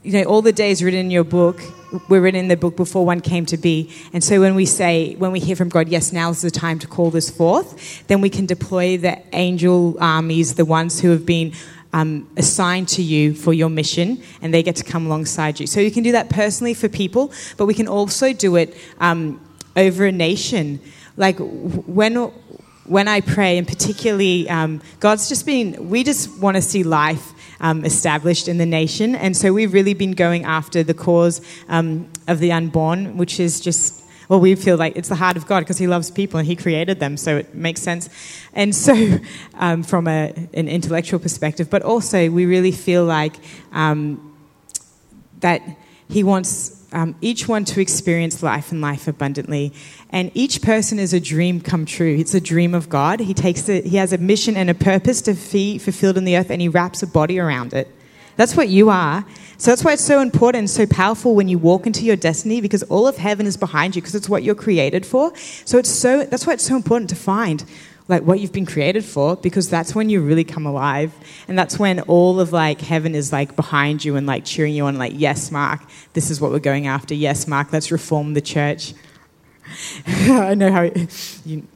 you 0.02 0.12
know, 0.12 0.24
all 0.24 0.42
the 0.42 0.52
days 0.52 0.82
written 0.82 1.00
in 1.00 1.10
your 1.10 1.24
book 1.24 1.60
were 2.08 2.20
written 2.20 2.40
in 2.40 2.48
the 2.48 2.56
book 2.56 2.76
before 2.76 3.04
one 3.04 3.20
came 3.20 3.46
to 3.46 3.56
be. 3.56 3.90
And 4.12 4.22
so 4.22 4.40
when 4.40 4.54
we 4.54 4.66
say, 4.66 5.14
when 5.16 5.32
we 5.32 5.40
hear 5.40 5.56
from 5.56 5.68
God, 5.68 5.88
yes, 5.88 6.12
now 6.12 6.30
is 6.30 6.42
the 6.42 6.50
time 6.50 6.78
to 6.80 6.86
call 6.86 7.10
this 7.10 7.30
forth, 7.30 8.06
then 8.06 8.20
we 8.20 8.30
can 8.30 8.46
deploy 8.46 8.96
the 8.96 9.22
angel 9.34 9.96
armies, 10.00 10.54
the 10.54 10.64
ones 10.64 11.00
who 11.00 11.10
have 11.10 11.26
been 11.26 11.52
um, 11.92 12.28
assigned 12.36 12.88
to 12.88 13.02
you 13.02 13.34
for 13.34 13.52
your 13.52 13.68
mission, 13.68 14.22
and 14.40 14.52
they 14.52 14.62
get 14.62 14.76
to 14.76 14.84
come 14.84 15.06
alongside 15.06 15.60
you. 15.60 15.66
So 15.66 15.80
you 15.80 15.90
can 15.90 16.02
do 16.02 16.12
that 16.12 16.30
personally 16.30 16.74
for 16.74 16.88
people, 16.88 17.32
but 17.56 17.66
we 17.66 17.74
can 17.74 17.88
also 17.88 18.32
do 18.32 18.56
it 18.56 18.74
um, 18.98 19.40
over 19.76 20.06
a 20.06 20.12
nation. 20.12 20.80
Like 21.16 21.36
when 21.38 22.32
when 22.84 23.08
I 23.08 23.20
pray, 23.20 23.58
and 23.58 23.66
particularly, 23.66 24.48
um, 24.48 24.80
God's 25.00 25.28
just 25.28 25.46
been, 25.46 25.88
we 25.88 26.02
just 26.02 26.38
want 26.40 26.56
to 26.56 26.62
see 26.62 26.82
life 26.82 27.32
um, 27.60 27.84
established 27.84 28.48
in 28.48 28.58
the 28.58 28.66
nation. 28.66 29.14
And 29.14 29.36
so 29.36 29.52
we've 29.52 29.72
really 29.72 29.94
been 29.94 30.12
going 30.12 30.44
after 30.44 30.82
the 30.82 30.94
cause 30.94 31.40
um, 31.68 32.10
of 32.26 32.40
the 32.40 32.52
unborn, 32.52 33.16
which 33.16 33.38
is 33.38 33.60
just 33.60 34.02
well, 34.28 34.40
we 34.40 34.54
feel 34.54 34.78
like 34.78 34.96
it's 34.96 35.10
the 35.10 35.16
heart 35.16 35.36
of 35.36 35.46
God 35.46 35.60
because 35.60 35.76
He 35.76 35.86
loves 35.86 36.10
people 36.10 36.38
and 36.38 36.46
He 36.46 36.56
created 36.56 36.98
them, 37.00 37.18
so 37.18 37.36
it 37.36 37.54
makes 37.54 37.82
sense. 37.82 38.08
And 38.54 38.74
so, 38.74 39.18
um, 39.54 39.82
from 39.82 40.08
a, 40.08 40.32
an 40.54 40.68
intellectual 40.68 41.20
perspective, 41.20 41.68
but 41.68 41.82
also 41.82 42.30
we 42.30 42.46
really 42.46 42.72
feel 42.72 43.04
like 43.04 43.34
um, 43.72 44.34
that 45.40 45.60
He 46.08 46.24
wants 46.24 46.81
um, 46.92 47.14
each 47.20 47.48
one 47.48 47.64
to 47.66 47.80
experience 47.80 48.42
life 48.42 48.72
and 48.72 48.80
life 48.80 49.08
abundantly. 49.08 49.72
And 50.10 50.30
each 50.34 50.62
person 50.62 50.98
is 50.98 51.12
a 51.12 51.20
dream 51.20 51.60
come 51.60 51.86
true. 51.86 52.16
It's 52.16 52.34
a 52.34 52.40
dream 52.40 52.74
of 52.74 52.88
God. 52.88 53.20
He 53.20 53.34
takes 53.34 53.68
it, 53.68 53.86
he 53.86 53.96
has 53.96 54.12
a 54.12 54.18
mission 54.18 54.56
and 54.56 54.70
a 54.70 54.74
purpose 54.74 55.22
to 55.22 55.34
be 55.34 55.78
fulfilled 55.78 56.18
in 56.18 56.24
the 56.24 56.36
earth, 56.36 56.50
and 56.50 56.60
he 56.60 56.68
wraps 56.68 57.02
a 57.02 57.06
body 57.06 57.38
around 57.38 57.72
it. 57.72 57.88
That's 58.36 58.56
what 58.56 58.68
you 58.68 58.88
are. 58.88 59.24
So 59.58 59.70
that's 59.70 59.84
why 59.84 59.92
it's 59.92 60.04
so 60.04 60.20
important 60.20 60.60
and 60.60 60.70
so 60.70 60.86
powerful 60.86 61.34
when 61.34 61.48
you 61.48 61.58
walk 61.58 61.86
into 61.86 62.04
your 62.04 62.16
destiny 62.16 62.60
because 62.60 62.82
all 62.84 63.06
of 63.06 63.16
heaven 63.16 63.46
is 63.46 63.56
behind 63.56 63.94
you 63.94 64.02
because 64.02 64.14
it's 64.14 64.28
what 64.28 64.42
you're 64.42 64.54
created 64.54 65.06
for. 65.06 65.32
So 65.36 65.78
it's 65.78 65.90
so 65.90 66.24
that's 66.24 66.46
why 66.46 66.54
it's 66.54 66.66
so 66.66 66.74
important 66.74 67.10
to 67.10 67.16
find 67.16 67.64
like 68.08 68.22
what 68.22 68.40
you've 68.40 68.52
been 68.52 68.66
created 68.66 69.04
for 69.04 69.36
because 69.36 69.68
that's 69.70 69.94
when 69.94 70.10
you 70.10 70.20
really 70.20 70.44
come 70.44 70.66
alive. 70.66 71.14
And 71.48 71.58
that's 71.58 71.78
when 71.78 72.00
all 72.00 72.40
of 72.40 72.52
like 72.52 72.80
heaven 72.80 73.14
is 73.14 73.32
like 73.32 73.56
behind 73.56 74.04
you 74.04 74.16
and 74.16 74.26
like 74.26 74.44
cheering 74.44 74.74
you 74.74 74.86
on 74.86 74.96
like 74.98 75.12
yes 75.14 75.50
mark 75.50 75.80
this 76.12 76.30
is 76.30 76.40
what 76.40 76.50
we're 76.50 76.58
going 76.58 76.86
after. 76.86 77.14
Yes 77.14 77.46
mark 77.46 77.72
let's 77.72 77.90
reform 77.90 78.34
the 78.34 78.40
church. 78.40 78.94
I 80.06 80.54
know 80.54 80.72
how 80.72 80.90
you, 81.44 81.66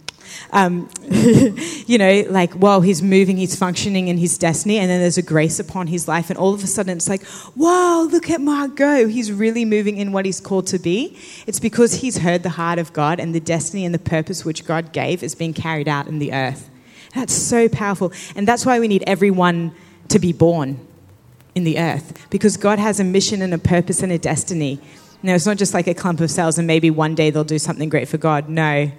um, 0.50 0.88
you 1.10 1.98
know, 1.98 2.24
like 2.28 2.52
while 2.54 2.80
he's 2.80 3.02
moving, 3.02 3.36
he's 3.36 3.56
functioning 3.56 4.08
in 4.08 4.18
his 4.18 4.38
destiny, 4.38 4.78
and 4.78 4.90
then 4.90 5.00
there's 5.00 5.18
a 5.18 5.22
grace 5.22 5.58
upon 5.58 5.86
his 5.86 6.08
life, 6.08 6.30
and 6.30 6.38
all 6.38 6.54
of 6.54 6.62
a 6.62 6.66
sudden 6.66 6.96
it's 6.96 7.08
like, 7.08 7.22
wow, 7.54 8.02
look 8.02 8.30
at 8.30 8.40
Mark 8.40 8.76
go. 8.76 9.08
He's 9.08 9.32
really 9.32 9.64
moving 9.64 9.96
in 9.96 10.12
what 10.12 10.24
he's 10.24 10.40
called 10.40 10.66
to 10.68 10.78
be. 10.78 11.18
It's 11.46 11.60
because 11.60 11.94
he's 11.96 12.18
heard 12.18 12.42
the 12.42 12.50
heart 12.50 12.78
of 12.78 12.92
God, 12.92 13.20
and 13.20 13.34
the 13.34 13.40
destiny 13.40 13.84
and 13.84 13.94
the 13.94 13.98
purpose 13.98 14.44
which 14.44 14.64
God 14.66 14.92
gave 14.92 15.22
is 15.22 15.34
being 15.34 15.54
carried 15.54 15.88
out 15.88 16.06
in 16.06 16.18
the 16.18 16.32
earth. 16.32 16.70
That's 17.14 17.32
so 17.32 17.68
powerful. 17.68 18.12
And 18.34 18.46
that's 18.46 18.66
why 18.66 18.78
we 18.78 18.88
need 18.88 19.04
everyone 19.06 19.74
to 20.08 20.18
be 20.18 20.32
born 20.32 20.86
in 21.54 21.64
the 21.64 21.78
earth, 21.78 22.28
because 22.28 22.58
God 22.58 22.78
has 22.78 23.00
a 23.00 23.04
mission 23.04 23.40
and 23.40 23.54
a 23.54 23.58
purpose 23.58 24.02
and 24.02 24.12
a 24.12 24.18
destiny. 24.18 24.78
No, 25.22 25.34
it's 25.34 25.46
not 25.46 25.56
just 25.56 25.72
like 25.72 25.86
a 25.86 25.94
clump 25.94 26.20
of 26.20 26.30
cells 26.30 26.58
and 26.58 26.66
maybe 26.66 26.90
one 26.90 27.14
day 27.14 27.30
they'll 27.30 27.44
do 27.44 27.58
something 27.58 27.88
great 27.88 28.08
for 28.08 28.18
God. 28.18 28.50
No, 28.50 28.92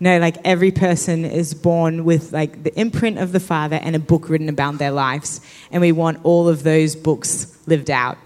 no, 0.00 0.18
like 0.18 0.36
every 0.44 0.70
person 0.72 1.24
is 1.24 1.54
born 1.54 2.04
with 2.04 2.32
like 2.32 2.64
the 2.64 2.78
imprint 2.78 3.18
of 3.18 3.32
the 3.32 3.40
Father 3.40 3.76
and 3.76 3.94
a 3.94 3.98
book 3.98 4.28
written 4.28 4.48
about 4.48 4.78
their 4.78 4.90
lives. 4.90 5.40
And 5.70 5.80
we 5.80 5.92
want 5.92 6.24
all 6.24 6.48
of 6.48 6.62
those 6.62 6.96
books 6.96 7.56
lived 7.66 7.90
out. 7.90 8.18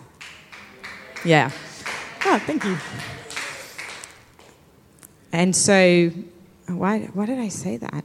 Yeah. 1.25 1.51
Oh, 2.25 2.39
thank 2.39 2.65
you. 2.65 2.77
And 5.33 5.55
so, 5.55 6.11
why, 6.69 7.01
why 7.13 7.27
did 7.27 7.39
I 7.39 7.49
say 7.49 7.77
that? 7.77 8.05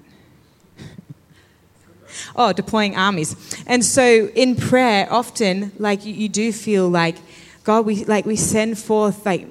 oh, 2.36 2.52
deploying 2.52 2.98
armies. 2.98 3.36
And 3.66 3.84
so 3.84 4.28
in 4.36 4.56
prayer, 4.56 5.08
often, 5.10 5.72
like 5.80 6.06
you, 6.06 6.14
you 6.14 6.28
do 6.28 6.52
feel 6.52 6.90
like, 6.90 7.16
God, 7.64 7.86
we, 7.86 8.04
like 8.06 8.26
we 8.26 8.36
send 8.36 8.78
forth 8.78 9.26
like 9.26 9.48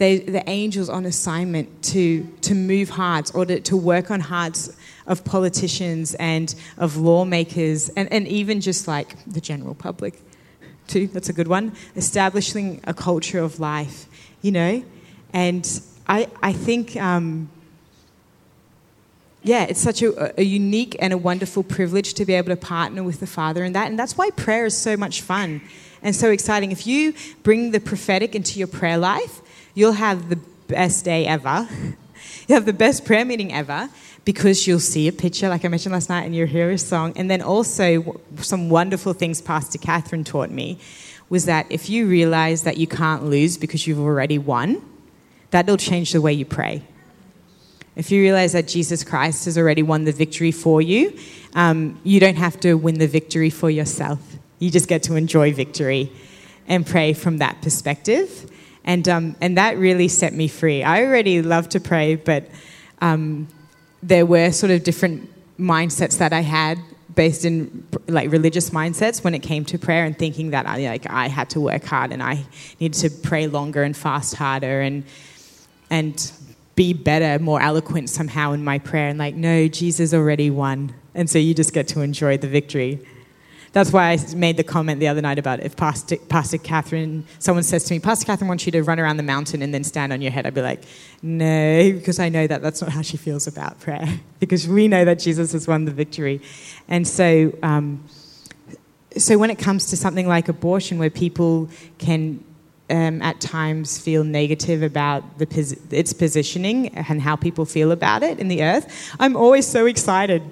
they, 0.00 0.20
the 0.20 0.48
angels 0.48 0.88
on 0.88 1.04
assignment 1.04 1.82
to, 1.82 2.26
to 2.40 2.54
move 2.54 2.88
hearts 2.88 3.30
or 3.32 3.44
to, 3.44 3.60
to 3.60 3.76
work 3.76 4.10
on 4.10 4.18
hearts 4.18 4.74
of 5.06 5.24
politicians 5.26 6.14
and 6.14 6.54
of 6.78 6.96
lawmakers 6.96 7.90
and, 7.90 8.10
and 8.10 8.26
even 8.26 8.62
just 8.62 8.88
like 8.88 9.14
the 9.26 9.42
general 9.42 9.74
public 9.74 10.18
too 10.86 11.06
that's 11.08 11.28
a 11.28 11.34
good 11.34 11.48
one 11.48 11.76
establishing 11.96 12.80
a 12.84 12.94
culture 12.94 13.40
of 13.40 13.60
life 13.60 14.06
you 14.40 14.50
know 14.50 14.82
and 15.34 15.82
i, 16.08 16.26
I 16.42 16.54
think 16.54 16.96
um, 16.96 17.50
yeah, 19.42 19.64
it's 19.64 19.80
such 19.80 20.02
a, 20.02 20.38
a, 20.38 20.44
unique 20.44 20.96
and 20.98 21.14
a 21.14 21.18
wonderful 21.18 21.62
privilege 21.62 22.12
to 22.14 22.26
be 22.26 22.34
able 22.34 22.50
to 22.50 22.56
partner 22.56 23.02
with 23.02 23.20
the 23.20 23.26
Father 23.26 23.64
in 23.64 23.72
that. 23.72 23.88
And 23.88 23.98
that's 23.98 24.18
why 24.18 24.28
prayer 24.30 24.66
is 24.66 24.76
so 24.76 24.98
much 24.98 25.22
fun 25.22 25.62
and 26.02 26.14
so 26.14 26.30
exciting. 26.30 26.72
If 26.72 26.86
you 26.86 27.14
bring 27.42 27.70
the 27.70 27.80
prophetic 27.80 28.34
into 28.34 28.58
your 28.58 28.68
prayer 28.68 28.98
life, 28.98 29.40
you'll 29.74 29.92
have 29.92 30.28
the 30.28 30.38
best 30.68 31.04
day 31.04 31.26
ever. 31.26 31.68
you 32.48 32.54
have 32.54 32.66
the 32.66 32.72
best 32.72 33.04
prayer 33.04 33.24
meeting 33.24 33.52
ever 33.52 33.88
because 34.24 34.66
you'll 34.66 34.80
see 34.80 35.08
a 35.08 35.12
picture, 35.12 35.48
like 35.48 35.64
I 35.64 35.68
mentioned 35.68 35.92
last 35.92 36.08
night, 36.08 36.24
and 36.24 36.34
you'll 36.34 36.46
hear 36.46 36.70
a 36.70 36.78
song. 36.78 37.12
And 37.16 37.30
then 37.30 37.42
also, 37.42 38.20
some 38.36 38.68
wonderful 38.68 39.12
things 39.12 39.40
Pastor 39.40 39.78
Catherine 39.78 40.24
taught 40.24 40.50
me 40.50 40.78
was 41.28 41.46
that 41.46 41.66
if 41.70 41.88
you 41.88 42.06
realize 42.06 42.64
that 42.64 42.76
you 42.76 42.86
can't 42.86 43.24
lose 43.24 43.56
because 43.56 43.86
you've 43.86 44.00
already 44.00 44.38
won, 44.38 44.82
that'll 45.50 45.76
change 45.76 46.12
the 46.12 46.20
way 46.20 46.32
you 46.32 46.44
pray. 46.44 46.82
If 47.96 48.10
you 48.10 48.20
realize 48.20 48.52
that 48.52 48.68
Jesus 48.68 49.04
Christ 49.04 49.44
has 49.44 49.58
already 49.58 49.82
won 49.82 50.04
the 50.04 50.12
victory 50.12 50.52
for 50.52 50.80
you, 50.80 51.16
um, 51.54 52.00
you 52.04 52.20
don't 52.20 52.36
have 52.36 52.58
to 52.60 52.74
win 52.74 52.98
the 52.98 53.06
victory 53.06 53.50
for 53.50 53.70
yourself. 53.70 54.18
You 54.58 54.70
just 54.70 54.88
get 54.88 55.02
to 55.04 55.16
enjoy 55.16 55.52
victory 55.52 56.12
and 56.68 56.86
pray 56.86 57.12
from 57.12 57.38
that 57.38 57.62
perspective. 57.62 58.50
And, 58.84 59.08
um, 59.08 59.36
and 59.40 59.56
that 59.58 59.78
really 59.78 60.08
set 60.08 60.32
me 60.32 60.48
free. 60.48 60.82
I 60.82 61.04
already 61.04 61.42
love 61.42 61.68
to 61.70 61.80
pray, 61.80 62.14
but 62.14 62.48
um, 63.00 63.48
there 64.02 64.26
were 64.26 64.50
sort 64.52 64.72
of 64.72 64.84
different 64.84 65.28
mindsets 65.58 66.18
that 66.18 66.32
I 66.32 66.40
had 66.40 66.78
based 67.14 67.44
in 67.44 67.86
like 68.06 68.30
religious 68.30 68.70
mindsets 68.70 69.22
when 69.22 69.34
it 69.34 69.40
came 69.40 69.64
to 69.66 69.78
prayer 69.78 70.04
and 70.04 70.18
thinking 70.18 70.50
that 70.50 70.66
I, 70.66 70.88
like 70.88 71.10
I 71.10 71.28
had 71.28 71.50
to 71.50 71.60
work 71.60 71.84
hard 71.84 72.12
and 72.12 72.22
I 72.22 72.44
needed 72.78 72.98
to 73.00 73.10
pray 73.10 73.46
longer 73.46 73.82
and 73.82 73.96
fast 73.96 74.34
harder 74.34 74.80
and 74.80 75.04
and 75.90 76.32
be 76.76 76.92
better, 76.92 77.42
more 77.42 77.60
eloquent 77.60 78.08
somehow 78.08 78.52
in 78.52 78.64
my 78.64 78.78
prayer 78.78 79.08
and 79.08 79.18
like 79.18 79.34
no, 79.34 79.68
Jesus 79.68 80.14
already 80.14 80.50
won. 80.50 80.94
And 81.14 81.28
so 81.28 81.38
you 81.38 81.52
just 81.52 81.74
get 81.74 81.88
to 81.88 82.00
enjoy 82.00 82.38
the 82.38 82.48
victory. 82.48 83.00
That's 83.72 83.92
why 83.92 84.10
I 84.10 84.34
made 84.34 84.56
the 84.56 84.64
comment 84.64 84.98
the 84.98 85.06
other 85.06 85.20
night 85.20 85.38
about 85.38 85.60
if 85.60 85.76
Pastor, 85.76 86.16
Pastor 86.16 86.58
Catherine, 86.58 87.24
someone 87.38 87.62
says 87.62 87.84
to 87.84 87.94
me, 87.94 88.00
Pastor 88.00 88.26
Catherine 88.26 88.48
wants 88.48 88.66
you 88.66 88.72
to 88.72 88.82
run 88.82 88.98
around 88.98 89.16
the 89.16 89.22
mountain 89.22 89.62
and 89.62 89.72
then 89.72 89.84
stand 89.84 90.12
on 90.12 90.20
your 90.20 90.32
head, 90.32 90.44
I'd 90.44 90.54
be 90.54 90.62
like, 90.62 90.82
no, 91.22 91.92
because 91.92 92.18
I 92.18 92.30
know 92.30 92.48
that 92.48 92.62
that's 92.62 92.80
not 92.80 92.90
how 92.90 93.02
she 93.02 93.16
feels 93.16 93.46
about 93.46 93.78
prayer, 93.78 94.20
because 94.40 94.66
we 94.66 94.88
know 94.88 95.04
that 95.04 95.20
Jesus 95.20 95.52
has 95.52 95.68
won 95.68 95.84
the 95.84 95.92
victory. 95.92 96.40
And 96.88 97.06
so, 97.06 97.56
um, 97.62 98.04
so 99.16 99.38
when 99.38 99.50
it 99.50 99.58
comes 99.58 99.86
to 99.86 99.96
something 99.96 100.26
like 100.26 100.48
abortion, 100.48 100.98
where 100.98 101.10
people 101.10 101.68
can 101.98 102.42
um, 102.90 103.22
at 103.22 103.40
times 103.40 103.98
feel 103.98 104.24
negative 104.24 104.82
about 104.82 105.38
the, 105.38 105.78
its 105.92 106.12
positioning 106.12 106.88
and 106.88 107.22
how 107.22 107.36
people 107.36 107.64
feel 107.64 107.92
about 107.92 108.24
it 108.24 108.40
in 108.40 108.48
the 108.48 108.64
earth, 108.64 109.14
I'm 109.20 109.36
always 109.36 109.64
so 109.64 109.86
excited 109.86 110.42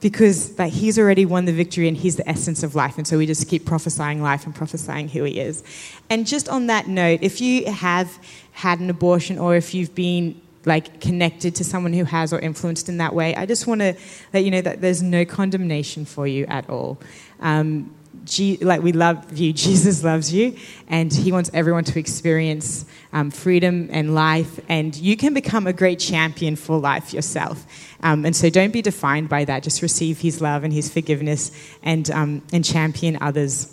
because 0.00 0.58
like 0.58 0.72
he's 0.72 0.98
already 0.98 1.24
won 1.24 1.44
the 1.46 1.52
victory 1.52 1.88
and 1.88 1.96
he's 1.96 2.16
the 2.16 2.28
essence 2.28 2.62
of 2.62 2.74
life. 2.74 2.98
And 2.98 3.06
so 3.06 3.18
we 3.18 3.26
just 3.26 3.48
keep 3.48 3.64
prophesying 3.64 4.22
life 4.22 4.44
and 4.44 4.54
prophesying 4.54 5.08
who 5.08 5.24
he 5.24 5.40
is. 5.40 5.62
And 6.10 6.26
just 6.26 6.48
on 6.48 6.66
that 6.66 6.86
note 6.86 7.20
if 7.22 7.40
you 7.40 7.70
have 7.70 8.18
had 8.52 8.80
an 8.80 8.90
abortion 8.90 9.38
or 9.38 9.56
if 9.56 9.74
you've 9.74 9.94
been 9.94 10.40
like 10.64 11.00
connected 11.00 11.54
to 11.54 11.64
someone 11.64 11.92
who 11.92 12.04
has 12.04 12.32
or 12.32 12.40
influenced 12.40 12.88
in 12.88 12.96
that 12.96 13.14
way 13.14 13.36
i 13.36 13.46
just 13.46 13.68
want 13.68 13.80
to 13.80 13.94
let 14.32 14.44
you 14.44 14.50
know 14.50 14.60
that 14.60 14.80
there's 14.80 15.00
no 15.00 15.24
condemnation 15.24 16.04
for 16.04 16.26
you 16.26 16.44
at 16.46 16.68
all. 16.68 16.98
Um, 17.38 17.94
G- 18.26 18.58
like 18.60 18.82
we 18.82 18.92
love 18.92 19.38
you, 19.38 19.52
Jesus 19.52 20.04
loves 20.04 20.32
you, 20.32 20.56
and 20.88 21.12
He 21.12 21.32
wants 21.32 21.50
everyone 21.54 21.84
to 21.84 21.98
experience 21.98 22.84
um, 23.12 23.30
freedom 23.30 23.88
and 23.90 24.14
life. 24.14 24.60
And 24.68 24.94
you 24.94 25.16
can 25.16 25.32
become 25.32 25.66
a 25.66 25.72
great 25.72 25.98
champion 25.98 26.56
for 26.56 26.78
life 26.78 27.14
yourself. 27.14 27.64
Um, 28.02 28.26
and 28.26 28.36
so 28.36 28.50
don't 28.50 28.72
be 28.72 28.82
defined 28.82 29.28
by 29.28 29.44
that. 29.46 29.62
Just 29.62 29.80
receive 29.80 30.20
His 30.20 30.40
love 30.40 30.64
and 30.64 30.72
His 30.72 30.92
forgiveness, 30.92 31.50
and 31.82 32.10
um, 32.10 32.42
and 32.52 32.64
champion 32.64 33.16
others 33.20 33.72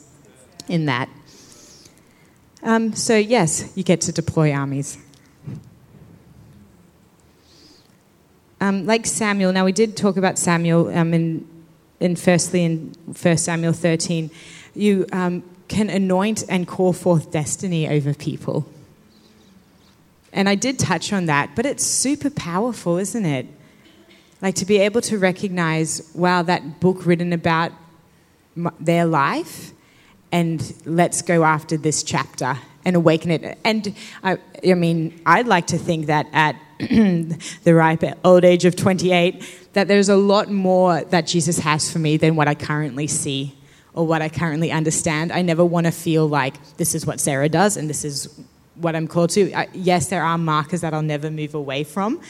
in 0.70 0.86
that. 0.86 1.10
Um, 2.62 2.94
so 2.94 3.18
yes, 3.18 3.76
you 3.76 3.84
get 3.84 4.02
to 4.02 4.12
deploy 4.12 4.54
armies. 4.54 4.98
Um, 8.62 8.86
like 8.86 9.06
Samuel. 9.06 9.52
Now 9.52 9.66
we 9.66 9.74
did 9.74 9.98
talk 9.98 10.16
about 10.16 10.38
Samuel 10.38 10.88
um, 10.98 11.14
in 12.04 12.18
firstly 12.18 12.66
in 12.66 12.94
1 13.06 13.38
Samuel 13.38 13.72
13, 13.72 14.30
you 14.76 15.06
um, 15.14 15.42
can 15.70 15.90
anoint 15.90 16.44
and 16.50 16.68
call 16.68 16.92
forth 16.92 17.32
destiny 17.32 17.88
over 17.88 18.14
people. 18.14 18.68
And 20.34 20.50
I 20.50 20.56
did 20.56 20.78
touch 20.78 21.14
on 21.14 21.28
that, 21.28 21.56
but 21.56 21.66
it's 21.66 21.86
super 21.86 22.30
powerful, 22.30 22.98
isn't 22.98 23.26
it? 23.26 23.48
Like 24.42 24.56
to 24.56 24.66
be 24.66 24.80
able 24.80 25.00
to 25.02 25.18
recognize, 25.18 26.12
wow, 26.14 26.42
that 26.42 26.82
book 26.82 27.06
written 27.06 27.32
about 27.32 27.72
their 28.80 29.06
life 29.06 29.72
and 30.32 30.74
let's 30.86 31.22
go 31.22 31.46
after 31.46 31.78
this 31.78 32.04
chapter 32.04 32.58
and 32.84 32.98
awaken 32.98 33.32
it. 33.32 33.58
And 33.64 33.96
I, 34.24 34.40
I 34.68 34.74
mean, 34.74 35.22
I'd 35.26 35.48
like 35.48 35.68
to 35.68 35.78
think 35.78 36.08
that 36.08 36.28
at 36.34 36.58
the 36.80 37.74
ripe 37.74 38.04
old 38.26 38.44
age 38.44 38.66
of 38.66 38.76
28, 38.76 39.63
that 39.74 39.88
there's 39.88 40.10
a 40.10 40.16
lot 40.16 40.50
more 40.50 41.04
that 41.06 41.28
Jesus 41.28 41.60
has 41.60 41.92
for 41.92 42.00
me 42.00 42.18
than 42.18 42.36
what 42.36 42.48
I 42.48 42.56
currently 42.56 43.08
see 43.08 43.56
or 43.94 44.08
what 44.08 44.22
I 44.22 44.30
currently 44.30 44.72
understand. 44.72 45.32
I 45.32 45.42
never 45.42 45.66
want 45.66 45.86
to 45.86 45.92
feel 45.92 46.28
like 46.28 46.78
this 46.78 46.96
is 46.96 47.06
what 47.06 47.20
Sarah 47.20 47.50
does 47.50 47.78
and 47.78 47.90
this 47.90 48.06
is 48.06 48.40
what 48.76 48.96
I'm 48.96 49.08
called 49.08 49.32
to. 49.32 49.52
I, 49.54 49.68
yes, 49.74 50.08
there 50.08 50.24
are 50.24 50.38
markers 50.38 50.82
that 50.82 50.94
I'll 50.94 51.02
never 51.02 51.30
move 51.30 51.54
away 51.54 51.84
from, 51.84 52.22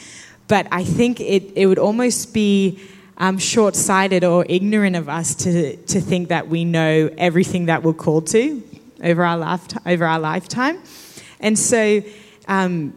but 0.48 0.66
I 0.70 0.84
think 0.84 1.20
it, 1.20 1.52
it 1.54 1.66
would 1.66 1.78
almost 1.78 2.34
be 2.34 2.80
um, 3.16 3.38
short 3.38 3.76
sighted 3.76 4.24
or 4.24 4.44
ignorant 4.48 4.96
of 4.96 5.08
us 5.08 5.34
to, 5.36 5.76
to 5.76 6.00
think 6.00 6.28
that 6.28 6.48
we 6.48 6.64
know 6.64 7.10
everything 7.16 7.66
that 7.66 7.82
we're 7.82 7.92
called 7.92 8.26
to 8.28 8.62
over 9.02 9.24
our, 9.24 9.36
life, 9.36 9.66
over 9.86 10.04
our 10.04 10.18
lifetime. 10.18 10.82
And 11.40 11.58
so, 11.58 12.02
um, 12.48 12.94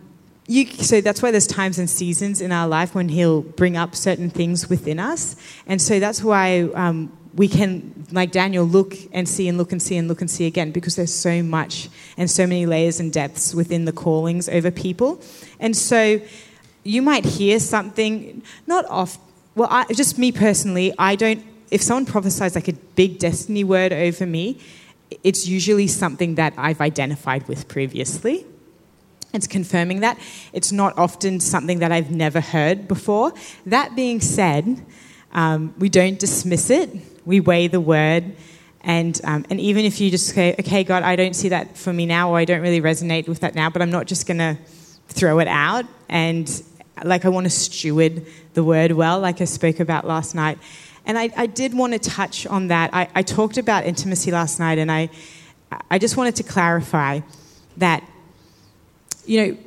you, 0.47 0.65
so 0.65 1.01
that's 1.01 1.21
why 1.21 1.31
there's 1.31 1.45
times 1.45 1.77
and 1.77 1.89
seasons 1.89 2.39
in 2.41 2.51
our 2.53 2.67
life 2.67 2.95
when 2.95 3.09
He'll 3.09 3.41
bring 3.41 3.75
up 3.75 3.95
certain 3.95 4.29
things 4.29 4.69
within 4.69 4.99
us. 4.99 5.35
And 5.65 5.81
so 5.81 5.99
that's 5.99 6.23
why 6.23 6.61
um, 6.73 7.15
we 7.35 7.49
can, 7.49 8.07
like 8.11 8.31
Daniel, 8.31 8.65
look 8.65 8.95
and 9.11 9.27
see 9.27 9.49
and 9.49 9.57
look 9.57 9.73
and 9.73 9.81
see 9.81 9.97
and 9.97 10.07
look 10.07 10.21
and 10.21 10.31
see 10.31 10.45
again 10.45 10.71
because 10.71 10.95
there's 10.95 11.13
so 11.13 11.43
much 11.43 11.89
and 12.15 12.31
so 12.31 12.47
many 12.47 12.65
layers 12.65 12.99
and 12.99 13.11
depths 13.11 13.53
within 13.53 13.83
the 13.83 13.91
callings 13.91 14.47
over 14.47 14.71
people. 14.71 15.21
And 15.59 15.75
so 15.75 16.21
you 16.83 17.01
might 17.01 17.25
hear 17.25 17.59
something, 17.59 18.41
not 18.65 18.85
off, 18.85 19.19
well, 19.53 19.67
I, 19.69 19.85
just 19.93 20.17
me 20.17 20.31
personally, 20.31 20.93
I 20.97 21.17
don't, 21.17 21.45
if 21.69 21.81
someone 21.81 22.05
prophesies 22.05 22.55
like 22.55 22.69
a 22.69 22.73
big 22.73 23.19
destiny 23.19 23.65
word 23.65 23.91
over 23.91 24.25
me, 24.25 24.61
it's 25.23 25.45
usually 25.45 25.87
something 25.87 26.35
that 26.35 26.53
I've 26.57 26.79
identified 26.79 27.47
with 27.49 27.67
previously. 27.67 28.45
It's 29.33 29.47
confirming 29.47 29.99
that. 30.01 30.17
It's 30.53 30.71
not 30.71 30.97
often 30.97 31.39
something 31.39 31.79
that 31.79 31.91
I've 31.91 32.11
never 32.11 32.39
heard 32.39 32.87
before. 32.87 33.33
That 33.65 33.95
being 33.95 34.21
said, 34.21 34.83
um, 35.31 35.73
we 35.77 35.89
don't 35.89 36.17
dismiss 36.17 36.69
it, 36.69 36.89
we 37.25 37.39
weigh 37.39 37.67
the 37.67 37.81
word. 37.81 38.35
And, 38.81 39.19
um, 39.25 39.45
and 39.49 39.59
even 39.59 39.83
if 39.83 39.99
you 39.99 40.09
just 40.09 40.33
say, 40.33 40.55
okay, 40.57 40.85
God, 40.85 41.03
I 41.03 41.17
don't 41.17 41.35
see 41.35 41.49
that 41.49 41.77
for 41.77 41.91
me 41.91 42.05
now, 42.05 42.31
or 42.31 42.37
I 42.37 42.45
don't 42.45 42.61
really 42.61 42.79
resonate 42.79 43.27
with 43.27 43.41
that 43.41 43.53
now, 43.53 43.69
but 43.69 43.81
I'm 43.81 43.91
not 43.91 44.07
just 44.07 44.25
going 44.27 44.37
to 44.37 44.57
throw 45.09 45.39
it 45.39 45.47
out. 45.49 45.85
And 46.07 46.49
like, 47.03 47.25
I 47.25 47.29
want 47.29 47.45
to 47.45 47.49
steward 47.49 48.25
the 48.53 48.63
word 48.63 48.93
well, 48.93 49.19
like 49.19 49.41
I 49.41 49.45
spoke 49.45 49.81
about 49.81 50.07
last 50.07 50.35
night. 50.35 50.57
And 51.05 51.17
I, 51.17 51.29
I 51.35 51.47
did 51.47 51.73
want 51.73 51.93
to 51.93 51.99
touch 51.99 52.47
on 52.47 52.67
that. 52.67 52.93
I, 52.93 53.09
I 53.13 53.23
talked 53.23 53.57
about 53.57 53.85
intimacy 53.85 54.31
last 54.31 54.59
night, 54.59 54.77
and 54.77 54.91
I, 54.91 55.09
I 55.91 55.99
just 55.99 56.17
wanted 56.17 56.37
to 56.37 56.43
clarify 56.43 57.21
that, 57.77 58.03
you 59.27 59.45
know, 59.45 59.57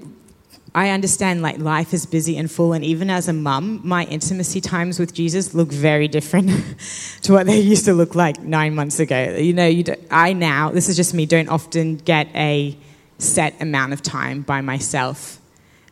I 0.74 0.90
understand 0.90 1.42
like 1.42 1.58
life 1.58 1.92
is 1.92 2.06
busy 2.06 2.36
and 2.36 2.50
full, 2.50 2.72
and 2.72 2.84
even 2.84 3.10
as 3.10 3.28
a 3.28 3.32
mum, 3.32 3.80
my 3.82 4.04
intimacy 4.04 4.60
times 4.60 4.98
with 4.98 5.12
Jesus 5.12 5.52
look 5.52 5.68
very 5.68 6.06
different 6.06 6.50
to 7.22 7.32
what 7.32 7.46
they 7.46 7.58
used 7.58 7.84
to 7.86 7.92
look 7.92 8.14
like 8.14 8.40
nine 8.40 8.74
months 8.74 9.00
ago. 9.00 9.36
You 9.36 9.52
know, 9.52 9.66
you 9.66 9.84
I 10.10 10.32
now, 10.32 10.70
this 10.70 10.88
is 10.88 10.96
just 10.96 11.12
me, 11.12 11.26
don't 11.26 11.48
often 11.48 11.96
get 11.96 12.28
a 12.34 12.76
set 13.18 13.60
amount 13.60 13.92
of 13.92 14.00
time 14.00 14.42
by 14.42 14.60
myself 14.60 15.40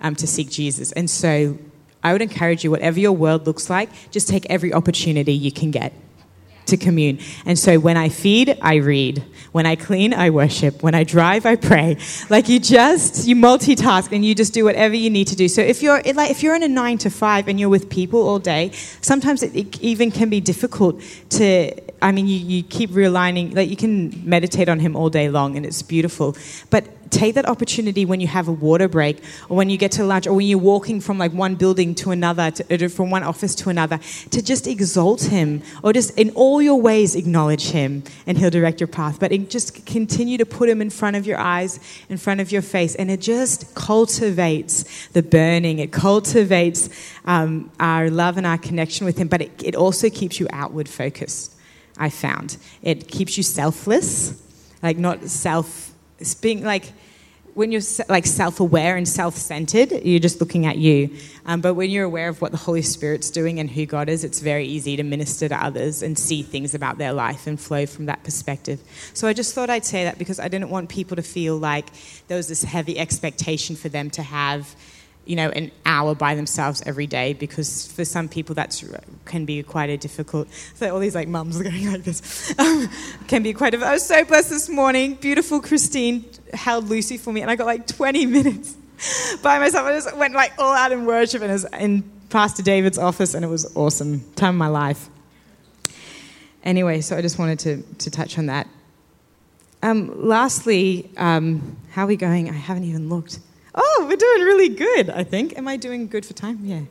um, 0.01 0.15
to 0.17 0.27
seek 0.27 0.49
Jesus. 0.49 0.93
And 0.93 1.11
so 1.11 1.59
I 2.03 2.13
would 2.13 2.23
encourage 2.23 2.63
you, 2.63 2.71
whatever 2.71 3.01
your 3.01 3.13
world 3.13 3.47
looks 3.47 3.69
like, 3.69 3.91
just 4.11 4.29
take 4.29 4.47
every 4.47 4.73
opportunity 4.73 5.33
you 5.33 5.51
can 5.51 5.71
get 5.71 5.93
to 6.69 6.77
commune. 6.77 7.19
And 7.45 7.59
so 7.59 7.79
when 7.79 7.97
I 7.97 8.09
feed, 8.09 8.57
I 8.63 8.77
read. 8.77 9.25
When 9.53 9.67
I 9.67 9.77
clean, 9.77 10.13
I 10.13 10.31
worship. 10.31 10.83
When 10.83 10.95
I 10.95 11.05
drive, 11.05 11.47
I 11.47 11.57
pray. 11.57 11.97
Like 12.29 12.49
you 12.49 12.61
just 12.61 13.27
you 13.27 13.35
multitask 13.35 14.13
and 14.13 14.25
you 14.25 14.35
just 14.35 14.53
do 14.53 14.65
whatever 14.65 14.95
you 14.95 15.11
need 15.11 15.27
to 15.29 15.37
do. 15.37 15.49
So 15.49 15.63
if 15.63 15.83
you're 15.83 16.03
like 16.15 16.31
if 16.31 16.43
you're 16.43 16.55
in 16.55 16.63
a 16.63 16.69
nine 16.69 16.99
to 16.99 17.11
five 17.11 17.49
and 17.49 17.59
you're 17.59 17.69
with 17.69 17.89
people 17.89 18.29
all 18.29 18.39
day, 18.39 18.71
sometimes 19.01 19.43
it, 19.43 19.55
it 19.57 19.81
even 19.81 20.11
can 20.11 20.29
be 20.29 20.41
difficult 20.41 21.03
to. 21.31 21.73
I 22.01 22.13
mean, 22.13 22.29
you, 22.29 22.37
you 22.37 22.63
keep 22.63 22.91
realigning. 22.91 23.57
Like 23.57 23.69
you 23.69 23.77
can 23.77 24.23
meditate 24.29 24.69
on 24.69 24.79
him 24.79 24.95
all 24.95 25.11
day 25.11 25.29
long, 25.29 25.57
and 25.57 25.67
it's 25.67 25.83
beautiful. 25.83 26.37
But 26.71 26.85
take 27.11 27.35
that 27.35 27.49
opportunity 27.49 28.05
when 28.05 28.21
you 28.21 28.27
have 28.27 28.49
a 28.49 28.53
water 28.53 28.89
break 28.89 29.23
or 29.49 29.57
when 29.57 29.71
you 29.71 29.77
get 29.77 29.93
to 29.93 30.05
lunch 30.05 30.27
or 30.27 30.35
when 30.35 30.47
you're 30.47 30.59
walking 30.59 31.01
from 31.01 31.19
like 31.19 31.33
one 31.33 31.55
building 31.55 31.95
to 31.95 32.11
another 32.11 32.51
to, 32.51 32.85
uh, 32.85 32.89
from 32.89 33.11
one 33.11 33.23
office 33.23 33.55
to 33.55 33.69
another 33.69 33.99
to 34.31 34.43
just 34.43 34.67
exalt 34.67 35.23
him 35.23 35.63
or 35.83 35.93
just 35.93 36.17
in 36.19 36.31
all 36.31 36.61
your 36.61 36.81
ways 36.81 37.15
acknowledge 37.15 37.71
him 37.71 38.03
and 38.27 38.39
he'll 38.39 38.51
direct 38.51 38.81
your 38.81 38.89
path. 38.89 39.19
But 39.19 39.31
just 39.49 39.87
continue 39.87 40.39
to 40.39 40.47
put 40.47 40.69
him 40.69 40.81
in 40.81 40.91
front 40.91 41.17
of 41.17 41.27
your 41.27 41.39
eyes 41.39 41.81
in 42.09 42.17
front 42.17 42.41
of 42.41 42.53
your 42.53 42.63
face 42.63 42.95
and 42.95 43.11
it 43.11 43.21
just 43.21 43.75
cultivates 43.75 45.09
the 45.09 45.23
burning. 45.23 45.79
It 45.79 45.93
cultivates 45.93 46.89
um, 47.25 47.71
our 47.81 48.11
love 48.11 48.37
and 48.37 48.47
our 48.47 48.59
connection 48.59 49.07
with 49.07 49.19
him 49.19 49.29
but 49.29 49.43
it, 49.43 49.63
it 49.63 49.75
also 49.75 50.11
keeps 50.11 50.41
you 50.41 50.47
outward 50.53 50.89
focused 50.89 51.55
i 51.99 52.09
found. 52.09 52.57
It 52.83 53.09
keeps 53.09 53.37
you 53.37 53.43
selfless 53.43 54.41
like 54.83 54.97
not 54.97 55.25
self 55.25 55.88
it's 56.19 56.35
being 56.35 56.65
like 56.65 56.93
when 57.55 57.73
you're 57.73 57.83
like 58.09 58.25
self-aware 58.25 58.97
and 58.97 59.09
self-centered 59.09 59.91
you're 60.05 60.21
just 60.21 60.41
looking 60.41 60.65
at 60.65 60.79
you. 60.79 61.11
Um, 61.45 61.61
but 61.61 61.75
when 61.75 61.91
you're 61.91 62.05
aware 62.05 62.29
of 62.29 62.41
what 62.41 62.53
the 62.53 62.59
holy 62.59 62.83
spirit's 62.83 63.31
doing 63.31 63.59
and 63.59 63.69
who 63.69 63.85
god 63.87 64.09
is 64.09 64.23
it's 64.23 64.41
very 64.41 64.67
easy 64.67 64.97
to 64.97 65.03
minister 65.03 65.49
to 65.49 65.57
others 65.65 66.03
and 66.03 66.19
see 66.19 66.43
things 66.43 66.75
about 66.75 66.99
their 66.99 67.13
life 67.13 67.47
and 67.47 67.59
flow 67.61 67.87
from 67.87 68.07
that 68.07 68.23
perspective. 68.23 68.81
So 69.15 69.27
i 69.27 69.33
just 69.33 69.55
thought 69.55 69.71
i'd 69.71 69.85
say 69.85 70.05
that 70.05 70.19
because 70.19 70.39
i 70.39 70.49
didn't 70.49 70.71
want 70.71 70.89
people 70.89 71.17
to 71.17 71.23
feel 71.23 71.57
like 71.57 71.87
there 72.29 72.37
was 72.37 72.49
this 72.49 72.63
heavy 72.63 72.99
expectation 72.99 73.75
for 73.75 73.89
them 73.89 74.11
to 74.11 74.23
have 74.23 74.77
you 75.29 75.37
know, 75.37 75.51
an 75.51 75.71
hour 75.85 76.15
by 76.15 76.35
themselves 76.35 76.83
every 76.87 77.07
day 77.07 77.35
because 77.35 77.87
for 77.93 78.03
some 78.07 78.31
people 78.31 78.55
that 78.55 78.83
can 79.27 79.45
be 79.45 79.63
quite 79.63 79.91
a 79.91 79.99
difficult. 79.99 80.49
So 80.75 80.93
all 80.93 80.99
these 80.99 81.15
like 81.15 81.29
mums 81.29 81.61
are 81.61 81.65
going 81.65 81.93
like 81.93 82.03
this 82.03 82.55
can 83.29 83.43
be 83.43 83.53
quite. 83.53 83.75
A, 83.75 83.79
I 83.79 83.93
was 83.93 84.07
so 84.07 84.25
blessed 84.25 84.49
this 84.49 84.71
morning. 84.71 85.17
Beautiful 85.17 85.61
Christine 85.61 86.25
held 86.55 86.89
Lucy 86.89 87.19
for 87.19 87.31
me, 87.31 87.43
and 87.43 87.51
I 87.51 87.57
got 87.57 87.67
like 87.67 87.87
20 87.87 88.25
minutes 88.39 88.75
by 89.43 89.59
myself. 89.59 89.87
I 89.87 89.93
just 89.93 90.17
went 90.17 90.33
like 90.33 90.55
all 90.59 90.73
out 90.73 90.93
in 90.93 91.05
worship 91.05 91.43
and 91.43 91.53
was 91.53 91.67
in 91.79 92.11
Pastor 92.31 92.63
David's 92.63 92.97
office, 92.97 93.35
and 93.35 93.45
it 93.45 93.49
was 93.49 93.71
awesome 93.77 94.21
time 94.35 94.55
of 94.55 94.59
my 94.59 94.69
life. 94.69 95.11
Anyway, 96.65 97.03
so 97.03 97.19
I 97.19 97.21
just 97.21 97.39
wanted 97.39 97.59
to 97.61 97.83
to 97.99 98.11
touch 98.11 98.39
on 98.39 98.47
that. 98.47 98.67
Um, 99.83 100.27
lastly, 100.27 101.11
um, 101.19 101.77
how 101.91 102.05
are 102.05 102.09
we 102.09 102.17
going? 102.17 102.49
I 102.49 102.55
haven't 102.55 102.85
even 102.85 103.11
looked. 103.11 103.41
Oh, 103.81 104.07
we're 104.09 104.17
doing 104.17 104.43
really 104.43 104.69
good, 104.71 105.09
I 105.09 105.23
think. 105.23 105.57
Am 105.57 105.69
I 105.69 105.77
doing 105.77 106.09
good 106.09 106.27
for 106.27 106.33
time? 106.33 106.59
Yeah. 106.65 106.83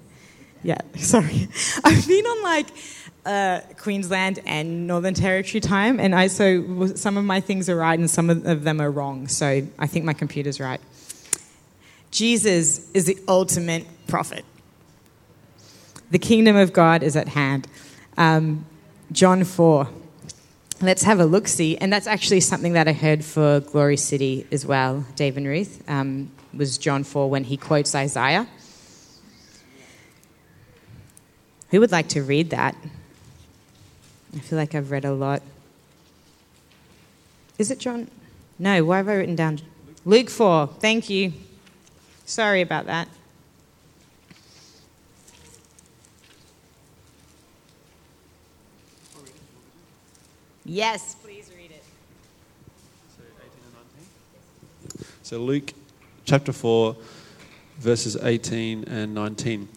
Yeah, 0.64 0.78
sorry. 0.96 1.50
I've 1.84 2.08
been 2.08 2.26
on 2.26 2.44
like 2.44 2.68
uh, 3.26 3.60
Queensland 3.78 4.40
and 4.46 4.88
Northern 4.88 5.14
Territory 5.14 5.60
time, 5.60 6.00
and 6.00 6.16
I 6.16 6.28
so 6.28 6.88
some 6.96 7.18
of 7.18 7.26
my 7.26 7.42
things 7.42 7.70
are 7.70 7.76
right 7.76 8.00
and 8.00 8.10
some 8.10 8.30
of 8.30 8.64
them 8.64 8.82
are 8.82 8.90
wrong. 8.90 9.28
So 9.28 9.68
I 9.78 9.88
think 9.88 10.06
my 10.06 10.14
computer's 10.14 10.60
right. 10.60 10.80
Jesus 12.10 12.90
is 12.94 13.06
the 13.06 13.18
ultimate 13.28 13.86
prophet. 14.08 14.46
The 16.10 16.20
kingdom 16.20 16.56
of 16.56 16.72
God 16.72 17.04
is 17.04 17.18
at 17.18 17.28
hand. 17.28 17.68
Um, 18.18 18.66
John 19.12 19.44
4. 19.44 19.90
Let's 20.82 21.04
have 21.04 21.20
a 21.20 21.26
look 21.26 21.48
see. 21.48 21.76
And 21.78 21.92
that's 21.92 22.08
actually 22.08 22.40
something 22.40 22.74
that 22.74 22.88
I 22.88 22.94
heard 22.94 23.26
for 23.26 23.60
Glory 23.60 23.98
City 23.98 24.48
as 24.52 24.66
well, 24.66 25.06
Dave 25.16 25.36
and 25.36 25.46
Ruth. 25.46 25.84
Um, 25.90 26.32
was 26.58 26.78
John 26.78 27.04
4 27.04 27.30
when 27.30 27.44
he 27.46 27.58
quotes 27.58 27.94
Isaiah. 27.94 28.48
Who 31.70 31.80
would 31.80 31.92
like 31.92 32.10
to 32.10 32.24
read 32.24 32.50
that? 32.50 32.76
I 34.36 34.40
feel 34.40 34.58
like 34.58 34.74
I've 34.74 34.92
read 34.92 35.06
a 35.06 35.14
lot. 35.14 35.42
Is 37.58 37.72
it 37.72 37.80
John? 37.80 38.10
No, 38.60 38.84
why 38.86 38.98
have 38.98 39.10
I 39.10 39.14
written 39.14 39.36
down? 39.36 39.60
Luke 40.06 40.30
4. 40.30 40.68
Thank 40.80 41.10
you. 41.10 41.34
Sorry 42.26 42.62
about 42.62 42.86
that. 42.86 43.08
Yes, 50.66 51.16
please 51.16 51.50
read 51.56 51.72
it. 51.72 51.84
So 53.16 53.24
18 53.24 53.50
and 53.66 53.74
19? 54.94 55.08
So 55.24 55.40
Luke 55.40 55.74
chapter 56.28 56.52
4, 56.52 56.98
verses 57.80 58.18
18 58.22 58.84
and 58.84 59.16
19. 59.16 59.70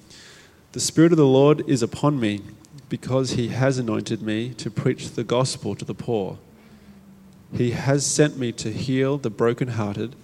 The 0.73 0.81
Spirit 0.81 1.13
of 1.13 1.19
the 1.19 1.25
Lord 1.25 1.63
is 1.69 1.81
upon 1.81 2.19
me 2.19 2.41
because 2.89 3.31
he 3.31 3.49
has 3.49 3.79
anointed 3.79 4.21
me 4.21 4.53
to 4.55 4.69
preach 4.69 5.13
the 5.13 5.23
gospel 5.23 5.77
to 5.77 5.85
the 5.85 5.95
poor. 5.95 6.39
He 7.57 7.71
has 7.71 8.05
sent 8.05 8.37
me 8.37 8.51
to 8.53 8.73
heal 8.73 9.17
the 9.17 9.31
brokenhearted, 9.31 10.17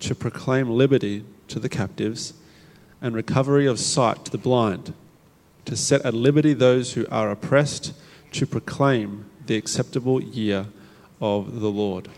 to 0.00 0.14
proclaim 0.14 0.68
liberty 0.68 1.24
to 1.48 1.58
the 1.58 1.70
captives, 1.70 2.34
and 3.00 3.14
recovery 3.14 3.66
of 3.66 3.78
sight 3.78 4.26
to 4.26 4.30
the 4.30 4.36
blind, 4.36 4.92
to 5.64 5.74
set 5.74 6.02
at 6.02 6.12
liberty 6.12 6.52
those 6.52 6.92
who 6.92 7.06
are 7.10 7.30
oppressed, 7.30 7.94
to 8.32 8.46
proclaim 8.46 9.24
the 9.46 9.56
acceptable 9.56 10.22
year 10.22 10.66
of 11.18 11.60
the 11.60 11.70
Lord. 11.70 12.10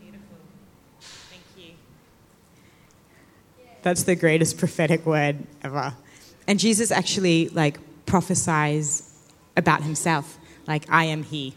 Beautiful. 0.00 0.36
Thank 1.00 1.42
you. 1.56 1.74
That's 3.82 4.04
the 4.04 4.16
greatest 4.16 4.58
prophetic 4.62 5.04
word 5.06 5.38
ever. 5.62 5.94
And 6.46 6.58
Jesus 6.58 6.90
actually 6.90 7.48
like 7.48 7.78
prophesies 8.06 9.08
about 9.56 9.82
himself, 9.82 10.38
like 10.66 10.84
I 10.90 11.04
am 11.04 11.22
he. 11.22 11.54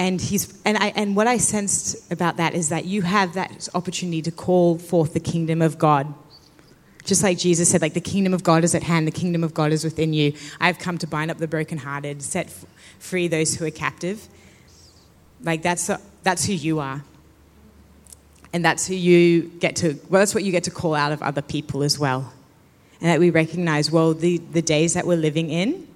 And 0.00 0.20
he's 0.20 0.60
and 0.64 0.78
I 0.78 0.92
and 0.94 1.16
what 1.16 1.26
I 1.26 1.38
sensed 1.38 2.12
about 2.12 2.36
that 2.36 2.54
is 2.54 2.68
that 2.68 2.84
you 2.84 3.02
have 3.02 3.34
that 3.34 3.68
opportunity 3.74 4.22
to 4.22 4.30
call 4.30 4.78
forth 4.78 5.12
the 5.12 5.20
kingdom 5.20 5.60
of 5.60 5.76
God. 5.76 6.14
Just 7.04 7.22
like 7.22 7.38
Jesus 7.38 7.70
said, 7.70 7.80
like 7.80 7.94
the 7.94 8.00
kingdom 8.00 8.34
of 8.34 8.44
God 8.44 8.64
is 8.64 8.74
at 8.74 8.82
hand, 8.82 9.06
the 9.06 9.12
kingdom 9.12 9.42
of 9.42 9.54
God 9.54 9.72
is 9.72 9.82
within 9.82 10.12
you. 10.12 10.34
I've 10.60 10.78
come 10.78 10.98
to 10.98 11.06
bind 11.06 11.30
up 11.30 11.38
the 11.38 11.48
brokenhearted, 11.48 12.22
set 12.22 12.52
free 12.98 13.28
those 13.28 13.56
who 13.56 13.64
are 13.64 13.70
captive. 13.70 14.28
Like 15.42 15.62
that's 15.62 15.90
that's 16.22 16.44
who 16.44 16.52
you 16.52 16.78
are. 16.78 17.02
And 18.52 18.64
that's 18.64 18.86
who 18.86 18.94
you 18.94 19.42
get 19.42 19.76
to 19.76 19.98
well, 20.08 20.20
that's 20.20 20.34
what 20.34 20.44
you 20.44 20.52
get 20.52 20.64
to 20.64 20.70
call 20.70 20.94
out 20.94 21.12
of 21.12 21.22
other 21.22 21.42
people 21.42 21.82
as 21.82 21.98
well. 21.98 22.32
And 23.00 23.10
that 23.10 23.20
we 23.20 23.30
recognize, 23.30 23.90
well, 23.90 24.14
the, 24.14 24.38
the 24.38 24.62
days 24.62 24.94
that 24.94 25.06
we're 25.06 25.16
living 25.16 25.50
in, 25.50 25.86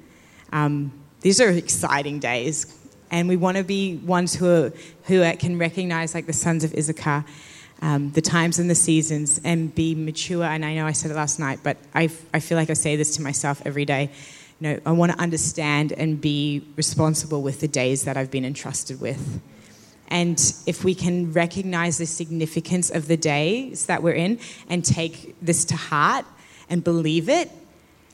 um, 0.53 0.93
these 1.21 1.41
are 1.41 1.49
exciting 1.49 2.21
days 2.21 2.79
and 3.13 3.29
we 3.29 3.37
want 3.37 3.59
to 3.59 3.63
be 3.63 3.97
ones 3.99 4.35
who 4.35 4.51
are, 4.51 4.73
who 5.05 5.23
are, 5.23 5.37
can 5.37 5.59
recognize, 5.59 6.15
like 6.15 6.27
the 6.27 6.33
sons 6.33 6.65
of 6.65 6.75
Issachar, 6.75 7.25
um, 7.83 8.11
the 8.13 8.23
times 8.23 8.59
and 8.59 8.71
the 8.71 8.75
seasons, 8.75 9.41
and 9.45 9.73
be 9.73 9.95
mature. 9.95 10.45
And 10.45 10.65
I 10.65 10.75
know 10.75 10.87
I 10.87 10.93
said 10.93 11.11
it 11.11 11.15
last 11.15 11.39
night, 11.39 11.61
but 11.63 11.77
I, 11.95 12.09
I 12.33 12.41
feel 12.41 12.57
like 12.57 12.71
I 12.71 12.75
say 12.75 12.97
this 12.97 13.17
to 13.17 13.23
myself 13.23 13.61
every 13.67 13.85
day. 13.85 14.11
You 14.61 14.69
know, 14.69 14.81
I 14.87 14.93
want 14.93 15.13
to 15.13 15.19
understand 15.19 15.93
and 15.93 16.21
be 16.21 16.65
responsible 16.75 17.43
with 17.43 17.61
the 17.61 17.69
days 17.69 18.05
that 18.05 18.17
I've 18.17 18.31
been 18.31 18.47
entrusted 18.47 19.01
with. 19.01 19.41
And 20.13 20.39
if 20.67 20.85
we 20.85 20.95
can 20.95 21.33
recognize 21.33 21.99
the 21.99 22.07
significance 22.07 22.91
of 22.91 23.09
the 23.09 23.17
days 23.17 23.87
that 23.87 24.03
we're 24.03 24.13
in 24.13 24.39
and 24.69 24.85
take 24.85 25.35
this 25.43 25.65
to 25.67 25.77
heart 25.77 26.25
and 26.69 26.85
believe 26.85 27.29
it, 27.29 27.51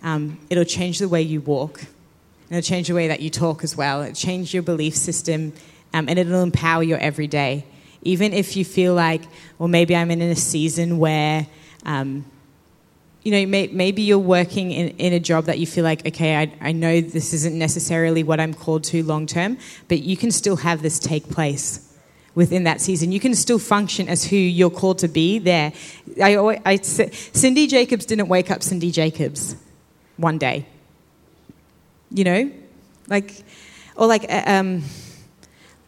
um, 0.02 0.38
it'll 0.48 0.64
change 0.64 1.00
the 1.00 1.08
way 1.08 1.20
you 1.20 1.42
walk 1.42 1.82
it'll 2.50 2.62
change 2.62 2.88
the 2.88 2.94
way 2.94 3.08
that 3.08 3.20
you 3.20 3.30
talk 3.30 3.62
as 3.62 3.76
well. 3.76 4.02
It'll 4.02 4.14
change 4.14 4.54
your 4.54 4.62
belief 4.62 4.96
system 4.96 5.52
um, 5.92 6.08
and 6.08 6.18
it'll 6.18 6.42
empower 6.42 6.82
your 6.82 6.98
everyday. 6.98 7.64
Even 8.02 8.32
if 8.32 8.56
you 8.56 8.64
feel 8.64 8.94
like, 8.94 9.22
well, 9.58 9.68
maybe 9.68 9.94
I'm 9.94 10.10
in 10.10 10.22
a 10.22 10.36
season 10.36 10.98
where, 10.98 11.46
um, 11.84 12.24
you 13.22 13.32
know, 13.32 13.46
may, 13.46 13.66
maybe 13.68 14.02
you're 14.02 14.18
working 14.18 14.70
in, 14.70 14.88
in 14.98 15.12
a 15.12 15.20
job 15.20 15.44
that 15.46 15.58
you 15.58 15.66
feel 15.66 15.84
like, 15.84 16.06
okay, 16.06 16.36
I, 16.36 16.52
I 16.60 16.72
know 16.72 17.00
this 17.00 17.34
isn't 17.34 17.58
necessarily 17.58 18.22
what 18.22 18.40
I'm 18.40 18.54
called 18.54 18.84
to 18.84 19.02
long 19.02 19.26
term, 19.26 19.58
but 19.88 20.02
you 20.02 20.16
can 20.16 20.30
still 20.30 20.56
have 20.56 20.82
this 20.82 20.98
take 20.98 21.28
place 21.28 21.84
within 22.38 22.64
that 22.64 22.80
season. 22.80 23.12
You 23.12 23.20
can 23.20 23.34
still 23.34 23.58
function 23.58 24.08
as 24.08 24.24
who 24.24 24.36
you're 24.36 24.70
called 24.80 24.98
to 25.00 25.08
be 25.08 25.38
there. 25.38 25.72
I, 26.22 26.60
I, 26.64 26.76
Cindy 26.76 27.66
Jacobs 27.66 28.06
didn't 28.06 28.28
wake 28.28 28.50
up 28.50 28.62
Cindy 28.62 28.90
Jacobs 28.90 29.56
one 30.16 30.38
day 30.38 30.66
you 32.10 32.24
know, 32.24 32.50
like, 33.08 33.32
or 33.96 34.06
like, 34.06 34.30
uh, 34.30 34.42
um, 34.46 34.82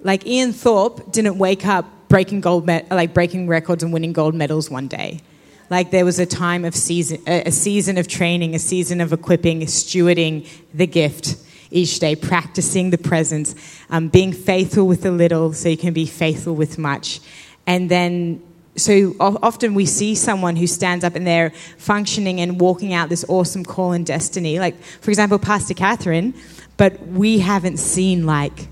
like 0.00 0.26
Ian 0.26 0.52
Thorpe 0.52 1.12
didn't 1.12 1.38
wake 1.38 1.66
up 1.66 1.86
breaking 2.08 2.40
gold, 2.40 2.66
me- 2.66 2.82
like 2.90 3.14
breaking 3.14 3.46
records 3.48 3.82
and 3.82 3.92
winning 3.92 4.12
gold 4.12 4.34
medals 4.34 4.70
one 4.70 4.88
day. 4.88 5.20
Like 5.68 5.92
there 5.92 6.04
was 6.04 6.18
a 6.18 6.26
time 6.26 6.64
of 6.64 6.74
season, 6.74 7.22
a 7.28 7.52
season 7.52 7.96
of 7.96 8.08
training, 8.08 8.54
a 8.54 8.58
season 8.58 9.00
of 9.00 9.12
equipping, 9.12 9.60
stewarding 9.62 10.48
the 10.74 10.86
gift 10.86 11.36
each 11.70 11.98
day, 11.98 12.16
practicing 12.16 12.90
the 12.90 12.98
presence, 12.98 13.54
um, 13.90 14.08
being 14.08 14.32
faithful 14.32 14.86
with 14.86 15.04
a 15.06 15.10
little 15.10 15.52
so 15.52 15.68
you 15.68 15.76
can 15.76 15.92
be 15.92 16.06
faithful 16.06 16.54
with 16.54 16.78
much. 16.78 17.20
And 17.66 17.90
then 17.90 18.42
so 18.76 19.14
often 19.20 19.74
we 19.74 19.86
see 19.86 20.14
someone 20.14 20.56
who 20.56 20.66
stands 20.66 21.04
up 21.04 21.14
and 21.14 21.26
they're 21.26 21.50
functioning 21.76 22.40
and 22.40 22.60
walking 22.60 22.92
out 22.92 23.08
this 23.08 23.24
awesome 23.28 23.64
call 23.64 23.92
and 23.92 24.06
destiny. 24.06 24.58
Like, 24.58 24.80
for 24.82 25.10
example, 25.10 25.38
Pastor 25.38 25.74
Catherine, 25.74 26.34
but 26.76 27.00
we 27.06 27.40
haven't 27.40 27.78
seen 27.78 28.26
like 28.26 28.68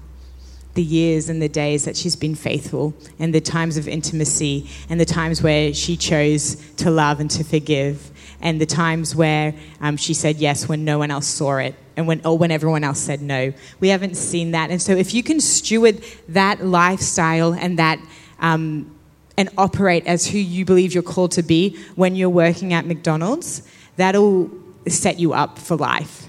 the 0.75 0.83
years 0.83 1.29
and 1.29 1.43
the 1.43 1.49
days 1.49 1.85
that 1.85 1.97
she's 1.97 2.15
been 2.15 2.35
faithful 2.35 2.95
and 3.19 3.35
the 3.35 3.41
times 3.41 3.77
of 3.77 3.89
intimacy 3.89 4.69
and 4.89 5.01
the 5.01 5.05
times 5.05 5.43
where 5.43 5.75
she 5.75 5.97
chose 5.97 6.55
to 6.77 6.91
love 6.91 7.21
and 7.21 7.31
to 7.33 7.43
forgive 7.43 8.13
and 8.41 8.61
the 8.61 8.66
times 8.66 9.14
where 9.14 9.55
um, 9.80 9.97
she 9.97 10.14
said 10.14 10.36
yes 10.36 10.68
when 10.68 10.84
no 10.84 10.99
one 10.99 11.11
else 11.11 11.26
saw 11.26 11.57
it 11.57 11.74
and 11.97 12.07
when 12.07 12.20
or 12.24 12.39
when 12.39 12.51
everyone 12.51 12.84
else 12.84 12.99
said 12.99 13.20
no. 13.20 13.53
We 13.80 13.89
haven't 13.89 14.16
seen 14.16 14.53
that, 14.53 14.70
and 14.70 14.80
so 14.80 14.93
if 14.93 15.14
you 15.14 15.22
can 15.22 15.41
steward 15.41 16.03
that 16.28 16.64
lifestyle 16.64 17.55
and 17.55 17.78
that. 17.78 17.99
Um, 18.41 18.95
and 19.36 19.49
operate 19.57 20.05
as 20.05 20.26
who 20.26 20.36
you 20.36 20.64
believe 20.64 20.93
you're 20.93 21.03
called 21.03 21.30
to 21.30 21.45
be 21.45 21.78
when 21.95 22.16
you're 22.16 22.28
working 22.28 22.74
at 22.74 22.84
McDonald's, 22.84 23.62
that'll 23.97 24.51
set 24.89 25.20
you 25.20 25.32
up 25.32 25.61
for 25.61 25.76
life. 25.76 26.26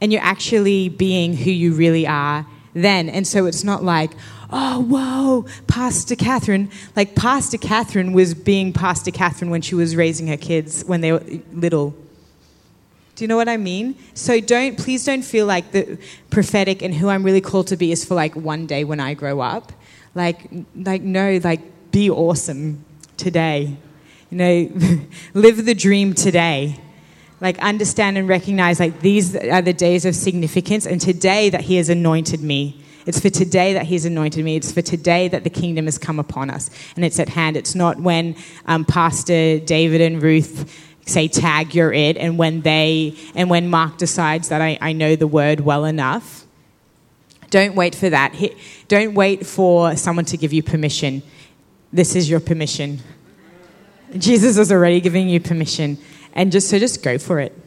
And 0.00 0.12
you're 0.12 0.22
actually 0.22 0.90
being 0.90 1.34
who 1.34 1.50
you 1.50 1.72
really 1.72 2.06
are 2.06 2.46
then. 2.74 3.08
And 3.08 3.26
so 3.26 3.46
it's 3.46 3.64
not 3.64 3.82
like, 3.82 4.12
oh, 4.50 4.80
whoa, 4.80 5.46
Pastor 5.66 6.16
Catherine. 6.16 6.70
Like, 6.96 7.14
Pastor 7.14 7.58
Catherine 7.58 8.12
was 8.12 8.34
being 8.34 8.72
Pastor 8.72 9.10
Catherine 9.10 9.50
when 9.50 9.62
she 9.62 9.74
was 9.74 9.96
raising 9.96 10.26
her 10.28 10.36
kids 10.36 10.84
when 10.84 11.00
they 11.00 11.12
were 11.12 11.22
little. 11.52 11.94
Do 13.14 13.24
you 13.24 13.28
know 13.28 13.36
what 13.36 13.48
I 13.48 13.56
mean? 13.56 13.96
So 14.14 14.40
don't, 14.40 14.78
please 14.78 15.04
don't 15.04 15.22
feel 15.22 15.44
like 15.44 15.72
the 15.72 15.98
prophetic 16.30 16.82
and 16.82 16.94
who 16.94 17.08
I'm 17.08 17.24
really 17.24 17.40
called 17.40 17.66
to 17.68 17.76
be 17.76 17.90
is 17.90 18.04
for 18.04 18.14
like 18.14 18.36
one 18.36 18.66
day 18.66 18.84
when 18.84 19.00
I 19.00 19.14
grow 19.14 19.40
up. 19.40 19.72
Like, 20.14 20.48
like 20.76 21.02
no, 21.02 21.40
like 21.42 21.90
be 21.90 22.10
awesome 22.10 22.84
today. 23.16 23.76
You 24.30 24.36
know, 24.38 24.70
live 25.34 25.64
the 25.64 25.74
dream 25.74 26.14
today. 26.14 26.78
Like, 27.40 27.58
understand 27.60 28.18
and 28.18 28.28
recognize, 28.28 28.80
like, 28.80 29.00
these 29.00 29.36
are 29.36 29.62
the 29.62 29.72
days 29.72 30.04
of 30.04 30.16
significance, 30.16 30.86
and 30.86 31.00
today 31.00 31.50
that 31.50 31.62
He 31.62 31.76
has 31.76 31.88
anointed 31.88 32.40
me. 32.40 32.82
It's 33.08 33.18
for 33.18 33.30
today 33.30 33.72
that 33.72 33.86
He's 33.86 34.04
anointed 34.04 34.44
me. 34.44 34.56
It's 34.56 34.70
for 34.70 34.82
today 34.82 35.28
that 35.28 35.42
the 35.42 35.48
kingdom 35.48 35.86
has 35.86 35.96
come 35.96 36.18
upon 36.18 36.50
us, 36.50 36.68
and 36.94 37.06
it's 37.06 37.18
at 37.18 37.30
hand. 37.30 37.56
It's 37.56 37.74
not 37.74 37.98
when 37.98 38.36
um, 38.66 38.84
Pastor 38.84 39.58
David 39.60 40.02
and 40.02 40.22
Ruth 40.22 40.70
say, 41.06 41.26
tag, 41.26 41.74
you're 41.74 41.90
it, 41.90 42.18
and 42.18 42.36
when 42.36 42.60
they, 42.60 43.16
and 43.34 43.48
when 43.48 43.70
Mark 43.70 43.96
decides 43.96 44.50
that 44.50 44.60
I, 44.60 44.76
I 44.82 44.92
know 44.92 45.16
the 45.16 45.26
word 45.26 45.60
well 45.60 45.86
enough. 45.86 46.44
Don't 47.48 47.74
wait 47.74 47.94
for 47.94 48.10
that. 48.10 48.38
Don't 48.88 49.14
wait 49.14 49.46
for 49.46 49.96
someone 49.96 50.26
to 50.26 50.36
give 50.36 50.52
you 50.52 50.62
permission. 50.62 51.22
This 51.90 52.14
is 52.14 52.28
your 52.28 52.40
permission. 52.40 52.98
Jesus 54.18 54.58
is 54.58 54.70
already 54.70 55.00
giving 55.00 55.30
you 55.30 55.40
permission. 55.40 55.96
And 56.34 56.52
just 56.52 56.68
so 56.68 56.78
just 56.78 57.02
go 57.02 57.16
for 57.16 57.40
it. 57.40 57.58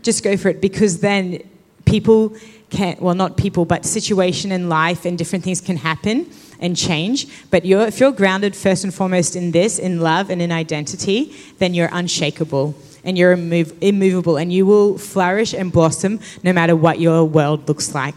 Just 0.00 0.24
go 0.24 0.38
for 0.38 0.48
it 0.48 0.62
because 0.62 1.00
then 1.00 1.49
people 1.84 2.34
can 2.70 2.96
well 3.00 3.14
not 3.14 3.36
people 3.36 3.64
but 3.64 3.84
situation 3.84 4.52
in 4.52 4.68
life 4.68 5.04
and 5.04 5.18
different 5.18 5.44
things 5.44 5.60
can 5.60 5.76
happen 5.76 6.30
and 6.60 6.76
change 6.76 7.26
but 7.50 7.64
you're, 7.64 7.86
if 7.86 7.98
you're 7.98 8.12
grounded 8.12 8.54
first 8.54 8.84
and 8.84 8.94
foremost 8.94 9.34
in 9.34 9.50
this 9.50 9.78
in 9.78 10.00
love 10.00 10.30
and 10.30 10.40
in 10.40 10.52
identity 10.52 11.34
then 11.58 11.74
you're 11.74 11.88
unshakable 11.92 12.74
and 13.02 13.18
you're 13.18 13.36
immov- 13.36 13.74
immovable 13.80 14.36
and 14.36 14.52
you 14.52 14.64
will 14.64 14.98
flourish 14.98 15.52
and 15.52 15.72
blossom 15.72 16.20
no 16.42 16.52
matter 16.52 16.76
what 16.76 17.00
your 17.00 17.24
world 17.24 17.66
looks 17.66 17.94
like 17.94 18.14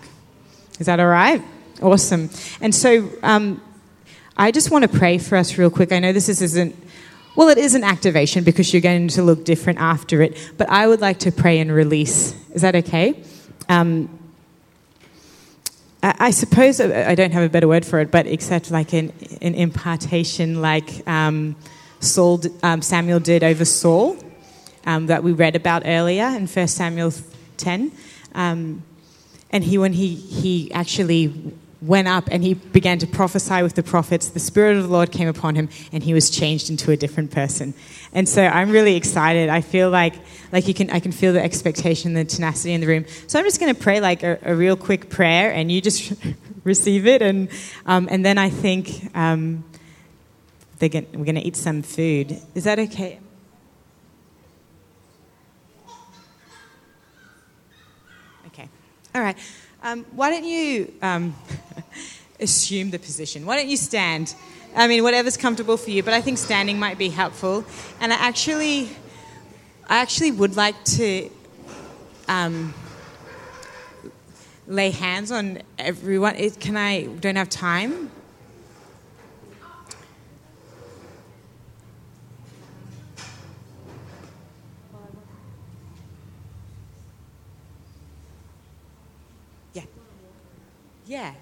is 0.80 0.86
that 0.86 1.00
all 1.00 1.08
right 1.08 1.42
awesome 1.82 2.30
and 2.62 2.76
so 2.76 3.10
um, 3.24 3.60
I 4.36 4.52
just 4.52 4.72
want 4.72 4.82
to 4.84 4.88
pray 4.88 5.20
for 5.20 5.36
us 5.36 5.58
real 5.60 5.70
quick. 5.70 5.92
I 5.92 6.00
know 6.00 6.12
this 6.12 6.28
isn't, 6.28 6.76
well, 7.36 7.50
it 7.50 7.60
is 7.60 7.76
an 7.76 7.84
activation 7.84 8.44
because 8.44 8.74
you're 8.74 8.82
going 8.82 9.08
to 9.10 9.22
look 9.22 9.46
different 9.46 9.80
after 9.80 10.24
it, 10.24 10.54
but 10.58 10.70
I 10.70 10.88
would 10.88 11.02
like 11.02 11.20
to 11.20 11.32
pray 11.32 11.60
and 11.60 11.72
release. 11.72 12.34
Is 12.52 12.64
that 12.64 12.76
okay? 12.76 13.24
Um, 13.70 14.10
I, 16.02 16.16
I 16.20 16.32
suppose 16.32 16.80
I 16.80 17.16
don't 17.16 17.32
have 17.32 17.44
a 17.44 17.50
better 17.50 17.68
word 17.68 17.86
for 17.86 18.00
it, 18.00 18.12
but 18.12 18.28
except 18.28 18.70
like 18.72 18.94
an, 18.94 19.12
an 19.42 19.56
impartation, 19.56 20.62
like 20.62 21.08
um, 21.08 21.56
Saul, 22.00 22.42
um, 22.62 22.82
Samuel 22.82 23.20
did 23.20 23.44
over 23.44 23.66
Saul, 23.66 24.18
um, 24.86 25.08
that 25.08 25.24
we 25.24 25.32
read 25.32 25.56
about 25.56 25.84
earlier 25.86 26.26
in 26.26 26.48
1 26.48 26.68
Samuel 26.68 27.14
10. 27.58 27.92
Um, 28.36 28.84
and 29.52 29.64
he, 29.64 29.78
when 29.78 29.94
he, 29.94 30.16
he 30.16 30.72
actually 30.74 31.54
went 31.84 32.08
up 32.08 32.30
and 32.32 32.44
he 32.44 32.54
began 32.54 32.98
to 32.98 33.08
prophesy 33.08 33.62
with 33.62 33.76
the 33.76 33.84
prophets. 33.84 34.30
The 34.30 34.40
Spirit 34.40 34.78
of 34.78 34.84
the 34.84 34.90
Lord 34.90 35.12
came 35.12 35.28
upon 35.28 35.56
him 35.56 35.70
and 35.92 36.02
he 36.02 36.14
was 36.14 36.30
changed 36.30 36.70
into 36.70 36.92
a 36.92 36.98
different 36.98 37.32
person. 37.32 37.74
And 38.14 38.28
so 38.28 38.44
I'm 38.46 38.70
really 38.72 38.96
excited. 38.96 39.50
I 39.50 39.62
feel 39.62 39.90
like, 39.90 40.14
like 40.52 40.68
you 40.68 40.74
can, 40.74 40.90
I 40.92 41.00
can 41.00 41.12
feel 41.12 41.34
the 41.34 41.44
expectation, 41.44 42.14
the 42.14 42.24
tenacity 42.24 42.74
in 42.74 42.82
the 42.82 42.88
room. 42.88 43.06
So 43.28 43.38
I'm 43.38 43.46
just 43.46 43.60
going 43.60 43.74
to 43.74 43.80
pray 43.80 44.00
like 44.00 44.24
a, 44.24 44.40
a, 44.44 44.56
real 44.56 44.78
quick 44.78 45.10
prayer 45.10 45.52
and 45.52 45.72
you 45.72 45.82
just 45.82 46.14
receive 46.64 47.06
it. 47.06 47.22
And, 47.22 47.50
um, 47.86 48.08
and 48.10 48.26
then 48.26 48.38
I 48.38 48.50
think 48.50 49.16
um, 49.16 49.66
gonna, 50.80 51.06
we're 51.14 51.26
going 51.26 51.36
to 51.36 51.46
eat 51.46 51.58
some 51.58 51.82
food. 51.82 52.40
Is 52.56 52.64
that 52.64 52.80
okay? 52.80 53.20
Okay. 58.48 58.70
All 59.14 59.22
right. 59.22 59.38
Um, 59.86 60.06
why 60.16 60.30
don't 60.30 60.46
you 60.46 60.94
um, 61.02 61.36
assume 62.40 62.92
the 62.92 63.00
position? 63.00 63.46
Why 63.46 63.58
don't 63.58 63.68
you 63.68 63.76
stand? 63.76 64.34
I 64.74 64.88
mean, 64.88 65.04
whatever's 65.04 65.36
comfortable 65.36 65.76
for 65.76 65.90
you, 65.90 66.02
but 66.02 66.14
I 66.14 66.22
think 66.22 66.38
standing 66.38 66.80
might 66.80 66.98
be 66.98 67.10
helpful. 67.10 67.66
And 68.00 68.14
I 68.14 68.16
actually, 68.16 68.90
I 69.90 69.98
actually 69.98 70.32
would 70.32 70.56
like 70.56 70.82
to 70.86 71.30
um, 72.30 72.74
lay 74.66 74.92
hands 74.92 75.34
on 75.34 75.62
everyone. 75.78 76.38
It, 76.38 76.62
can 76.62 76.78
I? 76.78 77.04
Don't 77.04 77.36
have 77.36 77.50
time. 77.50 78.10
Yeah. 91.06 91.34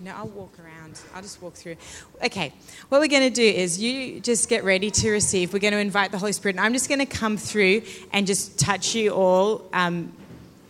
No, 0.00 0.12
I'll 0.16 0.28
walk 0.28 0.58
around. 0.58 1.00
I'll 1.14 1.22
just 1.22 1.40
walk 1.40 1.54
through. 1.54 1.76
Okay, 2.24 2.52
what 2.88 3.00
we're 3.00 3.08
going 3.08 3.22
to 3.22 3.30
do 3.30 3.42
is 3.42 3.80
you 3.80 4.20
just 4.20 4.48
get 4.48 4.64
ready 4.64 4.90
to 4.90 5.10
receive. 5.10 5.52
We're 5.52 5.60
going 5.60 5.72
to 5.72 5.78
invite 5.78 6.10
the 6.10 6.18
Holy 6.18 6.32
Spirit, 6.32 6.56
and 6.56 6.64
I'm 6.64 6.72
just 6.72 6.88
going 6.88 6.98
to 6.98 7.06
come 7.06 7.36
through 7.36 7.82
and 8.12 8.26
just 8.26 8.58
touch 8.58 8.94
you 8.94 9.10
all 9.10 9.62
um, 9.72 10.12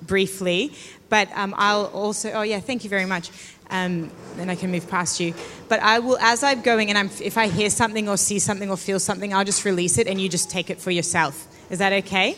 briefly. 0.03 0.73
But 1.09 1.29
um, 1.35 1.55
I'll 1.57 1.87
also, 1.87 2.33
oh 2.33 2.43
yeah, 2.43 2.61
thank 2.61 2.85
you 2.85 2.91
very 2.91 3.07
much. 3.07 3.31
Um, 3.71 4.11
then 4.37 4.51
I 4.51 4.57
can 4.57 4.71
move 4.71 4.89
past 4.89 5.21
you. 5.21 5.35
But 5.69 5.81
I 5.81 5.99
will, 5.99 6.19
as 6.19 6.45
I'm 6.45 6.61
going, 6.61 6.91
and 6.91 6.99
I'm, 6.99 7.11
if 7.23 7.39
I 7.39 7.49
hear 7.49 7.71
something 7.71 8.09
or 8.09 8.17
see 8.17 8.39
something 8.39 8.71
or 8.71 8.77
feel 8.77 9.01
something, 9.01 9.33
I'll 9.33 9.45
just 9.45 9.65
release 9.65 9.99
it, 9.99 10.07
and 10.07 10.21
you 10.21 10.29
just 10.29 10.51
take 10.51 10.71
it 10.71 10.81
for 10.81 10.91
yourself. 10.91 11.49
Is 11.71 11.79
that 11.79 11.93
okay? 11.93 12.37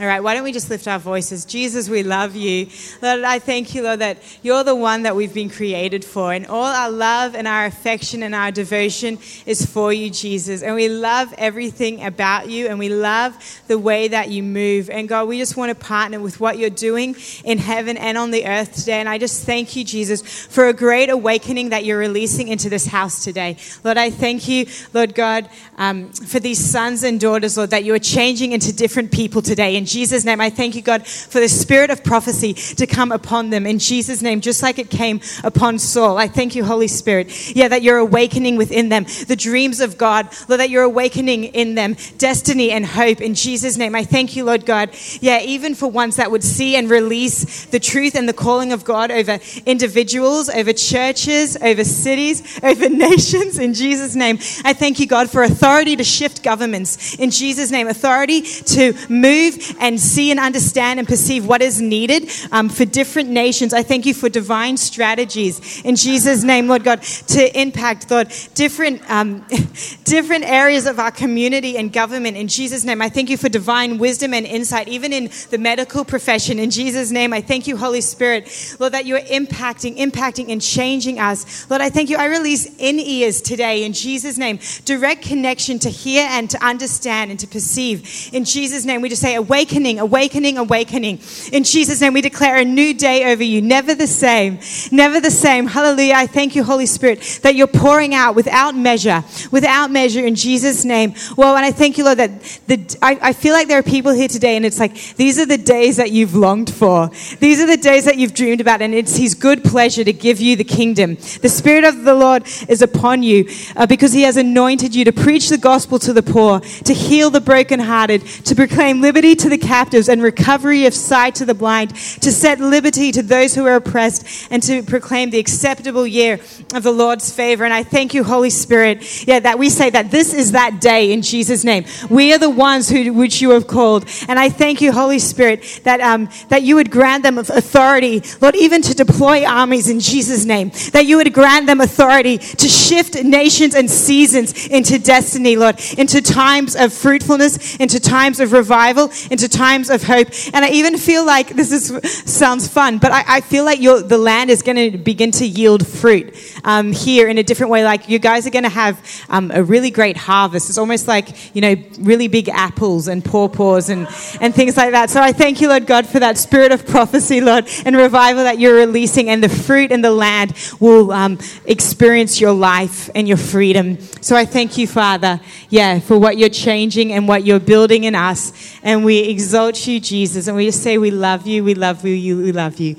All 0.00 0.06
right, 0.06 0.22
why 0.22 0.34
don't 0.34 0.44
we 0.44 0.52
just 0.52 0.70
lift 0.70 0.86
our 0.86 1.00
voices? 1.00 1.44
Jesus, 1.44 1.88
we 1.88 2.04
love 2.04 2.36
you. 2.36 2.68
Lord, 3.02 3.24
I 3.24 3.40
thank 3.40 3.74
you, 3.74 3.82
Lord, 3.82 3.98
that 3.98 4.18
you're 4.44 4.62
the 4.62 4.76
one 4.76 5.02
that 5.02 5.16
we've 5.16 5.34
been 5.34 5.50
created 5.50 6.04
for. 6.04 6.32
And 6.32 6.46
all 6.46 6.66
our 6.66 6.88
love 6.88 7.34
and 7.34 7.48
our 7.48 7.66
affection 7.66 8.22
and 8.22 8.32
our 8.32 8.52
devotion 8.52 9.18
is 9.44 9.66
for 9.66 9.92
you, 9.92 10.08
Jesus. 10.08 10.62
And 10.62 10.76
we 10.76 10.88
love 10.88 11.34
everything 11.36 12.04
about 12.04 12.48
you 12.48 12.68
and 12.68 12.78
we 12.78 12.88
love 12.90 13.34
the 13.66 13.76
way 13.76 14.06
that 14.06 14.28
you 14.28 14.44
move. 14.44 14.88
And 14.88 15.08
God, 15.08 15.26
we 15.26 15.36
just 15.36 15.56
want 15.56 15.70
to 15.70 15.74
partner 15.74 16.20
with 16.20 16.38
what 16.38 16.58
you're 16.58 16.70
doing 16.70 17.16
in 17.42 17.58
heaven 17.58 17.96
and 17.96 18.16
on 18.16 18.30
the 18.30 18.46
earth 18.46 18.76
today. 18.76 19.00
And 19.00 19.08
I 19.08 19.18
just 19.18 19.46
thank 19.46 19.74
you, 19.74 19.82
Jesus, 19.82 20.22
for 20.22 20.68
a 20.68 20.72
great 20.72 21.10
awakening 21.10 21.70
that 21.70 21.84
you're 21.84 21.98
releasing 21.98 22.46
into 22.46 22.70
this 22.70 22.86
house 22.86 23.24
today. 23.24 23.56
Lord, 23.82 23.98
I 23.98 24.10
thank 24.10 24.46
you, 24.46 24.66
Lord 24.94 25.16
God, 25.16 25.48
um, 25.76 26.12
for 26.12 26.38
these 26.38 26.64
sons 26.64 27.02
and 27.02 27.18
daughters, 27.18 27.56
Lord, 27.56 27.70
that 27.70 27.82
you 27.82 27.94
are 27.94 27.98
changing 27.98 28.52
into 28.52 28.72
different 28.72 29.10
people 29.10 29.42
today. 29.42 29.74
In 29.74 29.87
Jesus' 29.88 30.24
name, 30.24 30.40
I 30.40 30.50
thank 30.50 30.76
you, 30.76 30.82
God, 30.82 31.04
for 31.04 31.40
the 31.40 31.48
spirit 31.48 31.90
of 31.90 32.04
prophecy 32.04 32.54
to 32.54 32.86
come 32.86 33.10
upon 33.10 33.50
them. 33.50 33.66
In 33.66 33.80
Jesus' 33.80 34.22
name, 34.22 34.40
just 34.40 34.62
like 34.62 34.78
it 34.78 34.90
came 34.90 35.20
upon 35.42 35.80
Saul. 35.80 36.16
I 36.16 36.28
thank 36.28 36.54
you, 36.54 36.64
Holy 36.64 36.86
Spirit. 36.86 37.56
Yeah, 37.56 37.66
that 37.66 37.82
you're 37.82 37.98
awakening 37.98 38.56
within 38.56 38.88
them 38.88 39.06
the 39.26 39.34
dreams 39.34 39.80
of 39.80 39.98
God. 39.98 40.28
Lord, 40.48 40.60
that 40.60 40.70
you're 40.70 40.84
awakening 40.84 41.44
in 41.44 41.74
them 41.74 41.96
destiny 42.18 42.70
and 42.70 42.86
hope. 42.86 43.20
In 43.20 43.34
Jesus' 43.34 43.76
name, 43.76 43.94
I 43.94 44.04
thank 44.04 44.36
you, 44.36 44.44
Lord 44.44 44.64
God. 44.64 44.90
Yeah, 45.20 45.40
even 45.42 45.74
for 45.74 45.90
ones 45.90 46.16
that 46.16 46.30
would 46.30 46.44
see 46.44 46.76
and 46.76 46.88
release 46.88 47.66
the 47.66 47.80
truth 47.80 48.14
and 48.14 48.28
the 48.28 48.32
calling 48.32 48.72
of 48.72 48.84
God 48.84 49.10
over 49.10 49.40
individuals, 49.66 50.48
over 50.48 50.72
churches, 50.72 51.56
over 51.56 51.82
cities, 51.84 52.58
over 52.62 52.88
nations. 53.08 53.58
In 53.58 53.74
Jesus' 53.74 54.14
name, 54.14 54.36
I 54.64 54.72
thank 54.72 55.00
you, 55.00 55.06
God, 55.06 55.30
for 55.30 55.42
authority 55.42 55.96
to 55.96 56.04
shift 56.04 56.42
governments. 56.42 57.14
In 57.16 57.30
Jesus' 57.30 57.70
name, 57.70 57.88
authority 57.88 58.42
to 58.42 58.94
move 59.08 59.76
and 59.78 60.00
see 60.00 60.30
and 60.30 60.40
understand 60.40 60.98
and 60.98 61.08
perceive 61.08 61.46
what 61.46 61.62
is 61.62 61.80
needed 61.80 62.30
um, 62.52 62.68
for 62.68 62.84
different 62.84 63.30
nations. 63.30 63.72
I 63.72 63.82
thank 63.82 64.06
you 64.06 64.14
for 64.14 64.28
divine 64.28 64.76
strategies 64.76 65.58
in 65.84 65.96
Jesus' 65.96 66.42
name, 66.42 66.68
Lord 66.68 66.84
God, 66.84 67.02
to 67.02 67.60
impact, 67.60 68.10
Lord, 68.10 68.32
different, 68.54 69.08
um, 69.10 69.46
different 70.04 70.44
areas 70.44 70.86
of 70.86 70.98
our 70.98 71.10
community 71.10 71.76
and 71.76 71.92
government. 71.92 72.36
In 72.36 72.48
Jesus' 72.48 72.84
name, 72.84 73.00
I 73.02 73.08
thank 73.08 73.30
you 73.30 73.36
for 73.36 73.48
divine 73.48 73.98
wisdom 73.98 74.34
and 74.34 74.46
insight, 74.46 74.88
even 74.88 75.12
in 75.12 75.30
the 75.50 75.58
medical 75.58 76.04
profession. 76.04 76.58
In 76.58 76.70
Jesus' 76.70 77.10
name, 77.10 77.32
I 77.32 77.40
thank 77.40 77.66
you, 77.66 77.76
Holy 77.76 78.00
Spirit, 78.00 78.76
Lord, 78.78 78.92
that 78.92 79.06
you 79.06 79.16
are 79.16 79.20
impacting, 79.20 79.96
impacting, 79.98 80.50
and 80.50 80.60
changing 80.60 81.18
us. 81.18 81.68
Lord, 81.70 81.82
I 81.82 81.90
thank 81.90 82.10
you. 82.10 82.16
I 82.16 82.26
release 82.26 82.66
in 82.78 82.98
ears 82.98 83.40
today 83.40 83.84
in 83.84 83.92
Jesus' 83.92 84.38
name, 84.38 84.58
direct 84.84 85.22
connection 85.22 85.78
to 85.80 85.90
hear 85.90 86.26
and 86.30 86.50
to 86.50 86.64
understand 86.64 87.30
and 87.30 87.40
to 87.40 87.46
perceive. 87.46 88.30
In 88.32 88.44
Jesus' 88.44 88.84
name, 88.84 89.00
we 89.00 89.08
just 89.08 89.22
say, 89.22 89.38
awakening, 89.58 89.98
awakening, 89.98 90.56
awakening. 90.56 91.18
In 91.50 91.64
Jesus' 91.64 92.00
name, 92.00 92.12
we 92.12 92.20
declare 92.20 92.58
a 92.58 92.64
new 92.64 92.94
day 92.94 93.32
over 93.32 93.42
you, 93.42 93.60
never 93.60 93.92
the 93.92 94.06
same, 94.06 94.60
never 94.92 95.18
the 95.20 95.32
same. 95.32 95.66
Hallelujah. 95.66 96.14
I 96.14 96.28
thank 96.28 96.54
you, 96.54 96.62
Holy 96.62 96.86
Spirit, 96.86 97.40
that 97.42 97.56
you're 97.56 97.66
pouring 97.66 98.14
out 98.14 98.36
without 98.36 98.76
measure, 98.76 99.24
without 99.50 99.90
measure 99.90 100.24
in 100.24 100.36
Jesus' 100.36 100.84
name. 100.84 101.12
Well, 101.36 101.56
and 101.56 101.66
I 101.66 101.72
thank 101.72 101.98
you, 101.98 102.04
Lord, 102.04 102.18
that 102.18 102.40
the, 102.68 102.98
I, 103.02 103.18
I 103.20 103.32
feel 103.32 103.52
like 103.52 103.66
there 103.66 103.80
are 103.80 103.82
people 103.82 104.12
here 104.12 104.28
today, 104.28 104.56
and 104.56 104.64
it's 104.64 104.78
like 104.78 104.94
these 105.16 105.40
are 105.40 105.46
the 105.46 105.58
days 105.58 105.96
that 105.96 106.12
you've 106.12 106.36
longed 106.36 106.72
for. 106.72 107.08
These 107.40 107.60
are 107.60 107.66
the 107.66 107.76
days 107.76 108.04
that 108.04 108.16
you've 108.16 108.34
dreamed 108.34 108.60
about, 108.60 108.80
and 108.80 108.94
it's 108.94 109.16
His 109.16 109.34
good 109.34 109.64
pleasure 109.64 110.04
to 110.04 110.12
give 110.12 110.40
you 110.40 110.54
the 110.54 110.62
kingdom. 110.62 111.16
The 111.16 111.48
Spirit 111.48 111.82
of 111.82 112.04
the 112.04 112.14
Lord 112.14 112.44
is 112.68 112.80
upon 112.80 113.24
you 113.24 113.48
uh, 113.74 113.86
because 113.86 114.12
He 114.12 114.22
has 114.22 114.36
anointed 114.36 114.94
you 114.94 115.04
to 115.04 115.12
preach 115.12 115.48
the 115.48 115.58
gospel 115.58 115.98
to 115.98 116.12
the 116.12 116.22
poor, 116.22 116.60
to 116.60 116.94
heal 116.94 117.28
the 117.30 117.40
brokenhearted, 117.40 118.24
to 118.44 118.54
proclaim 118.54 119.00
liberty 119.00 119.34
to 119.34 119.47
the 119.48 119.58
captives 119.58 120.08
and 120.08 120.22
recovery 120.22 120.86
of 120.86 120.94
sight 120.94 121.34
to 121.36 121.44
the 121.44 121.54
blind, 121.54 121.90
to 121.94 122.32
set 122.32 122.60
liberty 122.60 123.12
to 123.12 123.22
those 123.22 123.54
who 123.54 123.66
are 123.66 123.76
oppressed, 123.76 124.48
and 124.50 124.62
to 124.62 124.82
proclaim 124.82 125.30
the 125.30 125.38
acceptable 125.38 126.06
year 126.06 126.40
of 126.74 126.82
the 126.82 126.92
Lord's 126.92 127.30
favor. 127.30 127.64
And 127.64 127.72
I 127.72 127.82
thank 127.82 128.14
you, 128.14 128.24
Holy 128.24 128.50
Spirit, 128.50 129.26
yeah, 129.26 129.40
that 129.40 129.58
we 129.58 129.70
say 129.70 129.90
that 129.90 130.10
this 130.10 130.34
is 130.34 130.52
that 130.52 130.80
day 130.80 131.12
in 131.12 131.22
Jesus' 131.22 131.64
name. 131.64 131.84
We 132.10 132.32
are 132.32 132.38
the 132.38 132.50
ones 132.50 132.88
who 132.88 133.12
which 133.12 133.40
you 133.40 133.50
have 133.50 133.66
called, 133.66 134.08
and 134.28 134.38
I 134.38 134.48
thank 134.48 134.80
you, 134.80 134.92
Holy 134.92 135.18
Spirit, 135.18 135.80
that 135.84 136.00
um, 136.00 136.28
that 136.48 136.62
you 136.62 136.76
would 136.76 136.90
grant 136.90 137.22
them 137.22 137.38
authority, 137.38 138.22
Lord, 138.40 138.56
even 138.56 138.82
to 138.82 138.94
deploy 138.94 139.44
armies 139.44 139.88
in 139.88 140.00
Jesus' 140.00 140.44
name. 140.44 140.70
That 140.92 141.06
you 141.06 141.16
would 141.18 141.32
grant 141.32 141.66
them 141.66 141.80
authority 141.80 142.38
to 142.38 142.68
shift 142.68 143.22
nations 143.22 143.74
and 143.74 143.90
seasons 143.90 144.66
into 144.66 144.98
destiny, 144.98 145.56
Lord, 145.56 145.80
into 145.96 146.20
times 146.20 146.74
of 146.74 146.92
fruitfulness, 146.92 147.76
into 147.76 148.00
times 148.00 148.40
of 148.40 148.52
revival, 148.52 149.10
into 149.30 149.37
times 149.46 149.90
of 149.90 150.02
hope. 150.02 150.28
And 150.52 150.64
I 150.64 150.70
even 150.70 150.98
feel 150.98 151.24
like 151.24 151.50
this 151.50 151.70
is 151.70 151.92
sounds 152.24 152.66
fun, 152.66 152.98
but 152.98 153.12
I, 153.12 153.24
I 153.36 153.40
feel 153.42 153.64
like 153.64 153.80
the 153.80 154.18
land 154.18 154.50
is 154.50 154.62
going 154.62 154.90
to 154.90 154.98
begin 154.98 155.30
to 155.32 155.46
yield 155.46 155.86
fruit 155.86 156.34
um, 156.64 156.92
here 156.92 157.28
in 157.28 157.38
a 157.38 157.42
different 157.42 157.70
way. 157.70 157.84
Like 157.84 158.08
you 158.08 158.18
guys 158.18 158.46
are 158.46 158.50
going 158.50 158.64
to 158.64 158.70
have 158.70 159.00
um, 159.28 159.50
a 159.54 159.62
really 159.62 159.90
great 159.90 160.16
harvest. 160.16 160.68
It's 160.68 160.78
almost 160.78 161.06
like 161.06 161.54
you 161.54 161.60
know 161.60 161.76
really 162.00 162.28
big 162.28 162.48
apples 162.48 163.08
and 163.08 163.24
pawpaws 163.24 163.90
and 163.90 164.08
and 164.40 164.54
things 164.54 164.76
like 164.76 164.92
that. 164.92 165.10
So 165.10 165.20
I 165.20 165.32
thank 165.32 165.60
you, 165.60 165.68
Lord 165.68 165.86
God, 165.86 166.06
for 166.06 166.18
that 166.20 166.38
spirit 166.38 166.72
of 166.72 166.86
prophecy, 166.86 167.40
Lord, 167.40 167.68
and 167.84 167.96
revival 167.96 168.44
that 168.44 168.58
you're 168.58 168.76
releasing, 168.76 169.28
and 169.28 169.44
the 169.44 169.48
fruit 169.48 169.92
in 169.92 170.00
the 170.00 170.10
land 170.10 170.54
will 170.80 171.12
um, 171.12 171.38
experience 171.66 172.40
your 172.40 172.52
life 172.52 173.10
and 173.14 173.28
your 173.28 173.36
freedom. 173.36 173.98
So 174.20 174.36
I 174.36 174.44
thank 174.44 174.78
you, 174.78 174.86
Father, 174.86 175.40
yeah, 175.68 176.00
for 176.00 176.18
what 176.18 176.38
you're 176.38 176.48
changing 176.48 177.12
and 177.12 177.28
what 177.28 177.44
you're 177.44 177.60
building 177.60 178.04
in 178.04 178.14
us, 178.14 178.78
and 178.82 179.04
exalt 179.28 179.86
you, 179.86 180.00
Jesus, 180.00 180.46
and 180.46 180.56
we 180.56 180.66
just 180.66 180.82
say 180.82 180.98
we 180.98 181.10
love 181.10 181.46
you, 181.46 181.62
we 181.64 181.74
love 181.74 182.04
you, 182.04 182.38
we 182.38 182.52
love 182.52 182.80
you. 182.80 182.96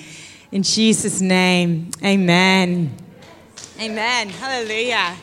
In 0.52 0.64
Jesus' 0.64 1.22
name, 1.22 1.92
amen. 2.04 2.96
Amen. 3.80 4.30
Hallelujah. 4.30 5.16